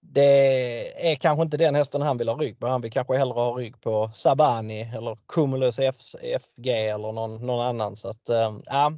det 0.00 1.10
är 1.10 1.14
kanske 1.14 1.42
inte 1.42 1.56
den 1.56 1.74
hästen 1.74 2.02
han 2.02 2.18
vill 2.18 2.28
ha 2.28 2.36
rygg 2.36 2.58
på. 2.58 2.66
Han 2.66 2.80
vill 2.80 2.92
kanske 2.92 3.16
hellre 3.16 3.34
ha 3.34 3.58
rygg 3.58 3.80
på 3.80 4.10
Sabani 4.14 4.80
eller 4.80 5.18
Cumulus 5.28 5.76
FG 6.40 6.68
eller 6.68 7.12
någon, 7.12 7.46
någon 7.46 7.66
annan. 7.66 7.96
Så 7.96 8.08
att, 8.08 8.28
äh, 8.28 8.90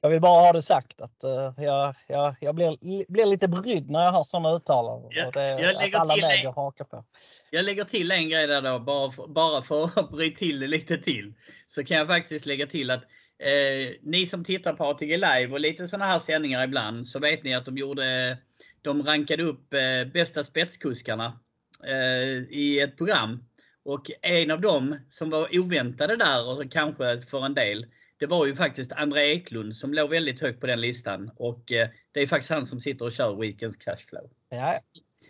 jag 0.00 0.10
vill 0.10 0.20
bara 0.20 0.46
ha 0.46 0.52
det 0.52 0.62
sagt 0.62 1.00
att 1.00 1.24
uh, 1.24 1.64
jag, 1.64 1.94
jag, 2.06 2.34
jag 2.40 2.54
blir, 2.54 2.76
blir 3.12 3.26
lite 3.26 3.48
brydd 3.48 3.90
när 3.90 4.04
jag 4.04 4.12
hör 4.12 4.22
sådana 4.22 4.52
uttalanden. 4.52 5.10
Ja, 5.14 5.30
det, 5.30 5.60
jag 5.60 5.74
lägger 5.74 5.98
alla 5.98 6.14
till 6.14 6.24
en, 6.24 6.54
hakar 6.54 6.84
på. 6.84 7.04
Jag 7.50 7.64
lägger 7.64 7.84
till 7.84 8.10
en 8.10 8.28
grej 8.28 8.46
där 8.46 8.62
då, 8.62 8.78
bara 8.78 9.10
för, 9.10 9.26
bara 9.26 9.62
för 9.62 9.84
att 9.84 10.10
bryta 10.12 10.38
till 10.38 10.60
det 10.60 10.66
lite 10.66 10.98
till. 10.98 11.34
Så 11.68 11.84
kan 11.84 11.96
jag 11.96 12.06
faktiskt 12.06 12.46
lägga 12.46 12.66
till 12.66 12.90
att 12.90 13.04
Eh, 13.38 13.94
ni 14.02 14.26
som 14.26 14.44
tittar 14.44 14.72
på 14.72 14.84
ATG 14.84 15.16
Live 15.16 15.48
och 15.52 15.60
lite 15.60 15.88
sådana 15.88 16.06
här 16.06 16.18
sändningar 16.18 16.64
ibland 16.64 17.08
så 17.08 17.18
vet 17.18 17.44
ni 17.44 17.54
att 17.54 17.64
de 17.64 17.78
gjorde 17.78 18.38
De 18.84 19.02
rankade 19.02 19.42
upp 19.42 19.74
eh, 19.74 20.12
bästa 20.12 20.44
spetskuskarna 20.44 21.40
eh, 21.84 22.28
i 22.50 22.80
ett 22.80 22.96
program. 22.96 23.44
Och 23.84 24.10
en 24.22 24.50
av 24.50 24.60
dem 24.60 24.96
som 25.08 25.30
var 25.30 25.58
oväntade 25.58 26.16
där 26.16 26.48
och 26.48 26.72
kanske 26.72 27.22
för 27.22 27.44
en 27.44 27.54
del 27.54 27.86
det 28.18 28.26
var 28.26 28.46
ju 28.46 28.56
faktiskt 28.56 28.92
André 28.92 29.20
Eklund 29.20 29.76
som 29.76 29.94
låg 29.94 30.10
väldigt 30.10 30.40
högt 30.40 30.60
på 30.60 30.66
den 30.66 30.80
listan. 30.80 31.30
Och 31.36 31.72
eh, 31.72 31.88
det 32.12 32.20
är 32.20 32.26
faktiskt 32.26 32.50
han 32.50 32.66
som 32.66 32.80
sitter 32.80 33.04
och 33.04 33.12
kör 33.12 33.36
Weekends 33.36 33.76
Cashflow. 33.76 34.30
Ja. 34.48 34.78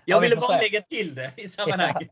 Jag 0.05 0.21
ville 0.21 0.37
bara 0.37 0.59
lägga 0.59 0.83
till 0.83 1.15
det 1.15 1.33
i 1.37 1.49
sammanhanget. 1.49 2.11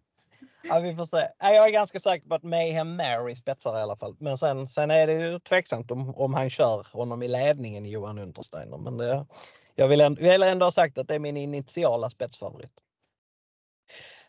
Ja, 0.62 0.80
vi 0.80 0.96
får 0.96 1.04
se. 1.04 1.28
Jag 1.38 1.68
är 1.68 1.72
ganska 1.72 2.00
säker 2.00 2.28
på 2.28 2.34
att 2.34 2.42
Mayhem 2.42 2.96
Mary 2.96 3.36
spetsar 3.36 3.78
i 3.78 3.82
alla 3.82 3.96
fall. 3.96 4.16
Men 4.18 4.38
sen, 4.38 4.68
sen 4.68 4.90
är 4.90 5.06
det 5.06 5.12
ju 5.12 5.38
tveksamt 5.38 5.90
om, 5.90 6.14
om 6.14 6.34
han 6.34 6.50
kör 6.50 6.86
honom 6.92 7.22
i 7.22 7.28
ledningen, 7.28 7.86
Johan 7.86 8.18
Untersteiner. 8.18 8.78
Men 8.78 8.96
det, 8.96 9.26
jag 9.74 9.88
vill 9.88 10.00
ändå, 10.00 10.22
vill 10.22 10.42
ändå 10.42 10.66
ha 10.66 10.70
sagt 10.70 10.98
att 10.98 11.08
det 11.08 11.14
är 11.14 11.18
min 11.18 11.36
initiala 11.36 12.10
spetsfavorit. 12.10 12.80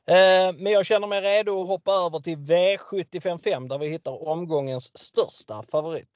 Eh, 0.05 0.53
men 0.53 0.71
jag 0.71 0.85
känner 0.85 1.07
mig 1.07 1.21
redo 1.21 1.61
att 1.61 1.67
hoppa 1.67 1.91
över 1.91 2.19
till 2.19 2.37
V755 2.37 3.69
där 3.69 3.77
vi 3.77 3.87
hittar 3.87 4.27
omgångens 4.27 4.97
största 4.97 5.63
favorit. 5.71 6.09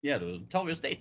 Ja, 0.00 0.18
då 0.18 0.38
tar 0.50 0.64
vi 0.64 0.72
oss 0.72 0.80
dit. 0.80 1.00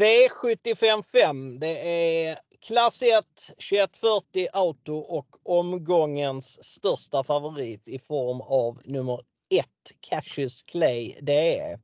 V755 0.00 1.58
det 1.58 1.88
är 2.26 2.38
klass 2.60 3.02
1 3.02 3.24
2140 3.46 4.48
Auto 4.52 4.94
och 4.94 5.26
omgångens 5.42 6.64
största 6.64 7.24
favorit 7.24 7.88
i 7.88 7.98
form 7.98 8.40
av 8.40 8.80
nummer 8.84 9.20
1 9.54 9.66
Cassius 10.00 10.62
Clay. 10.62 11.18
Det 11.20 11.58
är 11.58 11.78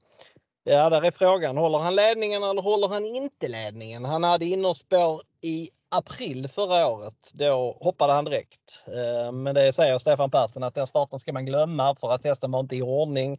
Ja, 0.64 0.90
där 0.90 1.04
är 1.04 1.10
frågan. 1.10 1.56
Håller 1.56 1.78
han 1.78 1.96
ledningen 1.96 2.42
eller 2.42 2.62
håller 2.62 2.88
han 2.88 3.06
inte 3.06 3.48
ledningen? 3.48 4.04
Han 4.04 4.24
hade 4.24 4.44
innerspår 4.44 5.22
i 5.40 5.70
april 5.88 6.48
förra 6.48 6.86
året. 6.86 7.30
Då 7.32 7.78
hoppade 7.80 8.12
han 8.12 8.24
direkt. 8.24 8.84
Eh, 8.86 9.32
men 9.32 9.54
det 9.54 9.72
säger 9.72 9.98
Stefan 9.98 10.30
Persson 10.30 10.62
att 10.62 10.74
den 10.74 10.86
starten 10.86 11.18
ska 11.18 11.32
man 11.32 11.46
glömma 11.46 11.94
för 11.94 12.12
att 12.12 12.24
hästen 12.24 12.50
var 12.50 12.60
inte 12.60 12.76
i 12.76 12.82
ordning. 12.82 13.38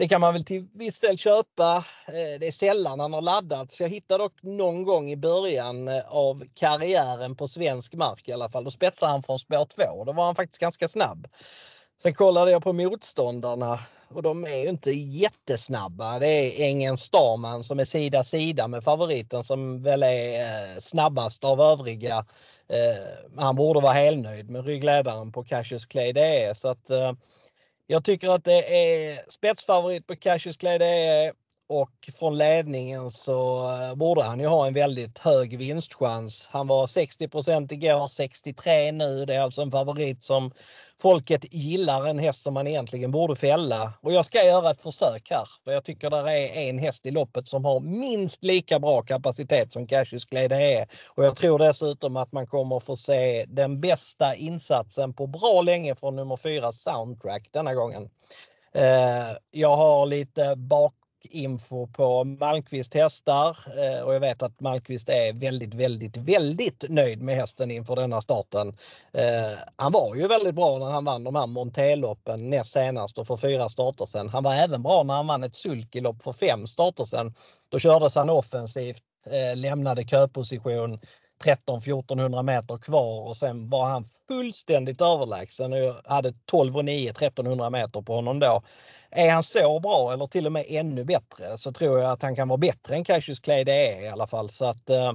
Det 0.00 0.08
kan 0.08 0.20
man 0.20 0.32
väl 0.32 0.44
till 0.44 0.66
viss 0.74 1.00
del 1.00 1.18
köpa. 1.18 1.84
Eh, 2.06 2.40
det 2.40 2.46
är 2.46 2.52
sällan 2.52 3.00
han 3.00 3.12
har 3.12 3.22
laddats. 3.22 3.80
Jag 3.80 3.88
hittade 3.88 4.24
dock 4.24 4.42
någon 4.42 4.82
gång 4.82 5.10
i 5.10 5.16
början 5.16 5.88
eh, 5.88 6.02
av 6.08 6.44
karriären 6.54 7.36
på 7.36 7.48
svensk 7.48 7.94
mark 7.94 8.28
i 8.28 8.32
alla 8.32 8.48
fall. 8.48 8.64
Då 8.64 8.70
spetsade 8.70 9.12
han 9.12 9.22
från 9.22 9.38
spår 9.38 9.64
2. 9.64 10.04
Då 10.04 10.12
var 10.12 10.24
han 10.24 10.34
faktiskt 10.34 10.60
ganska 10.60 10.88
snabb. 10.88 11.26
Sen 12.02 12.14
kollade 12.14 12.50
jag 12.50 12.62
på 12.62 12.72
motståndarna 12.72 13.78
och 14.08 14.22
de 14.22 14.44
är 14.44 14.56
ju 14.56 14.68
inte 14.68 14.90
jättesnabba. 14.90 16.18
Det 16.18 16.26
är 16.26 16.64
Engen 16.64 16.96
Starman 16.96 17.64
som 17.64 17.80
är 17.80 17.84
sida 17.84 18.24
sida 18.24 18.68
med 18.68 18.84
favoriten 18.84 19.44
som 19.44 19.82
väl 19.82 20.02
är 20.02 20.40
eh, 20.40 20.78
snabbast 20.78 21.44
av 21.44 21.60
övriga. 21.60 22.24
Han 23.36 23.56
borde 23.56 23.80
vara 23.80 23.92
helnöjd 23.92 24.50
med 24.50 24.66
ryggledaren 24.66 25.32
på 25.32 25.44
Cassius 25.44 25.86
Clay 25.86 26.12
det 26.12 26.44
är 26.44 26.54
så 26.54 26.68
att 26.68 26.90
jag 27.90 28.04
tycker 28.04 28.28
att 28.28 28.44
det 28.44 28.64
är 28.76 29.30
spetsfavorit 29.30 30.06
på 30.06 30.16
Cassius 30.16 30.56
Clay. 30.56 30.78
Det 30.78 30.86
är 30.86 31.32
och 31.70 32.10
från 32.18 32.38
ledningen 32.38 33.10
så 33.10 33.70
eh, 33.72 33.94
borde 33.94 34.22
han 34.22 34.40
ju 34.40 34.46
ha 34.46 34.66
en 34.66 34.74
väldigt 34.74 35.18
hög 35.18 35.58
vinstchans. 35.58 36.48
Han 36.52 36.66
var 36.66 36.86
60% 36.86 37.72
igår, 37.72 38.06
63 38.08 38.92
nu. 38.92 39.24
Det 39.24 39.34
är 39.34 39.40
alltså 39.40 39.62
en 39.62 39.70
favorit 39.70 40.24
som 40.24 40.52
folket 41.02 41.54
gillar 41.54 42.06
en 42.06 42.18
häst 42.18 42.42
som 42.42 42.54
man 42.54 42.66
egentligen 42.66 43.10
borde 43.10 43.36
fälla. 43.36 43.92
Och 44.00 44.12
jag 44.12 44.24
ska 44.24 44.44
göra 44.44 44.70
ett 44.70 44.82
försök 44.82 45.30
här. 45.30 45.48
För 45.64 45.72
jag 45.72 45.84
tycker 45.84 46.10
där 46.10 46.28
är 46.28 46.68
en 46.68 46.78
häst 46.78 47.06
i 47.06 47.10
loppet 47.10 47.48
som 47.48 47.64
har 47.64 47.80
minst 47.80 48.44
lika 48.44 48.78
bra 48.78 49.02
kapacitet 49.02 49.72
som 49.72 49.86
Cassius 49.86 50.24
Clay 50.24 50.44
är. 50.44 50.86
Och 51.14 51.24
jag 51.24 51.36
tror 51.36 51.58
dessutom 51.58 52.16
att 52.16 52.32
man 52.32 52.46
kommer 52.46 52.80
få 52.80 52.96
se 52.96 53.44
den 53.48 53.80
bästa 53.80 54.34
insatsen 54.34 55.14
på 55.14 55.26
bra 55.26 55.62
länge 55.62 55.94
från 55.94 56.16
nummer 56.16 56.36
4 56.36 56.72
Soundtrack 56.72 57.48
denna 57.50 57.74
gången. 57.74 58.10
Eh, 58.74 59.36
jag 59.50 59.76
har 59.76 60.06
lite 60.06 60.56
bak 60.56 60.94
info 61.24 61.86
på 61.86 62.24
Malmqvist 62.24 62.94
hästar 62.94 63.56
eh, 63.76 64.02
och 64.02 64.14
jag 64.14 64.20
vet 64.20 64.42
att 64.42 64.60
Malmqvist 64.60 65.08
är 65.08 65.32
väldigt, 65.32 65.74
väldigt, 65.74 66.16
väldigt 66.16 66.84
nöjd 66.88 67.22
med 67.22 67.36
hästen 67.36 67.70
inför 67.70 67.96
denna 67.96 68.20
starten. 68.20 68.68
Eh, 69.12 69.58
han 69.76 69.92
var 69.92 70.14
ju 70.14 70.28
väldigt 70.28 70.54
bra 70.54 70.78
när 70.78 70.90
han 70.90 71.04
vann 71.04 71.24
de 71.24 71.34
här 71.34 71.46
Monteloppen 71.46 72.50
näst 72.50 72.72
senast 72.72 73.18
och 73.18 73.26
för 73.26 73.36
fyra 73.36 73.68
starter 73.68 74.06
sedan. 74.06 74.28
Han 74.28 74.44
var 74.44 74.54
även 74.54 74.82
bra 74.82 75.02
när 75.02 75.14
han 75.14 75.26
vann 75.26 75.44
ett 75.44 75.56
sulkylopp 75.56 76.22
för 76.22 76.32
fem 76.32 76.66
starter 76.66 77.04
sedan. 77.04 77.34
Då 77.68 77.78
kördes 77.78 78.14
han 78.14 78.30
offensivt, 78.30 79.02
eh, 79.26 79.56
lämnade 79.56 80.04
köposition 80.04 80.98
13-1400 81.44 82.42
meter 82.42 82.76
kvar 82.76 83.28
och 83.28 83.36
sen 83.36 83.68
var 83.68 83.88
han 83.88 84.04
fullständigt 84.28 85.00
överlägsen. 85.00 85.72
Jag 85.72 85.96
hade 86.04 86.32
12 86.46 86.76
och 86.76 86.84
9 86.84 87.10
1300 87.10 87.70
meter 87.70 88.02
på 88.02 88.14
honom 88.14 88.38
då. 88.38 88.62
Är 89.10 89.30
han 89.30 89.42
så 89.42 89.80
bra 89.80 90.12
eller 90.12 90.26
till 90.26 90.46
och 90.46 90.52
med 90.52 90.64
ännu 90.68 91.04
bättre 91.04 91.58
så 91.58 91.72
tror 91.72 92.00
jag 92.00 92.12
att 92.12 92.22
han 92.22 92.36
kan 92.36 92.48
vara 92.48 92.58
bättre 92.58 92.94
än 92.94 93.04
Cassius 93.04 93.40
Clay 93.40 93.64
det 93.64 93.96
är 93.96 94.04
i 94.04 94.08
alla 94.08 94.26
fall. 94.26 94.50
Så 94.50 94.64
att 94.64 94.90
eh, 94.90 95.12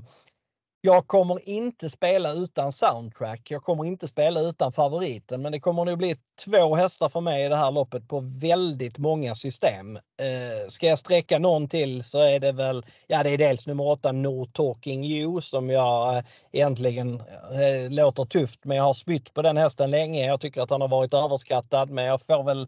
jag 0.85 1.07
kommer 1.07 1.49
inte 1.49 1.89
spela 1.89 2.31
utan 2.31 2.71
soundtrack. 2.71 3.41
Jag 3.51 3.63
kommer 3.63 3.85
inte 3.85 4.07
spela 4.07 4.39
utan 4.39 4.71
favoriten 4.71 5.41
men 5.41 5.51
det 5.51 5.59
kommer 5.59 5.85
nog 5.85 5.97
bli 5.97 6.15
två 6.45 6.75
hästar 6.75 7.09
för 7.09 7.21
mig 7.21 7.45
i 7.45 7.49
det 7.49 7.55
här 7.55 7.71
loppet 7.71 8.07
på 8.07 8.19
väldigt 8.19 8.97
många 8.97 9.35
system. 9.35 9.95
Eh, 9.95 10.67
ska 10.67 10.87
jag 10.87 10.99
sträcka 10.99 11.39
någon 11.39 11.67
till 11.67 12.03
så 12.03 12.19
är 12.19 12.39
det 12.39 12.51
väl, 12.51 12.85
ja 13.07 13.23
det 13.23 13.29
är 13.29 13.37
dels 13.37 13.67
nummer 13.67 13.87
8 13.87 14.11
No 14.11 14.45
Talking 14.45 15.05
You 15.05 15.41
som 15.41 15.69
jag 15.69 16.17
eh, 16.17 16.23
egentligen 16.51 17.19
eh, 17.51 17.89
låter 17.89 18.25
tufft 18.25 18.65
men 18.65 18.77
jag 18.77 18.83
har 18.83 18.93
spytt 18.93 19.33
på 19.33 19.41
den 19.41 19.57
hästen 19.57 19.91
länge. 19.91 20.25
Jag 20.25 20.41
tycker 20.41 20.61
att 20.61 20.69
han 20.69 20.81
har 20.81 20.87
varit 20.87 21.13
överskattad 21.13 21.89
men 21.89 22.05
jag 22.05 22.21
får 22.21 22.43
väl 22.43 22.67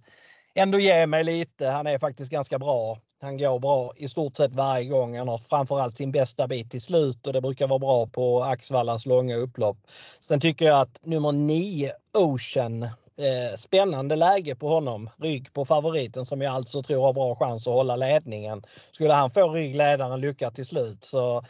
ändå 0.55 0.79
ge 0.79 1.07
mig 1.07 1.23
lite. 1.23 1.67
Han 1.67 1.87
är 1.87 1.99
faktiskt 1.99 2.31
ganska 2.31 2.59
bra. 2.59 2.99
Han 3.21 3.37
går 3.37 3.59
bra 3.59 3.93
i 3.95 4.07
stort 4.07 4.37
sett 4.37 4.53
varje 4.53 4.85
gång. 4.85 5.17
Han 5.17 5.27
har 5.27 5.37
framförallt 5.37 5.97
sin 5.97 6.11
bästa 6.11 6.47
bit 6.47 6.71
till 6.71 6.81
slut 6.81 7.27
och 7.27 7.33
det 7.33 7.41
brukar 7.41 7.67
vara 7.67 7.79
bra 7.79 8.07
på 8.07 8.43
Axvallans 8.43 9.05
långa 9.05 9.35
upplopp. 9.35 9.77
Sen 10.19 10.39
tycker 10.39 10.65
jag 10.65 10.81
att 10.81 10.99
nummer 11.03 11.31
9 11.31 11.91
Ocean 12.13 12.83
eh, 12.83 13.57
spännande 13.57 14.15
läge 14.15 14.55
på 14.55 14.69
honom. 14.69 15.09
Rygg 15.17 15.53
på 15.53 15.65
favoriten 15.65 16.25
som 16.25 16.41
jag 16.41 16.53
alltså 16.53 16.81
tror 16.81 17.05
har 17.05 17.13
bra 17.13 17.35
chans 17.35 17.67
att 17.67 17.73
hålla 17.73 17.95
ledningen. 17.95 18.63
Skulle 18.91 19.13
han 19.13 19.31
få 19.31 19.49
ryggledaren 19.49 20.21
lycka 20.21 20.51
till 20.51 20.65
slut 20.65 21.03
så 21.05 21.43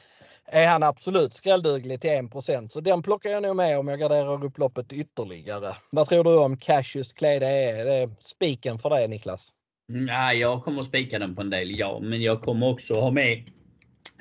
är 0.46 0.68
han 0.68 0.84
absolut 0.84 1.34
skrällduglig 1.34 2.02
till 2.02 2.10
1 2.10 2.74
Så 2.74 2.82
den 2.82 3.04
plockar 3.04 3.30
jag 3.30 3.44
nog 3.44 3.56
med 3.56 3.80
om 3.80 3.88
jag 3.88 4.00
garderar 4.00 4.46
upp 4.46 4.58
loppet 4.58 4.94
ytterligare. 4.94 5.76
Vad 5.90 6.08
tror 6.08 6.24
du 6.24 6.38
om 6.38 6.58
Cassius 6.58 7.14
Clay? 7.14 7.40
Det 7.40 7.48
är, 7.48 7.86
det 7.86 7.96
är 7.96 8.10
spiken 8.20 8.80
för 8.80 8.90
dig 8.90 9.08
Niklas? 9.08 9.52
Mm, 9.90 10.06
nej, 10.06 10.38
jag 10.38 10.64
kommer 10.64 10.82
att 10.82 10.88
spika 10.88 11.20
den 11.20 11.36
på 11.36 11.42
en 11.42 11.50
del, 11.50 11.80
ja. 11.80 12.00
Men 12.04 12.22
jag 12.22 12.42
kommer 12.42 12.68
också 12.68 12.94
ha 12.94 13.12
med 13.12 13.52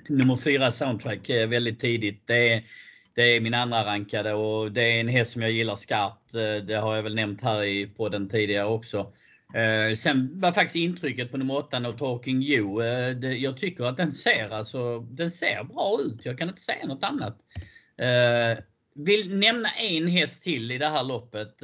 nummer 0.09 0.37
fyra 0.37 0.73
Soundtrack 0.73 1.29
eh, 1.29 1.49
väldigt 1.49 1.81
tidigt. 1.81 2.27
Det 2.27 2.53
är, 2.53 2.65
det 3.15 3.23
är 3.23 3.41
min 3.41 3.55
andra 3.55 3.85
rankade 3.85 4.35
och 4.35 4.73
det 4.73 4.83
är 4.83 5.01
en 5.01 5.09
häst 5.09 5.33
som 5.33 5.43
jag 5.43 5.51
gillar 5.51 5.77
skarpt. 5.77 6.35
Eh, 6.35 6.67
det 6.67 6.75
har 6.75 6.97
jag 6.97 7.03
väl 7.03 7.15
nämnt 7.15 7.41
här 7.41 7.65
i 7.65 7.87
podden 7.87 8.29
tidigare 8.29 8.67
också. 8.67 9.13
Eh, 9.55 9.97
sen 9.97 10.41
var 10.41 10.53
faktiskt 10.53 10.77
intrycket 10.77 11.31
på 11.31 11.37
nummer 11.37 11.57
8 11.57 11.79
No 11.79 11.93
Talking 11.93 12.43
You. 12.43 12.83
Jag 13.23 13.57
tycker 13.57 13.85
att 13.85 13.97
den 13.97 14.13
ser 14.13 14.51
alltså, 14.51 15.01
den 15.01 15.31
ser 15.31 15.65
bra 15.65 15.99
ut. 16.07 16.25
Jag 16.25 16.39
kan 16.39 16.49
inte 16.49 16.63
säga 16.63 16.87
något 16.87 17.05
annat. 17.05 17.39
Vill 18.95 19.39
nämna 19.39 19.71
en 19.71 20.07
häst 20.07 20.43
till 20.43 20.71
i 20.71 20.79
det 20.79 20.89
här 20.89 21.05
loppet. 21.05 21.63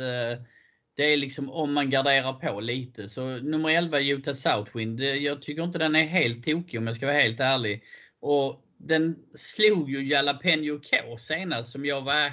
Det 0.95 1.13
är 1.13 1.17
liksom 1.17 1.51
om 1.51 1.73
man 1.73 1.91
garderar 1.91 2.33
på 2.33 2.61
lite. 2.61 3.09
Så 3.09 3.27
nummer 3.27 3.69
11 3.69 4.01
Utah 4.01 4.35
Southwind. 4.35 5.01
Jag 5.01 5.43
tycker 5.43 5.63
inte 5.63 5.79
den 5.79 5.97
är 5.97 6.05
helt 6.05 6.45
tokig 6.45 6.79
om 6.79 6.87
jag 6.87 6.97
ska 6.97 7.07
vara 7.07 7.17
helt 7.17 7.41
ärlig. 7.41 7.83
Och 8.21 8.65
den 8.79 9.17
slog 9.35 9.91
ju 9.91 10.07
Jalapeno 10.07 10.79
K 10.79 11.19
senast 11.19 11.73
som 11.73 11.85
jag 11.85 12.01
var, 12.01 12.33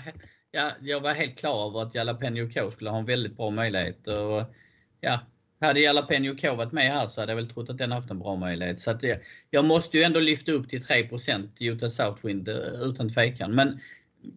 ja, 0.51 0.71
jag 0.81 1.01
var 1.01 1.13
helt 1.13 1.39
klar 1.39 1.69
över 1.69 1.81
att 1.81 1.95
Jalapeno 1.95 2.49
K 2.53 2.71
skulle 2.71 2.89
ha 2.89 2.99
en 2.99 3.05
väldigt 3.05 3.37
bra 3.37 3.49
möjlighet. 3.49 4.07
Och, 4.07 4.55
ja, 5.01 5.19
hade 5.61 5.79
Jalapeno 5.79 6.35
K 6.41 6.55
varit 6.55 6.71
med 6.71 6.91
här 6.91 7.07
så 7.07 7.21
hade 7.21 7.31
jag 7.31 7.35
väl 7.37 7.49
trott 7.49 7.69
att 7.69 7.77
den 7.77 7.91
haft 7.91 8.11
en 8.11 8.19
bra 8.19 8.35
möjlighet. 8.35 8.79
Så 8.79 8.91
att 8.91 8.99
det, 8.99 9.21
jag 9.49 9.65
måste 9.65 9.97
ju 9.97 10.03
ändå 10.03 10.19
lyfta 10.19 10.51
upp 10.51 10.69
till 10.69 10.81
3% 10.81 11.49
Utah 11.59 11.89
Southwind 11.89 12.47
eh, 12.47 12.81
utan 12.81 13.09
tvekan. 13.09 13.55
Men 13.55 13.79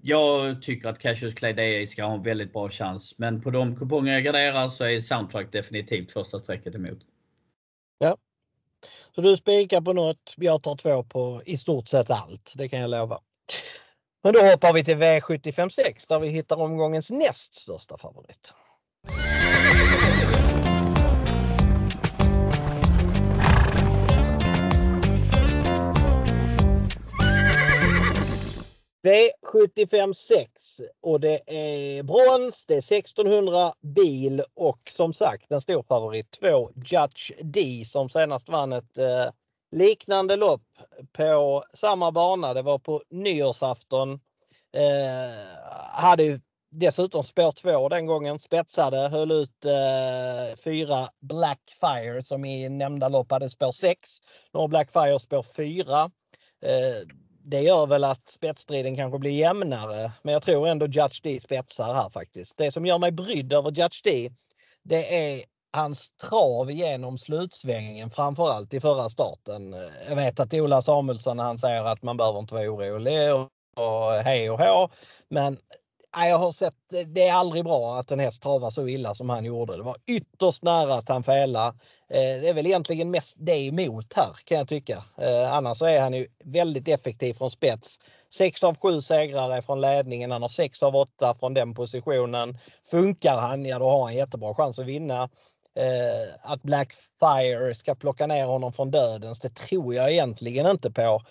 jag 0.03 0.63
tycker 0.63 0.89
att 0.89 0.99
Cassius 0.99 1.35
Clay 1.35 1.53
DA 1.53 1.87
ska 1.87 2.05
ha 2.05 2.15
en 2.15 2.23
väldigt 2.23 2.53
bra 2.53 2.69
chans. 2.69 3.15
Men 3.19 3.43
på 3.43 3.51
de 3.51 3.77
kuponger 3.77 4.13
jag 4.13 4.25
garderar 4.25 4.69
så 4.69 4.85
är 4.85 5.01
Soundtrack 5.01 5.53
definitivt 5.53 6.13
första 6.13 6.39
strecket 6.39 6.75
emot. 6.75 6.99
Ja. 7.99 8.17
Så 9.15 9.21
du 9.21 9.37
spikar 9.37 9.81
på 9.81 9.93
något, 9.93 10.35
jag 10.37 10.63
tar 10.63 10.77
två 10.77 11.05
på 11.05 11.43
i 11.47 11.57
stort 11.57 11.89
sett 11.89 12.11
allt. 12.11 12.53
Det 12.57 12.69
kan 12.69 12.81
jag 12.81 12.91
lova. 12.91 13.21
Men 14.23 14.33
då 14.33 14.41
hoppar 14.41 14.73
vi 14.73 14.85
till 14.85 14.97
V756 14.97 16.09
där 16.09 16.19
vi 16.19 16.29
hittar 16.29 16.57
omgångens 16.57 17.11
näst 17.11 17.55
största 17.55 17.99
favorit. 17.99 18.55
V75 29.03 30.13
6 30.13 30.81
och 31.01 31.21
det 31.21 31.41
är 31.47 32.03
brons, 32.03 32.67
det 32.67 32.75
är 32.75 32.79
1600 32.79 33.73
bil 33.81 34.43
och 34.55 34.91
som 34.93 35.15
sagt 35.15 35.53
en 35.53 35.61
stor 35.61 35.83
favorit 35.83 36.31
2 36.31 36.71
Judge 36.75 37.33
D 37.43 37.83
som 37.87 38.09
senast 38.09 38.49
vann 38.49 38.73
ett 38.73 38.99
eh, 38.99 39.27
liknande 39.73 40.37
lopp 40.37 40.63
på 41.13 41.65
samma 41.75 42.13
bana. 42.13 42.55
Det 42.55 42.63
var 42.63 42.79
på 42.79 43.03
nyårsafton. 43.11 44.13
Eh, 44.77 46.03
hade 46.03 46.41
dessutom 46.71 47.25
spår 47.25 47.53
2 47.53 47.89
den 47.89 48.07
gången, 48.07 48.39
spetsade, 48.39 49.09
höll 49.09 49.31
ut 49.31 49.65
eh, 49.65 50.57
fyra 50.57 51.09
Blackfire 51.21 52.23
som 52.23 52.45
i 52.45 52.69
nämnda 52.69 53.09
lopp 53.09 53.31
hade 53.31 53.51
spår 53.51 53.73
6. 53.73 54.19
Nu 54.53 54.61
har 54.61 54.69
Blackfire 54.69 55.19
spår 55.19 55.43
4. 55.43 56.11
Eh, 56.63 57.07
det 57.45 57.61
gör 57.61 57.87
väl 57.87 58.05
att 58.05 58.29
spetsstriden 58.29 58.97
kanske 58.97 59.19
blir 59.19 59.31
jämnare. 59.31 60.13
Men 60.23 60.33
jag 60.33 60.43
tror 60.43 60.69
ändå 60.69 60.87
Judge 60.87 61.21
D 61.23 61.41
spetsar 61.41 61.95
här 61.95 62.11
faktiskt. 62.11 62.57
Det 62.57 62.71
som 62.71 62.87
gör 62.87 62.99
mig 62.99 63.13
brydd 63.13 63.53
över 63.53 63.71
Judge 63.71 64.01
D 64.05 64.31
det 64.85 65.17
är 65.17 65.45
hans 65.73 66.13
trav 66.13 66.71
genom 66.71 67.19
slutsvängen 67.19 68.11
framförallt 68.11 68.75
i 68.75 68.81
förra 68.81 69.09
starten. 69.09 69.77
Jag 70.09 70.17
vet 70.17 70.41
att 70.41 70.55
Ola 70.55 70.83
Samuelsson 70.83 71.39
han 71.39 71.59
säger 71.59 71.85
att 71.85 72.03
man 72.03 72.17
behöver 72.17 72.39
inte 72.39 72.55
vara 72.55 72.71
orolig 72.71 73.35
och, 73.77 74.13
hej 74.13 74.51
och 74.51 74.59
hå. 74.59 74.89
Men 75.29 75.59
jag 76.17 76.39
har 76.39 76.53
sett, 76.53 76.75
det 77.07 77.29
är 77.29 77.33
aldrig 77.33 77.65
bra 77.65 77.99
att 77.99 78.11
en 78.11 78.19
häst 78.19 78.43
travar 78.43 78.71
så 78.71 78.89
illa 78.89 79.15
som 79.15 79.31
han 79.31 79.45
gjorde. 79.45 79.77
Det 79.77 79.83
var 79.83 79.97
ytterst 80.07 80.63
nära 80.63 80.95
att 80.95 81.09
han 81.09 81.23
fälla. 81.23 81.67
Eh, 82.09 82.41
det 82.41 82.49
är 82.49 82.55
väl 82.55 82.67
egentligen 82.67 83.11
mest 83.11 83.35
det 83.39 83.67
emot 83.67 84.13
här 84.17 84.37
kan 84.45 84.59
jag 84.59 84.69
tycka. 84.69 85.05
Eh, 85.19 85.53
annars 85.53 85.79
så 85.79 85.87
är 85.87 86.01
han 86.01 86.15
ju 86.15 86.27
väldigt 86.45 86.89
effektiv 86.89 87.35
från 87.35 87.51
spets. 87.51 87.99
6 88.35 88.65
av 88.65 88.77
7 88.79 89.03
segrar 89.03 89.51
är 89.51 89.61
från 89.61 89.81
ledningen. 89.81 90.31
Han 90.31 90.43
har 90.43 90.49
6 90.49 90.83
av 90.83 90.97
8 90.97 91.35
från 91.35 91.55
den 91.55 91.75
positionen. 91.75 92.59
Funkar 92.91 93.37
han, 93.37 93.65
ja 93.65 93.79
då 93.79 93.91
har 93.91 94.05
han 94.05 94.15
jättebra 94.15 94.55
chans 94.55 94.79
att 94.79 94.87
vinna. 94.87 95.29
Eh, 95.75 96.53
att 96.53 96.63
Blackfire 96.63 97.75
ska 97.75 97.95
plocka 97.95 98.27
ner 98.27 98.47
honom 98.47 98.73
från 98.73 98.91
dödens, 98.91 99.41
det 99.41 99.55
tror 99.55 99.95
jag 99.95 100.13
egentligen 100.13 100.67
inte 100.67 100.91
på. 100.91 101.23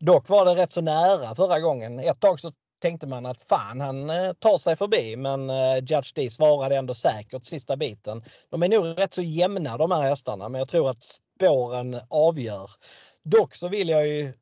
Dock 0.00 0.28
var 0.28 0.44
det 0.44 0.54
rätt 0.54 0.72
så 0.72 0.80
nära 0.80 1.34
förra 1.34 1.60
gången. 1.60 1.98
Ett 1.98 2.20
tag 2.20 2.40
så 2.40 2.52
tänkte 2.80 3.06
man 3.06 3.26
att 3.26 3.42
fan 3.42 3.80
han 3.80 4.10
eh, 4.10 4.32
tar 4.32 4.58
sig 4.58 4.76
förbi 4.76 5.16
men 5.16 5.50
eh, 5.50 5.76
Judge 5.76 6.12
D 6.14 6.30
svarade 6.30 6.76
ändå 6.76 6.94
säkert 6.94 7.44
sista 7.44 7.76
biten. 7.76 8.24
De 8.50 8.62
är 8.62 8.68
nog 8.68 8.98
rätt 8.98 9.14
så 9.14 9.22
jämna 9.22 9.76
de 9.76 9.90
här 9.90 10.02
hästarna 10.02 10.48
men 10.48 10.58
jag 10.58 10.68
tror 10.68 10.90
att 10.90 11.02
spåren 11.02 12.00
avgör. 12.08 12.70
Dock 13.22 13.54
så 13.54 13.68
vill 13.68 13.88
jag 13.88 14.08
ju 14.08 14.32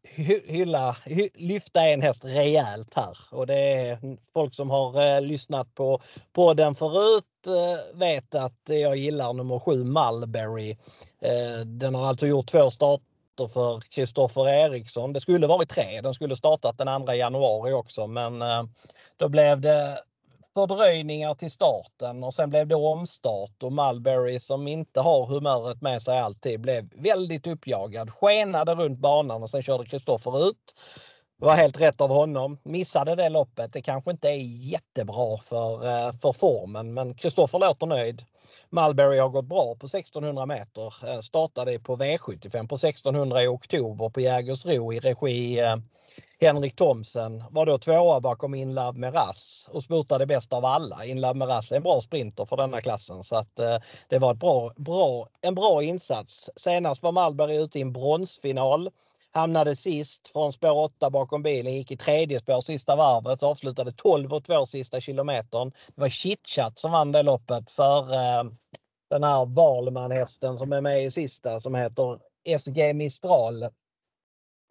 hylla, 0.46 0.96
lyfta 1.34 1.80
en 1.80 2.02
häst 2.02 2.24
rejält 2.24 2.94
här 2.94 3.18
och 3.30 3.46
det 3.46 3.58
är 3.58 3.98
folk 4.32 4.54
som 4.54 4.70
har 4.70 5.16
eh, 5.16 5.20
lyssnat 5.20 5.74
på 5.74 6.00
podden 6.32 6.74
förut 6.74 7.24
eh, 7.46 7.98
vet 7.98 8.34
att 8.34 8.60
jag 8.64 8.96
gillar 8.96 9.32
nummer 9.32 9.58
7 9.58 9.84
Mulberry. 9.84 10.70
Eh, 11.22 11.60
den 11.66 11.94
har 11.94 12.06
alltså 12.08 12.26
gjort 12.26 12.46
två 12.46 12.70
starter 13.38 13.48
för 13.52 13.80
Kristoffer 13.80 14.48
Eriksson. 14.48 15.12
Det 15.12 15.20
skulle 15.20 15.46
varit 15.46 15.70
tre. 15.70 16.00
Den 16.00 16.14
skulle 16.14 16.36
startat 16.36 16.78
den 16.78 17.06
2 17.06 17.12
januari 17.12 17.72
också 17.72 18.06
men 18.06 18.42
eh, 18.42 18.62
då 19.16 19.28
blev 19.28 19.60
det 19.60 19.98
fördröjningar 20.54 21.34
till 21.34 21.50
starten 21.50 22.24
och 22.24 22.34
sen 22.34 22.50
blev 22.50 22.66
det 22.66 22.74
omstart 22.74 23.62
och 23.62 23.72
Mulberry 23.72 24.40
som 24.40 24.68
inte 24.68 25.00
har 25.00 25.26
humöret 25.26 25.82
med 25.82 26.02
sig 26.02 26.18
alltid 26.18 26.60
blev 26.60 26.88
väldigt 26.94 27.46
uppjagad. 27.46 28.10
Skenade 28.10 28.74
runt 28.74 28.98
banan 28.98 29.42
och 29.42 29.50
sen 29.50 29.62
körde 29.62 29.84
Kristoffer 29.84 30.48
ut. 30.48 30.74
Det 31.40 31.46
var 31.46 31.54
helt 31.54 31.80
rätt 31.80 32.00
av 32.00 32.10
honom. 32.10 32.58
Missade 32.62 33.14
det 33.14 33.28
loppet. 33.28 33.72
Det 33.72 33.82
kanske 33.82 34.10
inte 34.10 34.28
är 34.28 34.66
jättebra 34.70 35.38
för, 35.38 35.86
eh, 35.86 36.12
för 36.12 36.32
formen 36.32 36.94
men 36.94 37.14
Kristoffer 37.14 37.58
låter 37.58 37.86
nöjd. 37.86 38.24
Mulberry 38.70 39.18
har 39.18 39.28
gått 39.28 39.44
bra 39.44 39.74
på 39.74 39.88
1600 39.88 40.46
meter. 40.46 40.94
Eh, 41.08 41.20
startade 41.20 41.78
på 41.78 41.96
V75 41.96 42.68
på 42.68 42.78
1600 42.78 43.42
i 43.42 43.46
oktober 43.46 44.08
på 44.08 44.20
Jägersro 44.20 44.92
i 44.92 45.00
regi 45.00 45.60
eh, 45.60 45.76
Henrik 46.40 46.76
Thomsen 46.76 47.44
var 47.50 47.66
då 47.66 47.78
tvåa 47.78 48.20
bakom 48.20 48.54
Inlab 48.54 48.96
Meras 48.96 49.68
och 49.72 49.82
spurtade 49.82 50.26
bäst 50.26 50.52
av 50.52 50.64
alla. 50.64 51.04
Inlab 51.04 51.36
Meras 51.36 51.72
är 51.72 51.76
en 51.76 51.82
bra 51.82 52.00
sprinter 52.00 52.44
för 52.44 52.56
denna 52.56 52.80
klassen 52.80 53.24
så 53.24 53.36
att 53.36 53.56
det 54.08 54.18
var 54.18 54.32
ett 54.32 54.40
bra, 54.40 54.72
bra, 54.76 55.28
en 55.40 55.54
bra 55.54 55.82
insats. 55.82 56.50
Senast 56.56 57.02
var 57.02 57.12
Malberg 57.12 57.56
ute 57.56 57.78
i 57.78 57.82
en 57.82 57.92
bronsfinal. 57.92 58.90
Hamnade 59.38 59.76
sist 59.76 60.28
från 60.28 60.52
spår 60.52 60.72
8 60.72 61.10
bakom 61.10 61.42
bilen, 61.42 61.72
gick 61.72 61.90
i 61.90 61.96
tredje 61.96 62.40
spår 62.40 62.60
sista 62.60 62.96
varvet, 62.96 63.42
avslutade 63.42 63.92
12 63.92 64.32
och 64.32 64.44
2 64.44 64.66
sista 64.66 65.00
kilometern. 65.00 65.70
Det 65.70 66.00
var 66.00 66.08
Chitchat 66.08 66.78
som 66.78 66.92
vann 66.92 67.12
det 67.12 67.22
loppet 67.22 67.70
för 67.70 68.14
eh, 68.14 68.44
den 69.10 69.24
här 69.24 69.46
Wahlman-hästen 69.46 70.58
som 70.58 70.72
är 70.72 70.80
med 70.80 71.04
i 71.04 71.10
sista 71.10 71.60
som 71.60 71.74
heter 71.74 72.18
SG 72.58 72.94
Mistral 72.94 73.68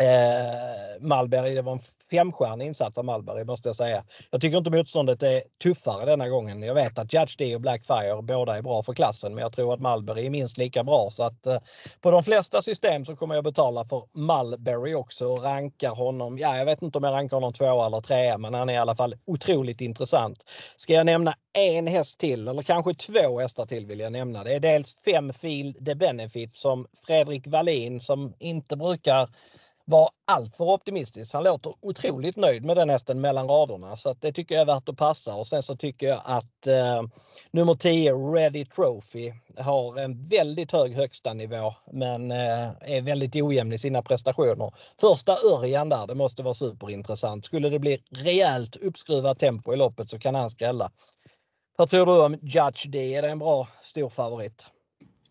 eh, 0.04 1.02
Malberg. 1.02 1.56
Det 1.56 1.62
var 1.62 1.72
en 1.72 1.80
femstjärnig 2.12 2.66
insats 2.66 2.98
av 2.98 3.06
Malberg 3.06 3.46
måste 3.46 3.70
jag 3.70 3.76
säga. 3.76 4.04
Jag 4.32 4.42
tycker 4.42 4.58
inte 4.58 4.72
motståndet 4.72 5.24
är 5.24 5.44
tuffare 5.64 6.06
denna 6.06 6.30
gången. 6.30 6.62
Jag 6.62 6.76
vet 6.76 7.00
att 7.00 7.14
Judge 7.14 7.36
D 7.38 7.56
och 7.56 7.62
Blackfire 7.62 8.22
båda 8.22 8.58
är 8.58 8.62
bra 8.62 8.84
för 8.84 8.94
klassen 8.94 9.36
men 9.36 9.42
jag 9.42 9.54
tror 9.54 9.74
att 9.74 9.80
Malberg 9.80 10.26
är 10.26 10.30
minst 10.30 10.58
lika 10.58 10.84
bra 10.84 11.10
så 11.12 11.24
att 11.24 11.46
eh, 11.46 11.58
på 12.02 12.12
de 12.12 12.24
flesta 12.24 12.62
system 12.62 13.06
så 13.06 13.16
kommer 13.16 13.36
jag 13.36 13.44
betala 13.44 13.86
för 13.86 14.04
Mulberry 14.14 14.94
också 14.94 15.28
och 15.28 15.44
rankar 15.44 15.96
honom. 15.96 16.38
Ja, 16.38 16.58
jag 16.58 16.66
vet 16.66 16.82
inte 16.82 16.98
om 16.98 17.04
jag 17.04 17.14
rankar 17.14 17.38
honom 17.38 17.54
tvåa 17.54 17.86
eller 17.86 18.02
trea 18.02 18.38
men 18.38 18.54
han 18.54 18.70
är 18.70 18.74
i 18.74 18.78
alla 18.78 18.96
fall 18.96 19.16
otroligt 19.26 19.82
intressant. 19.82 20.44
Ska 20.76 20.94
jag 20.94 21.06
nämna 21.06 21.36
en 21.54 21.88
häst 21.88 22.18
till 22.18 22.48
eller 22.48 22.62
kanske 22.62 22.94
två 22.94 23.40
hästar 23.40 23.66
till 23.66 23.86
vill 23.86 24.00
jag 24.00 24.12
nämna. 24.12 24.44
Det 24.44 24.54
är 24.54 24.60
dels 24.60 24.98
fem 25.06 25.34
Field 25.34 25.86
The 25.86 25.96
Benefit 25.96 26.56
som 26.56 26.88
Fredrik 27.06 27.48
Wallin 27.48 28.02
som 28.02 28.34
inte 28.40 28.78
brukar 28.78 29.30
var 29.90 30.10
alltför 30.26 30.64
optimistisk. 30.64 31.34
Han 31.34 31.44
låter 31.44 31.74
otroligt 31.82 32.36
nöjd 32.36 32.66
med 32.66 32.78
den 32.78 32.90
hästen 32.90 33.22
mellan 33.22 33.48
raderna 33.48 33.96
så 33.96 34.10
att 34.10 34.22
det 34.22 34.32
tycker 34.32 34.56
jag 34.56 34.62
är 34.62 34.66
värt 34.66 34.90
att 34.90 34.98
passa 34.98 35.36
och 35.36 35.48
sen 35.48 35.64
så 35.64 35.76
tycker 35.76 36.08
jag 36.08 36.22
att 36.26 36.68
eh, 36.68 37.04
nummer 37.52 37.74
10 37.74 38.14
Ready 38.14 38.66
Trophy 38.66 39.34
har 39.58 40.00
en 40.00 40.28
väldigt 40.28 40.72
hög 40.72 40.94
högsta 40.94 41.34
nivå 41.34 41.74
men 41.92 42.32
eh, 42.32 42.70
är 42.82 43.02
väldigt 43.02 43.36
ojämn 43.36 43.74
i 43.74 43.78
sina 43.78 44.02
prestationer. 44.02 44.74
Första 45.02 45.36
Örjan 45.54 45.90
där, 45.90 46.08
det 46.08 46.16
måste 46.16 46.44
vara 46.44 46.54
superintressant. 46.54 47.46
Skulle 47.46 47.70
det 47.70 47.80
bli 47.80 48.04
rejält 48.10 48.76
uppskruvat 48.76 49.40
tempo 49.40 49.74
i 49.74 49.78
loppet 49.78 50.10
så 50.10 50.20
kan 50.20 50.36
han 50.36 50.50
skrälla. 50.50 50.92
Vad 51.78 51.90
tror 51.90 52.06
du 52.06 52.22
om 52.22 52.34
Judge 52.42 52.88
D? 52.88 53.16
Är 53.16 53.22
det 53.22 53.30
en 53.30 53.40
bra 53.40 53.68
stor 53.82 54.10
favorit? 54.10 54.68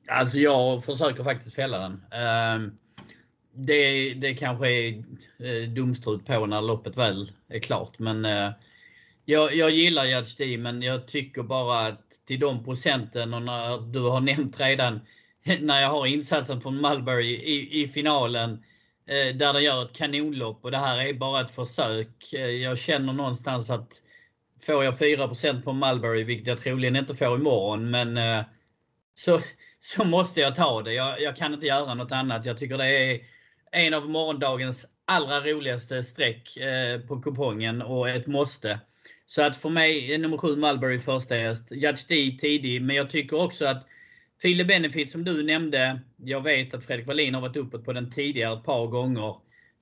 Alltså 0.09 0.39
jag 0.39 0.85
försöker 0.85 1.25
faktiskt 1.25 1.57
fälla 1.57 1.79
den. 1.79 1.93
Um 1.93 2.79
det, 3.57 4.15
det 4.15 4.35
kanske 4.35 4.71
är 4.71 5.05
eh, 5.39 5.69
dumstrut 5.69 6.27
på 6.27 6.47
när 6.47 6.63
loppet 6.63 6.97
väl 6.97 7.33
är 7.49 7.59
klart. 7.59 7.99
Men 7.99 8.25
eh, 8.25 8.51
jag, 9.25 9.55
jag 9.55 9.71
gillar 9.71 10.05
Judge 10.05 10.39
D, 10.39 10.59
men 10.59 10.83
jag 10.83 11.09
tycker 11.09 11.43
bara 11.43 11.87
att 11.87 12.03
till 12.27 12.41
de 12.41 12.65
procenten 12.65 13.35
och 13.35 13.43
när 13.43 13.93
du 13.93 14.01
har 14.01 14.21
nämnt 14.21 14.61
redan 14.61 15.01
när 15.61 15.83
jag 15.83 15.91
har 15.91 16.07
insatsen 16.07 16.61
från 16.61 16.81
Mulberry 16.81 17.35
i, 17.35 17.83
i 17.83 17.89
finalen 17.89 18.65
eh, 19.07 19.37
där 19.37 19.53
den 19.53 19.63
gör 19.63 19.85
ett 19.85 19.97
kanonlopp 19.97 20.65
och 20.65 20.71
det 20.71 20.79
här 20.79 21.07
är 21.07 21.15
bara 21.15 21.41
ett 21.41 21.55
försök. 21.55 22.33
Jag 22.63 22.79
känner 22.79 23.13
någonstans 23.13 23.71
att 23.71 24.03
får 24.67 24.85
jag 24.85 24.95
4% 24.95 25.63
på 25.63 25.73
Mulberry, 25.73 26.25
vilket 26.25 26.47
jag 26.47 26.59
troligen 26.59 26.97
inte 26.97 27.15
får 27.15 27.35
imorgon, 27.35 27.91
men 27.91 28.19
så, 29.15 29.41
så 29.81 30.05
måste 30.05 30.41
jag 30.41 30.57
ta 30.57 30.83
det. 30.83 30.93
Jag, 30.93 31.21
jag, 31.21 31.37
kan 31.37 31.55
inte 31.55 31.67
göra 31.67 31.95
något 31.95 32.13
annat. 32.13 32.45
Jag 32.45 32.59
tycker 32.59 32.79
det 32.79 32.87
är 32.87 33.21
en 33.73 33.95
av 33.95 34.11
morgondagens 34.11 34.87
allra 35.05 35.41
roligaste 35.41 36.03
streck 36.03 36.57
eh, 36.57 37.01
på 37.01 37.21
kupongen 37.21 37.83
och 37.83 38.09
ett 38.09 38.27
måste. 38.27 38.81
Så 39.27 39.43
att 39.43 39.57
för 39.57 39.69
mig 39.69 40.15
är 40.15 40.19
nummer 40.19 40.37
7 40.37 40.57
Mulberry 40.57 41.01
första 41.01 41.35
häst. 41.35 41.71
Judge 41.71 42.09
D 42.09 42.37
tidig, 42.41 42.83
men 42.83 42.97
jag 42.97 43.11
tycker 43.11 43.41
också 43.41 43.67
att 43.67 43.87
File 44.43 44.65
Benefit 44.65 45.11
som 45.11 45.25
du 45.25 45.43
nämnde, 45.43 46.01
jag 46.17 46.41
vet 46.41 46.75
att 46.75 46.85
Fredrik 46.85 47.07
Wallin 47.07 47.35
har 47.35 47.41
varit 47.41 47.57
uppe 47.57 47.79
på 47.79 47.93
den 47.93 48.11
tidigare 48.11 48.59
ett 48.59 48.65
par 48.65 48.87
gånger. 48.87 49.37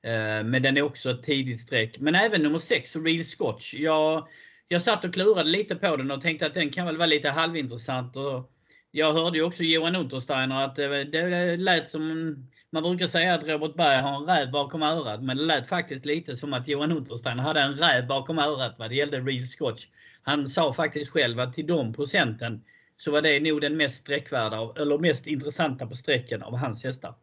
Eh, 0.04 0.44
men 0.44 0.62
den 0.62 0.76
är 0.76 0.82
också 0.82 1.10
ett 1.10 1.22
tidigt 1.22 1.60
streck. 1.60 1.98
Men 1.98 2.14
även 2.14 2.42
nummer 2.42 2.58
6, 2.58 2.96
Real 2.96 3.24
Scotch. 3.24 3.74
Jag, 3.74 4.28
jag 4.68 4.82
satt 4.82 5.04
och 5.04 5.14
klurade 5.14 5.50
lite 5.50 5.76
på 5.76 5.96
den 5.96 6.10
och 6.10 6.20
tänkte 6.20 6.46
att 6.46 6.54
den 6.54 6.70
kan 6.70 6.86
väl 6.86 6.96
vara 6.96 7.06
lite 7.06 7.28
halvintressant. 7.28 8.16
Och 8.16 8.53
jag 8.96 9.12
hörde 9.12 9.38
ju 9.38 9.44
också 9.44 9.62
Johan 9.62 9.96
Untersteiner 9.96 10.64
att 10.64 10.76
det, 10.76 11.04
det 11.04 11.56
lät 11.56 11.90
som 11.90 12.36
man 12.70 12.82
brukar 12.82 13.08
säga 13.08 13.34
att 13.34 13.44
Robert 13.44 13.74
Berg 13.74 14.02
har 14.02 14.16
en 14.16 14.26
räv 14.26 14.50
bakom 14.50 14.82
örat, 14.82 15.22
men 15.22 15.36
det 15.36 15.42
lät 15.42 15.68
faktiskt 15.68 16.04
lite 16.04 16.36
som 16.36 16.52
att 16.52 16.68
Johan 16.68 16.92
Untersteiner 16.92 17.42
hade 17.42 17.60
en 17.60 17.74
räv 17.74 18.06
bakom 18.06 18.38
örat 18.38 18.74
vad 18.78 18.90
det 18.90 18.94
gällde 18.94 19.20
Real 19.20 19.46
Scotch. 19.46 19.86
Han 20.22 20.48
sa 20.48 20.72
faktiskt 20.72 21.10
själv 21.10 21.40
att 21.40 21.52
till 21.52 21.66
de 21.66 21.92
procenten 21.92 22.64
så 22.96 23.10
var 23.10 23.22
det 23.22 23.40
nog 23.40 23.60
den 23.60 23.76
mest 23.76 23.96
sträckvärda, 23.96 24.72
eller 24.76 24.98
mest 24.98 25.26
intressanta 25.26 25.86
på 25.86 25.94
sträcken 25.94 26.42
av 26.42 26.56
hans 26.56 26.84
hästar. 26.84 27.14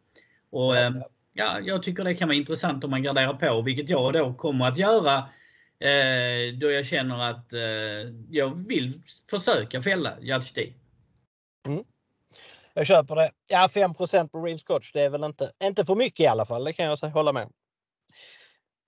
Och, 0.50 0.76
eh, 0.76 0.92
ja, 1.32 1.58
jag 1.62 1.82
tycker 1.82 2.04
det 2.04 2.14
kan 2.14 2.28
vara 2.28 2.36
intressant 2.36 2.84
om 2.84 2.90
man 2.90 3.02
garderar 3.02 3.34
på, 3.34 3.62
vilket 3.62 3.88
jag 3.88 4.12
då 4.12 4.34
kommer 4.34 4.68
att 4.68 4.78
göra 4.78 5.16
eh, 5.78 6.54
då 6.54 6.70
jag 6.70 6.86
känner 6.86 7.30
att 7.30 7.52
eh, 7.52 8.12
jag 8.30 8.68
vill 8.68 8.92
försöka 9.30 9.82
fälla 9.82 10.10
D. 10.54 10.72
Mm. 11.66 11.84
Jag 12.74 12.86
köper 12.86 13.16
det. 13.16 13.32
Ja 13.48 13.68
5% 13.70 14.28
på 14.28 14.42
Real 14.42 14.58
Scotch 14.58 14.92
det 14.92 15.00
är 15.00 15.10
väl 15.10 15.24
inte, 15.24 15.52
inte 15.64 15.84
för 15.84 15.94
mycket 15.94 16.20
i 16.20 16.26
alla 16.26 16.46
fall. 16.46 16.64
Det 16.64 16.72
kan 16.72 16.86
jag 16.86 16.96
hålla 16.96 17.32
med 17.32 17.42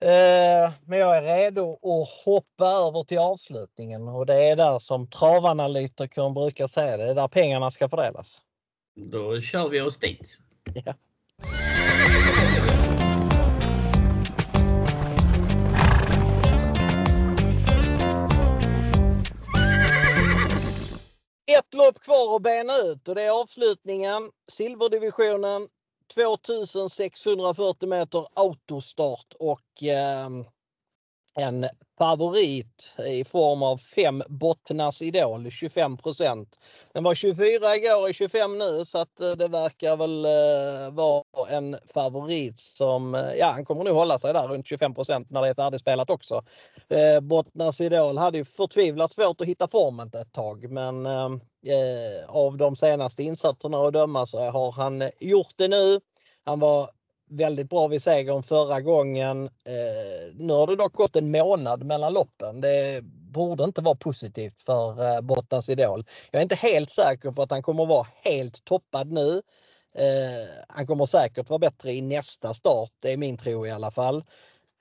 eh, 0.01 0.71
Men 0.85 0.99
jag 0.99 1.17
är 1.17 1.21
redo 1.21 1.73
att 1.73 2.25
hoppa 2.25 2.65
över 2.65 3.03
till 3.03 3.19
avslutningen 3.19 4.07
och 4.07 4.25
det 4.25 4.49
är 4.49 4.55
där 4.55 4.79
som 4.79 5.09
travanalytikern 5.09 6.33
brukar 6.33 6.67
säga. 6.67 6.97
Det 6.97 7.03
är 7.03 7.15
där 7.15 7.27
pengarna 7.27 7.71
ska 7.71 7.89
fördelas. 7.89 8.41
Då 8.95 9.41
kör 9.41 9.69
vi 9.69 9.81
oss 9.81 9.99
dit. 9.99 10.37
Ja. 10.85 10.93
Ett 21.47 21.73
lopp 21.73 21.99
kvar 21.99 22.35
att 22.35 22.41
bena 22.41 22.77
ut 22.77 23.07
och 23.07 23.15
det 23.15 23.23
är 23.23 23.41
avslutningen. 23.41 24.31
Silverdivisionen 24.51 25.67
2640 26.13 27.89
meter 27.89 28.27
autostart 28.33 29.33
och 29.39 29.83
eh, 29.83 30.29
en 31.35 31.67
favorit 31.97 32.95
i 33.07 33.23
form 33.23 33.63
av 33.63 33.77
5 33.77 34.23
Bottnas 34.27 35.01
Idol 35.01 35.45
25% 35.45 36.47
Den 36.93 37.03
var 37.03 37.15
24 37.15 37.75
igår 37.75 38.09
och 38.09 38.15
25 38.15 38.57
nu 38.57 38.85
så 38.85 38.97
att 38.97 39.19
eh, 39.19 39.31
det 39.31 39.47
verkar 39.47 39.97
väl 39.97 40.25
eh, 40.25 40.93
vara 40.93 41.23
en 41.49 41.77
favorit 41.93 42.59
som, 42.59 43.15
eh, 43.15 43.33
ja 43.39 43.45
han 43.45 43.65
kommer 43.65 43.83
nog 43.83 43.95
hålla 43.95 44.19
sig 44.19 44.33
där 44.33 44.47
runt 44.47 44.65
25% 44.65 45.25
när 45.29 45.41
det 45.41 45.47
är 45.47 45.53
färdigspelat 45.53 46.09
också. 46.09 46.43
Bottnas 47.21 47.81
Idol 47.81 48.17
hade 48.17 48.37
ju 48.37 48.45
förtvivlat 48.45 49.13
svårt 49.13 49.41
att 49.41 49.47
hitta 49.47 49.67
formen 49.67 50.07
ett 50.07 50.33
tag 50.33 50.71
men 50.71 51.05
av 52.27 52.57
de 52.57 52.75
senaste 52.75 53.23
insatserna 53.23 53.77
att 53.77 53.93
döma 53.93 54.25
så 54.25 54.49
har 54.51 54.71
han 54.71 55.09
gjort 55.19 55.53
det 55.55 55.67
nu. 55.67 55.99
Han 56.45 56.59
var 56.59 56.89
väldigt 57.29 57.69
bra 57.69 57.87
vid 57.87 58.03
segern 58.03 58.43
förra 58.43 58.81
gången. 58.81 59.45
Eh, 59.45 60.35
nu 60.35 60.53
har 60.53 60.67
det 60.67 60.75
dock 60.75 60.93
gått 60.93 61.15
en 61.15 61.31
månad 61.31 61.83
mellan 61.83 62.13
loppen. 62.13 62.61
Det 62.61 63.01
borde 63.31 63.63
inte 63.63 63.81
vara 63.81 63.95
positivt 63.95 64.61
för 64.61 65.01
eh, 65.01 65.69
Idol. 65.69 66.05
Jag 66.31 66.39
är 66.39 66.43
inte 66.43 66.55
helt 66.55 66.89
säker 66.89 67.31
på 67.31 67.41
att 67.41 67.51
han 67.51 67.63
kommer 67.63 67.85
vara 67.85 68.07
helt 68.23 68.65
toppad 68.65 69.11
nu. 69.11 69.41
Eh, 69.95 70.65
han 70.67 70.87
kommer 70.87 71.05
säkert 71.05 71.49
vara 71.49 71.59
bättre 71.59 71.93
i 71.93 72.01
nästa 72.01 72.53
start, 72.53 72.91
det 72.99 73.11
är 73.11 73.17
min 73.17 73.37
tro 73.37 73.65
i 73.65 73.71
alla 73.71 73.91
fall. 73.91 74.23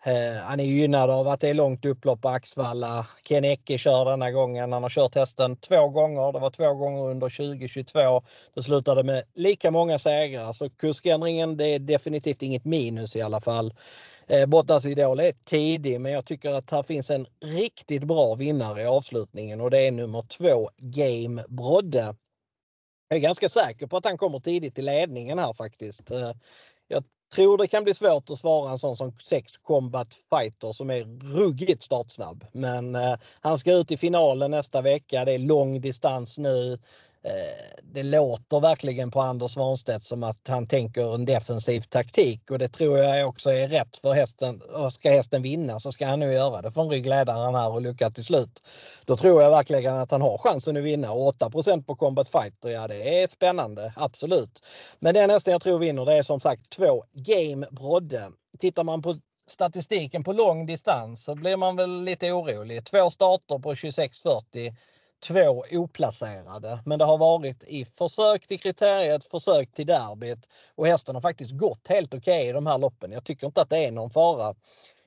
Eh, 0.07 0.37
han 0.43 0.61
är 0.61 0.65
gynnad 0.65 1.11
av 1.11 1.29
att 1.29 1.41
det 1.41 1.49
är 1.49 1.55
långt 1.55 1.85
upplopp 1.85 2.21
på 2.21 2.29
Axvalla. 2.29 3.07
Ken 3.23 3.45
Ecke 3.45 3.79
kör 3.79 4.05
denna 4.05 4.31
gången. 4.31 4.73
Han 4.73 4.83
har 4.83 4.91
kört 4.91 5.15
hästen 5.15 5.57
två 5.57 5.89
gånger. 5.89 6.33
Det 6.33 6.39
var 6.39 6.51
två 6.51 6.75
gånger 6.75 7.03
under 7.03 7.29
2022. 7.29 8.23
Det 8.55 8.63
slutade 8.63 9.03
med 9.03 9.25
lika 9.35 9.71
många 9.71 9.99
segrar. 9.99 10.53
Så 10.53 10.71
kuskändringen 10.71 11.57
det 11.57 11.67
är 11.67 11.79
definitivt 11.79 12.43
inget 12.43 12.65
minus 12.65 13.17
i 13.17 13.23
alla 13.23 13.41
fall. 13.41 13.75
Eh, 14.27 14.47
Bottas 14.47 14.49
Bottnas 14.49 14.87
Idol 14.87 15.21
är 15.21 15.33
tidig 15.45 16.01
men 16.01 16.13
jag 16.13 16.25
tycker 16.27 16.53
att 16.53 16.71
här 16.71 16.83
finns 16.83 17.11
en 17.11 17.27
riktigt 17.45 18.05
bra 18.05 18.35
vinnare 18.35 18.83
i 18.83 18.87
avslutningen 18.87 19.61
och 19.61 19.71
det 19.71 19.79
är 19.87 19.93
nummer 19.93 20.23
två 20.23 20.71
Game 20.77 21.45
Brodde. 21.49 22.17
Jag 23.09 23.17
är 23.17 23.21
ganska 23.21 23.49
säker 23.49 23.87
på 23.87 23.97
att 23.97 24.07
han 24.07 24.19
kommer 24.19 24.41
tidigt 24.41 24.79
i 24.79 24.83
ledningen 24.83 25.39
här 25.39 25.53
faktiskt. 25.53 26.11
Eh, 26.11 26.33
jag 26.89 27.05
tror 27.35 27.59
det 27.59 27.66
kan 27.66 27.85
bli 27.85 27.95
svårt 27.95 28.30
att 28.30 28.39
svara 28.39 28.70
en 28.70 28.78
sån 28.78 28.97
som 28.97 29.12
6 29.18 29.57
Combat 29.57 30.09
Fighter 30.30 30.72
som 30.72 30.91
är 30.91 31.35
ruggigt 31.37 31.82
startsnabb. 31.82 32.45
Men 32.53 32.95
eh, 32.95 33.14
han 33.41 33.59
ska 33.59 33.72
ut 33.72 33.93
i 33.93 33.97
finalen 33.97 34.51
nästa 34.51 34.82
vecka. 34.82 35.24
Det 35.24 35.32
är 35.32 35.39
lång 35.39 35.80
distans 35.80 36.39
nu. 36.39 36.78
Eh, 37.25 37.81
det 37.83 38.03
låter 38.03 38.61
verkligen 38.61 39.11
på 39.11 39.20
Anders 39.20 39.53
Svanstedt 39.53 40.05
som 40.05 40.22
att 40.22 40.49
han 40.49 40.66
tänker 40.66 41.14
en 41.14 41.25
defensiv 41.25 41.81
taktik 41.81 42.51
och 42.51 42.59
det 42.59 42.68
tror 42.68 42.99
jag 42.99 43.29
också 43.29 43.51
är 43.51 43.68
rätt 43.68 43.97
för 43.97 44.12
hästen. 44.12 44.62
ska 44.91 45.11
hästen 45.11 45.43
vinna 45.43 45.81
så 45.81 45.93
ska 45.93 46.07
han 46.07 46.20
nu 46.20 46.33
göra 46.33 46.62
det 46.62 46.72
från 46.72 46.91
ryggledaren 46.91 47.55
här 47.55 47.72
och 47.72 47.83
lycka 47.83 48.11
till 48.11 48.25
slut. 48.25 48.62
Då 49.05 49.16
tror 49.16 49.43
jag 49.43 49.51
verkligen 49.51 49.95
att 49.95 50.11
han 50.11 50.22
har 50.22 50.39
chansen 50.39 50.77
att 50.77 50.83
vinna 50.83 51.12
och 51.12 51.35
8% 51.35 51.85
på 51.85 51.97
Combat 51.97 52.29
Fighter, 52.29 52.70
ja 52.70 52.89
det 52.89 53.22
är 53.22 53.29
spännande, 53.29 53.93
absolut. 53.97 54.62
Men 54.99 55.14
den 55.14 55.31
hästen 55.31 55.53
jag 55.53 55.62
tror 55.62 55.79
vinner 55.79 56.05
det 56.05 56.14
är 56.14 56.22
som 56.22 56.41
sagt 56.41 56.70
två 56.70 57.05
Game 57.12 57.66
Brodde. 57.70 58.31
Tittar 58.59 58.85
man 58.85 59.03
på 59.03 59.16
statistiken 59.47 60.25
på 60.25 60.33
lång 60.33 60.66
distans 60.66 61.25
så 61.25 61.35
blir 61.35 61.57
man 61.57 61.77
väl 61.77 62.03
lite 62.03 62.33
orolig. 62.33 62.85
Två 62.85 63.11
starter 63.11 63.59
på 63.59 63.75
26.40 63.75 64.75
två 65.21 65.65
oplacerade. 65.73 66.79
Men 66.85 66.99
det 66.99 67.05
har 67.05 67.19
varit 67.19 67.65
i 67.65 67.85
försök 67.85 68.47
till 68.47 68.61
kriteriet, 68.61 69.25
försök 69.31 69.73
till 69.73 69.87
derbyt 69.87 70.49
och 70.75 70.87
hästen 70.87 71.15
har 71.15 71.23
faktiskt 71.23 71.51
gått 71.51 71.89
helt 71.89 72.15
okej 72.15 72.39
okay 72.39 72.49
i 72.49 72.53
de 72.53 72.67
här 72.67 72.79
loppen. 72.79 73.12
Jag 73.12 73.25
tycker 73.25 73.47
inte 73.47 73.62
att 73.62 73.71
det 73.71 73.85
är 73.85 73.93
någon 73.93 74.11
fara. 74.11 74.55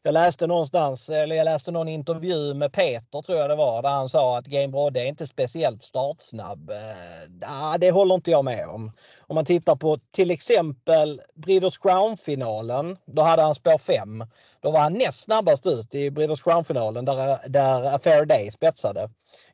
Jag 0.07 0.13
läste 0.13 0.47
någonstans, 0.47 1.09
eller 1.09 1.35
jag 1.35 1.45
läste 1.45 1.71
någon 1.71 1.87
intervju 1.87 2.53
med 2.53 2.73
Peter 2.73 3.21
tror 3.21 3.37
jag 3.37 3.49
det 3.49 3.55
var, 3.55 3.81
där 3.81 3.89
han 3.89 4.09
sa 4.09 4.37
att 4.37 4.45
Game 4.45 4.67
Brodde 4.67 4.99
är 4.99 5.05
inte 5.05 5.27
speciellt 5.27 5.83
startsnabb. 5.83 6.69
Eh, 6.69 7.77
det 7.79 7.91
håller 7.91 8.15
inte 8.15 8.31
jag 8.31 8.45
med 8.45 8.67
om. 8.67 8.91
Om 9.27 9.35
man 9.35 9.45
tittar 9.45 9.75
på 9.75 9.99
till 10.11 10.31
exempel 10.31 11.21
Breeders 11.35 11.77
Crown-finalen, 11.77 12.97
då 13.05 13.21
hade 13.21 13.41
han 13.41 13.55
spår 13.55 13.77
5. 13.77 14.25
Då 14.61 14.71
var 14.71 14.79
han 14.79 14.93
näst 14.93 15.19
snabbast 15.19 15.65
ut 15.67 15.95
i 15.95 16.11
Breeders 16.11 16.43
Crown-finalen 16.43 17.05
där, 17.05 17.49
där 17.49 17.95
Affair 17.95 18.25
Day 18.25 18.51
spetsade. 18.51 19.09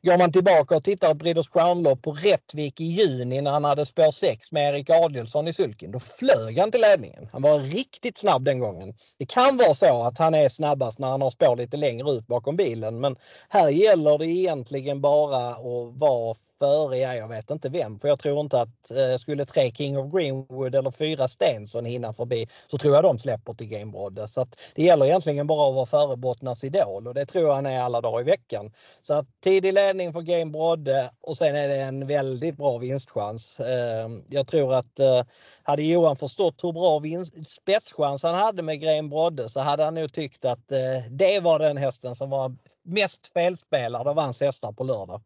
Går 0.05 0.17
man 0.17 0.31
tillbaka 0.31 0.75
och 0.75 0.83
tittar 0.83 1.07
på 1.07 1.13
Breeders 1.13 1.49
Crown-lopp 1.49 2.01
på 2.01 2.11
Rättvik 2.13 2.79
i 2.79 2.83
juni 2.83 3.41
när 3.41 3.51
han 3.51 3.63
hade 3.63 3.85
spår 3.85 4.11
6 4.11 4.51
med 4.51 4.73
Erik 4.73 4.89
Adielsson 4.89 5.47
i 5.47 5.53
sulken. 5.53 5.91
Då 5.91 5.99
flög 5.99 6.59
han 6.59 6.71
till 6.71 6.81
ledningen. 6.81 7.29
Han 7.31 7.41
var 7.41 7.59
riktigt 7.59 8.17
snabb 8.17 8.45
den 8.45 8.59
gången. 8.59 8.93
Det 9.17 9.25
kan 9.25 9.57
vara 9.57 9.73
så 9.73 10.03
att 10.03 10.17
han 10.17 10.33
är 10.33 10.49
snabbast 10.49 10.99
när 10.99 11.07
han 11.07 11.21
har 11.21 11.29
spår 11.29 11.55
lite 11.55 11.77
längre 11.77 12.11
ut 12.11 12.27
bakom 12.27 12.55
bilen 12.55 12.99
men 12.99 13.15
här 13.49 13.69
gäller 13.69 14.17
det 14.17 14.25
egentligen 14.25 15.01
bara 15.01 15.49
att 15.49 15.97
vara 15.99 16.35
före, 16.63 16.97
ja, 16.97 17.15
jag 17.15 17.27
vet 17.27 17.49
inte 17.49 17.69
vem. 17.69 17.99
För 17.99 18.07
jag 18.07 18.19
tror 18.19 18.39
inte 18.39 18.61
att 18.61 18.91
eh, 18.91 19.17
skulle 19.17 19.45
tre 19.45 19.71
King 19.71 19.97
of 19.97 20.11
Greenwood 20.11 20.75
eller 20.75 20.91
fyra 20.91 21.27
Stenson 21.27 21.85
hinna 21.85 22.13
förbi 22.13 22.47
så 22.67 22.77
tror 22.77 22.95
jag 22.95 23.03
de 23.03 23.19
släpper 23.19 23.53
till 23.53 23.67
Game 23.67 23.91
Brodde. 23.91 24.27
Så 24.27 24.41
att 24.41 24.59
det 24.75 24.83
gäller 24.83 25.05
egentligen 25.05 25.47
bara 25.47 25.69
att 25.69 25.75
vara 25.75 25.85
före 25.85 26.17
Bottnas 26.17 26.63
Idol 26.63 27.07
och 27.07 27.13
det 27.13 27.25
tror 27.25 27.47
jag 27.47 27.55
han 27.55 27.65
är 27.65 27.81
alla 27.81 28.01
dagar 28.01 28.21
i 28.21 28.23
veckan. 28.23 28.71
Så 29.01 29.13
att 29.13 29.25
tidig 29.43 29.73
ledning 29.73 30.13
för 30.13 30.21
Game 30.21 30.51
Brodde 30.51 31.11
och 31.21 31.37
sen 31.37 31.55
är 31.55 31.67
det 31.67 31.75
en 31.75 32.07
väldigt 32.07 32.57
bra 32.57 32.77
vinstchans. 32.77 33.59
Eh, 33.59 34.09
jag 34.29 34.47
tror 34.47 34.73
att 34.73 34.99
eh, 34.99 35.23
hade 35.63 35.83
Johan 35.83 36.15
förstått 36.15 36.63
hur 36.63 36.71
bra 36.71 36.99
vinst, 36.99 37.51
spetschans 37.51 38.23
han 38.23 38.35
hade 38.35 38.61
med 38.61 38.81
Game 38.81 39.09
Brodde 39.09 39.49
så 39.49 39.59
hade 39.59 39.83
han 39.83 39.95
nog 39.95 40.13
tyckt 40.13 40.45
att 40.45 40.71
eh, 40.71 40.79
det 41.09 41.39
var 41.39 41.59
den 41.59 41.77
hästen 41.77 42.15
som 42.15 42.29
var 42.29 42.55
mest 42.83 43.27
felspelad 43.27 44.07
av 44.07 44.19
hans 44.19 44.41
hästar 44.41 44.71
på 44.71 44.83
lördag. 44.83 45.21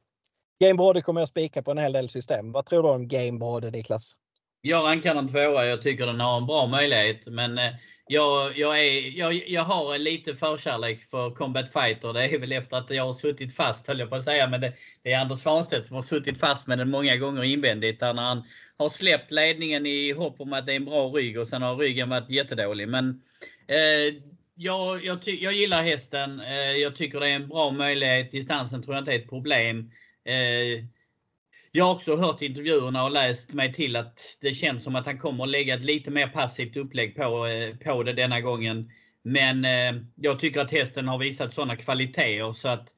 Gamebrode 0.60 1.02
kommer 1.02 1.22
jag 1.22 1.28
spika 1.30 1.62
på 1.62 1.72
en 1.72 1.78
hel 1.78 1.94
del 1.94 2.10
system. 2.10 2.52
Vad 2.52 2.66
tror 2.66 2.84
du 2.84 2.90
om 2.90 3.08
Gamebrode 3.08 3.72
Niklas? 3.72 4.16
Jag 4.62 4.86
rankar 4.86 5.16
den 5.16 5.28
tvåa. 5.28 5.66
Jag 5.66 5.82
tycker 5.82 6.06
den 6.06 6.20
har 6.20 6.38
en 6.38 6.46
bra 6.46 6.68
möjlighet. 6.68 7.28
Men 7.28 7.58
eh, 7.58 7.72
jag, 8.08 8.58
jag, 8.58 8.80
är, 8.86 9.18
jag, 9.18 9.50
jag 9.50 9.64
har 9.64 9.98
lite 9.98 10.36
förkärlek 10.36 11.04
för 11.04 11.32
Combat 11.32 11.74
Fighter. 11.74 12.14
Det 12.14 12.24
är 12.24 12.40
väl 12.40 12.52
efter 12.52 12.78
att 12.78 12.90
jag 12.90 13.06
har 13.06 13.14
suttit 13.14 13.56
fast 13.56 13.88
höll 13.88 14.00
jag 14.00 14.10
på 14.10 14.16
att 14.16 14.24
säga. 14.24 14.48
Men 14.48 14.62
det, 14.62 14.74
det 15.04 15.12
är 15.12 15.20
Anders 15.20 15.40
Svanstedt 15.40 15.88
som 15.88 15.96
har 15.96 16.04
suttit 16.04 16.40
fast 16.40 16.68
med 16.68 16.78
den 16.78 16.90
många 16.90 17.16
gånger 17.16 17.44
invändigt. 17.44 18.02
När 18.02 18.14
han 18.14 18.44
har 18.78 18.90
släppt 18.90 19.32
ledningen 19.32 19.86
i 19.86 20.12
hopp 20.12 20.42
om 20.42 20.54
att 20.54 20.66
det 20.66 20.72
är 20.72 20.76
en 20.76 20.86
bra 20.86 21.08
rygg 21.08 21.40
och 21.40 21.48
sen 21.48 21.62
har 21.62 21.76
ryggen 21.76 22.10
varit 22.10 22.30
jättedålig. 22.30 22.90
Men 22.90 23.22
eh, 23.68 24.16
jag, 24.56 25.06
jag, 25.06 25.20
jag 25.24 25.54
gillar 25.54 25.84
hästen. 25.84 26.40
Eh, 26.40 26.72
jag 26.72 26.96
tycker 26.96 27.20
det 27.20 27.28
är 27.28 27.36
en 27.36 27.48
bra 27.48 27.72
möjlighet. 27.72 28.32
Distansen 28.32 28.84
tror 28.84 28.96
jag 28.96 29.02
inte 29.02 29.14
är 29.14 29.20
ett 29.20 29.30
problem. 29.30 29.92
Eh, 30.28 30.84
jag 31.72 31.86
har 31.86 31.96
också 31.96 32.16
hört 32.16 32.42
intervjuerna 32.42 33.04
och 33.04 33.12
läst 33.12 33.54
mig 33.54 33.74
till 33.74 33.96
att 33.96 34.38
det 34.42 34.54
känns 34.54 34.84
som 34.84 34.96
att 34.96 35.06
han 35.06 35.20
kommer 35.20 35.44
att 35.44 35.50
lägga 35.50 35.76
ett 35.76 35.84
lite 35.84 36.12
mer 36.12 36.28
passivt 36.28 36.78
upplägg 36.78 37.16
på, 37.16 37.48
eh, 37.48 37.76
på 37.76 38.04
det 38.04 38.14
denna 38.14 38.42
gången. 38.42 38.92
Men 39.24 39.66
eh, 39.66 40.02
jag 40.16 40.40
tycker 40.40 40.62
att 40.62 40.72
hästen 40.72 41.08
har 41.08 41.18
visat 41.18 41.54
sådana 41.54 41.76
kvaliteter 41.76 42.54
så 42.54 42.68
att 42.68 42.90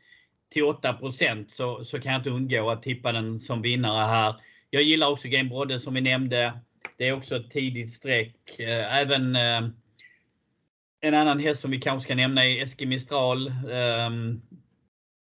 till 0.50 0.64
8 0.64 1.00
så, 1.48 1.86
så 1.86 2.02
kan 2.02 2.12
jag 2.12 2.20
inte 2.20 2.30
undgå 2.30 2.70
att 2.70 2.84
tippa 2.84 3.12
den 3.12 3.40
som 3.40 3.62
vinnare 3.62 4.06
här. 4.06 4.36
Jag 4.70 4.84
gillar 4.84 5.10
också 5.10 5.28
Game 5.28 5.50
Brodde 5.50 5.80
som 5.80 5.94
vi 5.94 6.02
nämnde. 6.02 6.60
Det 6.98 7.08
är 7.08 7.14
också 7.14 7.36
ett 7.36 7.52
tidigt 7.52 7.92
streck. 7.92 8.60
Även 8.92 9.36
en 11.02 11.14
annan 11.14 11.40
häst 11.40 11.62
som 11.62 11.72
vi 11.72 11.82
kanske 11.82 12.08
ska 12.08 12.16
nämna 12.16 12.46
är 12.46 12.64
Eskimistral. 12.64 13.54
Ehm, 13.72 14.42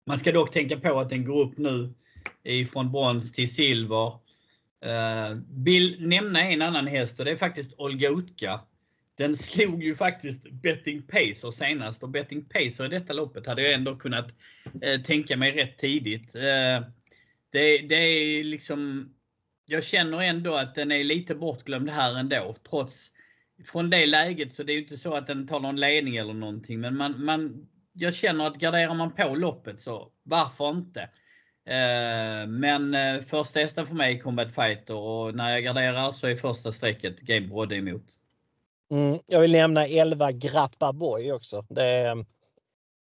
man 0.06 0.20
ska 0.20 0.32
dock 0.32 0.52
tänka 0.52 0.80
på 0.80 0.99
att 0.99 1.10
den 1.10 1.26
går 1.26 1.41
upp 1.41 1.58
nu 1.58 1.93
från 2.66 2.91
brons 2.91 3.32
till 3.32 3.54
silver. 3.54 4.14
Eh, 4.86 5.38
Vill 5.49 6.08
nämna 6.08 6.41
en 6.41 6.62
annan 6.62 6.88
häst 6.88 7.20
och 7.20 7.26
det 7.26 7.32
är 7.32 7.36
faktiskt 7.36 7.74
Olga 7.78 8.10
Utka. 8.10 8.62
Den 9.16 9.36
slog 9.38 9.84
ju 9.84 9.95
faktiskt 9.95 10.52
Betting 10.52 11.02
Pacer 11.02 11.52
senast 11.52 12.04
och 12.04 12.10
Betting 12.10 12.45
Pacer 12.45 12.86
i 12.86 12.88
detta 12.88 13.14
loppet 13.14 13.47
hade 13.47 13.62
jag 13.62 13.74
ändå 13.74 13.95
kunnat 13.95 14.34
eh, 14.82 15.02
tänka 15.02 15.38
mig 15.38 15.52
rätt 15.52 15.78
tidigt. 15.78 16.36
Eh, 16.36 16.86
det, 17.52 17.78
det 17.78 17.95
är 17.95 18.43
liksom, 18.43 19.10
jag 19.68 19.84
känner 19.84 20.22
ändå 20.22 20.56
att 20.56 20.76
den 20.76 20.91
är 20.91 21.04
lite 21.04 21.36
bortglömd 21.36 21.89
här 21.89 22.20
ändå. 22.20 22.56
Trots 22.70 23.12
från 23.72 23.89
det 23.89 24.06
läget 24.06 24.54
så 24.54 24.64
det 24.64 24.74
är 24.74 24.78
inte 24.78 24.97
så 24.97 25.14
att 25.14 25.28
den 25.28 25.47
tar 25.47 25.60
någon 25.60 25.80
ledning 25.80 26.16
eller 26.16 26.34
någonting. 26.34 26.80
Men 26.80 26.97
man, 26.97 27.26
man, 27.26 27.68
jag 27.94 28.16
känner 28.16 28.48
att 28.48 28.56
garderar 28.56 28.94
man 28.94 29.12
på 29.12 29.36
loppet 29.36 29.82
så 29.82 30.08
varför 30.24 30.70
inte? 30.70 31.02
Eh, 31.66 32.48
men 32.48 32.94
eh, 32.94 33.20
första 33.22 33.60
hästen 33.60 33.86
för 33.86 33.96
mig 33.96 34.16
är 34.16 34.20
Combat 34.20 34.56
Fighter 34.56 34.96
och 34.96 35.36
när 35.36 35.50
jag 35.50 35.64
garderar 35.64 36.12
så 36.12 36.28
är 36.28 36.36
första 36.36 36.72
strecket 36.72 37.22
Game 37.22 37.48
Brodde 37.48 37.76
emot. 37.76 38.04
Mm, 38.92 39.20
jag 39.28 39.39
vill 39.39 39.52
nämna 39.52 39.86
11 39.86 40.32
Grappa 40.32 40.94
Boy 40.94 41.32
också. 41.32 41.66
Det, 41.70 42.16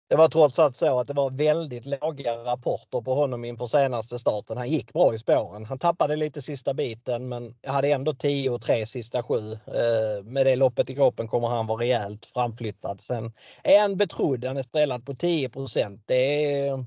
det 0.08 0.16
var 0.16 0.28
trots 0.28 0.58
allt 0.58 0.76
så 0.76 1.00
att 1.00 1.06
det 1.06 1.12
var 1.12 1.30
väldigt 1.30 1.86
låga 1.86 2.36
rapporter 2.36 3.00
på 3.00 3.14
honom 3.14 3.44
inför 3.44 3.66
senaste 3.66 4.18
starten. 4.18 4.56
Han 4.56 4.68
gick 4.68 4.92
bra 4.92 5.14
i 5.14 5.18
spåren. 5.18 5.64
Han 5.64 5.78
tappade 5.78 6.16
lite 6.16 6.42
sista 6.42 6.74
biten 6.74 7.28
men 7.28 7.54
hade 7.66 7.88
ändå 7.88 8.14
10 8.14 8.50
och 8.50 8.62
3 8.62 8.86
sista 8.86 9.22
7. 9.22 9.34
Eh, 9.36 10.24
med 10.24 10.46
det 10.46 10.56
loppet 10.56 10.90
i 10.90 10.94
kroppen 10.94 11.28
kommer 11.28 11.48
han 11.48 11.66
vara 11.66 11.80
rejält 11.80 12.26
framflyttad. 12.26 13.00
Sen 13.00 13.32
är 13.64 13.80
han 13.80 13.96
betrodd. 13.96 14.44
Han 14.44 14.56
är 14.56 14.62
spelad 14.62 15.06
på 15.06 15.14
10 15.14 15.50
Det 16.06 16.54
är, 16.54 16.84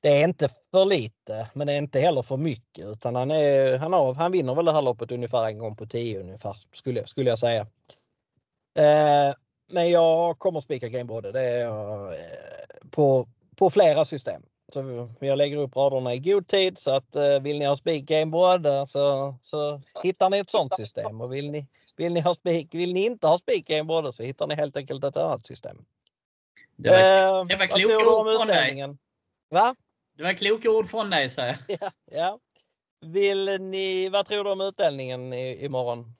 det 0.00 0.08
är 0.08 0.24
inte 0.24 0.48
för 0.70 0.84
lite 0.84 1.48
men 1.52 1.66
det 1.66 1.72
är 1.72 1.78
inte 1.78 2.00
heller 2.00 2.22
för 2.22 2.36
mycket 2.36 2.86
utan 2.86 3.14
han, 3.14 3.30
är, 3.30 3.78
han, 3.78 3.92
har, 3.92 4.14
han 4.14 4.32
vinner 4.32 4.54
väl 4.54 4.64
det 4.64 4.72
här 4.72 4.82
loppet 4.82 5.12
ungefär 5.12 5.46
en 5.46 5.58
gång 5.58 5.76
på 5.76 5.86
10 5.86 6.20
ungefär 6.20 6.56
skulle, 6.72 7.06
skulle 7.06 7.30
jag 7.30 7.38
säga. 7.38 7.66
Eh, 8.78 9.34
men 9.68 9.90
jag 9.90 10.38
kommer 10.38 10.60
spika 10.60 10.88
Game 10.88 11.04
Brodde. 11.04 11.32
Det 11.32 11.40
är 11.40 11.66
eh, 12.12 12.90
på, 12.90 13.28
på 13.56 13.70
flera 13.70 14.04
system. 14.04 14.42
Så 14.72 15.08
jag 15.20 15.38
lägger 15.38 15.56
upp 15.56 15.76
raderna 15.76 16.14
i 16.14 16.18
god 16.18 16.48
tid 16.48 16.78
så 16.78 16.90
att 16.90 17.16
eh, 17.16 17.40
vill 17.40 17.58
ni 17.58 17.64
ha 17.64 17.76
speak 17.76 18.02
gameboard 18.02 18.66
så, 18.88 19.34
så 19.42 19.80
hittar 20.02 20.30
ni 20.30 20.38
ett 20.38 20.50
sånt 20.50 20.76
system. 20.76 21.20
Och 21.20 21.34
vill 21.34 21.50
ni, 21.50 21.66
vill 21.96 22.12
ni, 22.12 22.20
ha 22.20 22.34
speak, 22.34 22.74
vill 22.74 22.92
ni 22.92 23.04
inte 23.04 23.26
ha 23.26 23.38
speak 23.38 23.64
gameboard 23.64 24.14
så 24.14 24.22
hittar 24.22 24.46
ni 24.46 24.54
helt 24.54 24.76
enkelt 24.76 25.04
ett 25.04 25.16
annat 25.16 25.46
system. 25.46 25.84
Det 26.76 26.90
var, 26.90 27.44
det 27.44 27.56
var 27.56 27.66
kloka 27.66 27.94
ord 27.96 28.36
från 28.36 28.46
dig. 28.46 28.96
Va? 29.50 29.74
Det 30.16 30.22
var 30.22 30.32
kloka 30.32 30.70
ord 30.70 30.90
från 30.90 31.10
dig 31.10 31.30
säger 31.30 31.58
jag. 31.68 31.78
Ja, 31.80 31.90
ja. 32.10 32.38
Vill 33.00 33.60
ni, 33.60 34.08
vad 34.08 34.26
tror 34.26 34.44
du 34.44 34.50
om 34.50 34.60
utdelningen 34.60 35.32
i, 35.32 35.64
imorgon? 35.64 36.14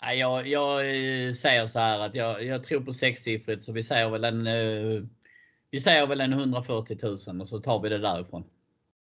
Jag, 0.00 0.46
jag 0.46 0.80
säger 1.36 1.66
så 1.66 1.78
här 1.78 2.00
att 2.00 2.14
jag, 2.14 2.44
jag 2.44 2.64
tror 2.64 2.80
på 2.80 2.92
sexsiffrigt 2.92 3.64
så 3.64 3.72
vi 3.72 3.82
säger 3.82 4.08
väl 4.08 4.24
en 4.24 4.44
vi 5.70 5.80
säger 5.80 6.06
väl 6.06 6.20
en 6.20 6.32
140 6.32 6.98
000 7.02 7.40
och 7.40 7.48
så 7.48 7.58
tar 7.58 7.80
vi 7.80 7.88
det 7.88 7.98
därifrån. 7.98 8.44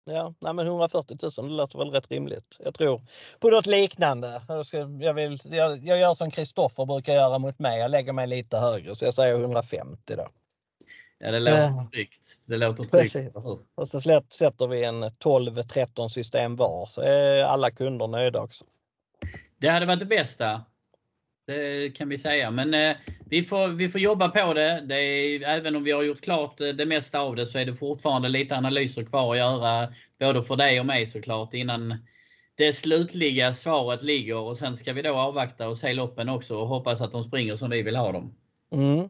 Ja, 0.05 0.33
nej 0.39 0.53
men 0.53 0.67
140 0.67 1.17
000 1.21 1.49
det 1.49 1.55
låter 1.55 1.79
väl 1.79 1.91
rätt 1.91 2.11
rimligt. 2.11 2.57
Jag 2.59 2.73
tror 2.73 3.01
på 3.39 3.49
något 3.49 3.65
liknande. 3.65 4.41
Jag, 4.47 4.65
ska, 4.65 4.77
jag, 4.77 5.13
vill, 5.13 5.39
jag, 5.43 5.85
jag 5.87 5.99
gör 5.99 6.13
som 6.13 6.31
Kristoffer 6.31 6.85
brukar 6.85 7.13
göra 7.13 7.39
mot 7.39 7.59
mig. 7.59 7.79
Jag 7.79 7.91
lägger 7.91 8.13
mig 8.13 8.27
lite 8.27 8.57
högre 8.57 8.95
så 8.95 9.05
jag 9.05 9.13
säger 9.13 9.39
150 9.39 10.15
då. 10.15 10.27
Ja, 11.19 11.31
det 11.31 11.39
låter 11.39 11.63
äh, 11.63 11.87
tryggt. 11.87 12.39
Det 12.45 12.57
låter 12.57 12.83
tryggt. 12.83 13.13
Precis. 13.13 13.45
Och 13.75 13.87
så 13.87 14.01
sätter 14.29 14.67
vi 14.67 14.83
en 14.83 15.03
12-13 15.03 16.07
system 16.07 16.55
var 16.55 16.85
så 16.85 17.01
är 17.01 17.43
alla 17.43 17.71
kunder 17.71 18.07
nöjda 18.07 18.41
också. 18.41 18.65
Det 19.57 19.67
hade 19.67 19.85
varit 19.85 19.99
det 19.99 20.05
bästa. 20.05 20.61
Det 21.47 21.95
kan 21.95 22.09
vi 22.09 22.17
säga. 22.17 22.51
Men 22.51 22.73
eh, 22.73 22.95
vi, 23.25 23.43
får, 23.43 23.67
vi 23.67 23.89
får 23.89 24.01
jobba 24.01 24.29
på 24.29 24.53
det. 24.53 24.83
det 24.85 24.95
är, 24.95 25.43
även 25.43 25.75
om 25.75 25.83
vi 25.83 25.91
har 25.91 26.03
gjort 26.03 26.21
klart 26.21 26.61
eh, 26.61 26.67
det 26.67 26.85
mesta 26.85 27.19
av 27.19 27.35
det 27.35 27.45
så 27.45 27.57
är 27.57 27.65
det 27.65 27.75
fortfarande 27.75 28.29
lite 28.29 28.55
analyser 28.55 29.03
kvar 29.03 29.31
att 29.31 29.37
göra. 29.37 29.93
Både 30.19 30.43
för 30.43 30.55
dig 30.55 30.79
och 30.79 30.85
mig 30.85 31.07
såklart 31.07 31.53
innan 31.53 31.95
det 32.55 32.73
slutliga 32.73 33.53
svaret 33.53 34.03
ligger. 34.03 34.37
Och 34.37 34.57
sen 34.57 34.77
ska 34.77 34.93
vi 34.93 35.01
då 35.01 35.15
avvakta 35.15 35.69
och 35.69 35.77
se 35.77 35.93
loppen 35.93 36.29
också 36.29 36.57
och 36.57 36.67
hoppas 36.67 37.01
att 37.01 37.11
de 37.11 37.23
springer 37.23 37.55
som 37.55 37.69
vi 37.69 37.81
vill 37.81 37.95
ha 37.95 38.11
dem. 38.11 38.33
Mm. 38.71 39.09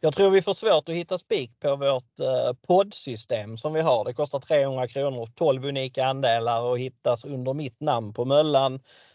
Jag 0.00 0.14
tror 0.14 0.30
vi 0.30 0.42
får 0.42 0.54
svårt 0.54 0.88
att 0.88 0.94
hitta 0.94 1.18
spik 1.18 1.60
på 1.60 1.76
vårt 1.76 2.20
eh, 2.20 2.52
poddsystem 2.66 3.56
som 3.56 3.72
vi 3.72 3.80
har. 3.80 4.04
Det 4.04 4.14
kostar 4.14 4.40
300 4.40 4.88
kronor, 4.88 5.28
12 5.34 5.64
unika 5.64 6.06
andelar 6.06 6.60
och 6.60 6.78
hittas 6.78 7.24
under 7.24 7.52
mitt 7.52 7.80
namn 7.80 8.14
på 8.14 8.24
Möllan. 8.24 8.74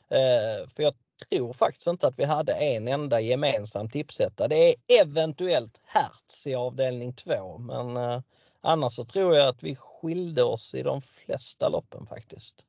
Eh, 0.10 0.70
för 0.76 0.84
jag 0.84 0.94
tror 1.30 1.54
faktiskt 1.54 1.88
inte 1.88 2.08
att 2.08 2.20
vi 2.20 2.24
hade 2.24 2.54
en 2.54 2.88
enda 2.88 3.20
gemensam 3.20 3.90
tipsetta. 3.90 4.48
Det 4.48 4.56
är 4.56 4.76
eventuellt 5.02 5.82
Hertz 5.86 6.48
i 6.48 6.56
avdelning 6.56 7.14
2 7.14 7.58
men 7.58 7.98
eh, 7.98 8.22
annars 8.62 8.94
så 8.94 9.06
tror 9.06 9.36
jag 9.36 9.48
att 9.48 9.64
vi 9.64 9.76
skilde 9.76 10.44
oss 10.44 10.74
i 10.74 10.84
de 10.84 11.02
flesta 11.02 11.70
loppen 11.70 12.06
faktiskt. 12.06 12.66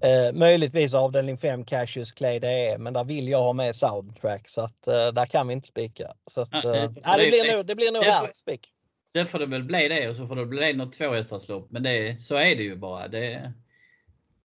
Eh, 0.00 0.32
möjligtvis 0.32 0.94
avdelning 0.94 1.38
5 1.38 1.64
Cassius 1.64 2.12
Clay 2.12 2.38
det 2.38 2.68
är 2.68 2.78
men 2.78 2.92
där 2.92 3.04
vill 3.04 3.28
jag 3.28 3.42
ha 3.42 3.52
med 3.52 3.76
soundtrack 3.76 4.48
så 4.48 4.60
att 4.60 4.86
eh, 4.86 5.06
där 5.06 5.26
kan 5.26 5.48
vi 5.48 5.52
inte 5.52 5.68
spika. 5.68 6.12
Så 6.30 6.40
att, 6.40 6.64
eh, 6.64 6.90
ja, 7.02 7.16
det, 7.16 7.28
blir 7.28 7.56
nog, 7.56 7.66
det 7.66 7.74
blir 7.74 7.92
nog 7.92 8.04
Hertz 8.04 8.38
spik. 8.38 8.68
Det 9.12 9.26
får 9.26 9.38
det 9.38 9.46
väl 9.46 9.62
bli 9.62 9.88
det 9.88 10.08
och 10.08 10.16
så 10.16 10.26
får 10.26 10.36
det 10.36 10.46
bli 10.46 10.72
något 10.72 10.92
tvåhästarslopp 10.92 11.70
men 11.70 11.82
det, 11.82 12.16
så 12.16 12.34
är 12.34 12.56
det 12.56 12.62
ju 12.62 12.76
bara. 12.76 13.08
Det, 13.08 13.52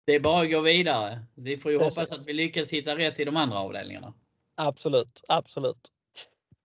det 0.07 0.15
är 0.15 0.19
bara 0.19 0.41
att 0.41 0.51
gå 0.51 0.59
vidare. 0.59 1.19
Vi 1.35 1.57
får 1.57 1.71
ju 1.71 1.79
Precis. 1.79 1.97
hoppas 1.97 2.19
att 2.19 2.27
vi 2.27 2.33
lyckas 2.33 2.69
hitta 2.69 2.97
rätt 2.97 3.19
i 3.19 3.25
de 3.25 3.37
andra 3.37 3.59
avdelningarna. 3.59 4.13
Absolut, 4.55 5.23
absolut. 5.27 5.91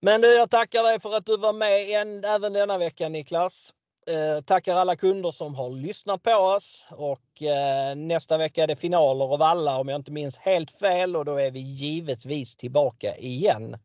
Men 0.01 0.21
du, 0.21 0.29
jag 0.29 0.51
tackar 0.51 0.83
dig 0.83 1.01
för 1.01 1.17
att 1.17 1.27
du 1.27 1.37
var 1.37 1.53
med 1.53 2.01
en, 2.01 2.25
även 2.25 2.53
denna 2.53 2.79
vecka 2.79 3.09
Niklas. 3.09 3.75
Eh, 4.07 4.45
tackar 4.45 4.77
alla 4.77 4.97
kunder 4.97 5.31
som 5.31 5.55
har 5.55 5.71
lyssnat 5.71 6.23
på 6.23 6.33
oss 6.33 6.87
och 6.91 7.43
eh, 7.43 7.97
nästa 7.97 8.39
vecka 8.39 8.63
är 8.63 8.67
det 8.67 8.77
finaler 8.77 9.25
av 9.25 9.43
alla 9.43 9.79
om 9.79 9.89
jag 9.89 10.01
inte 10.01 10.13
minns 10.13 10.37
helt 10.37 10.71
fel 10.71 11.17
och 11.17 11.25
då 11.25 11.37
är 11.37 11.51
vi 11.51 11.61
givetvis 11.61 12.57
tillbaka 12.57 13.17
igen. 13.17 13.77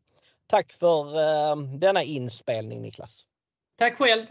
Tack 0.46 0.72
för 0.72 1.16
eh, 1.16 1.56
denna 1.56 2.02
inspelning 2.02 2.82
Niklas. 2.82 3.26
Tack 3.76 3.98
själv. 3.98 4.26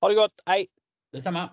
Ha 0.00 0.08
det 0.08 0.14
gott, 0.14 0.42
hej! 0.46 0.66
Detsamma. 1.12 1.50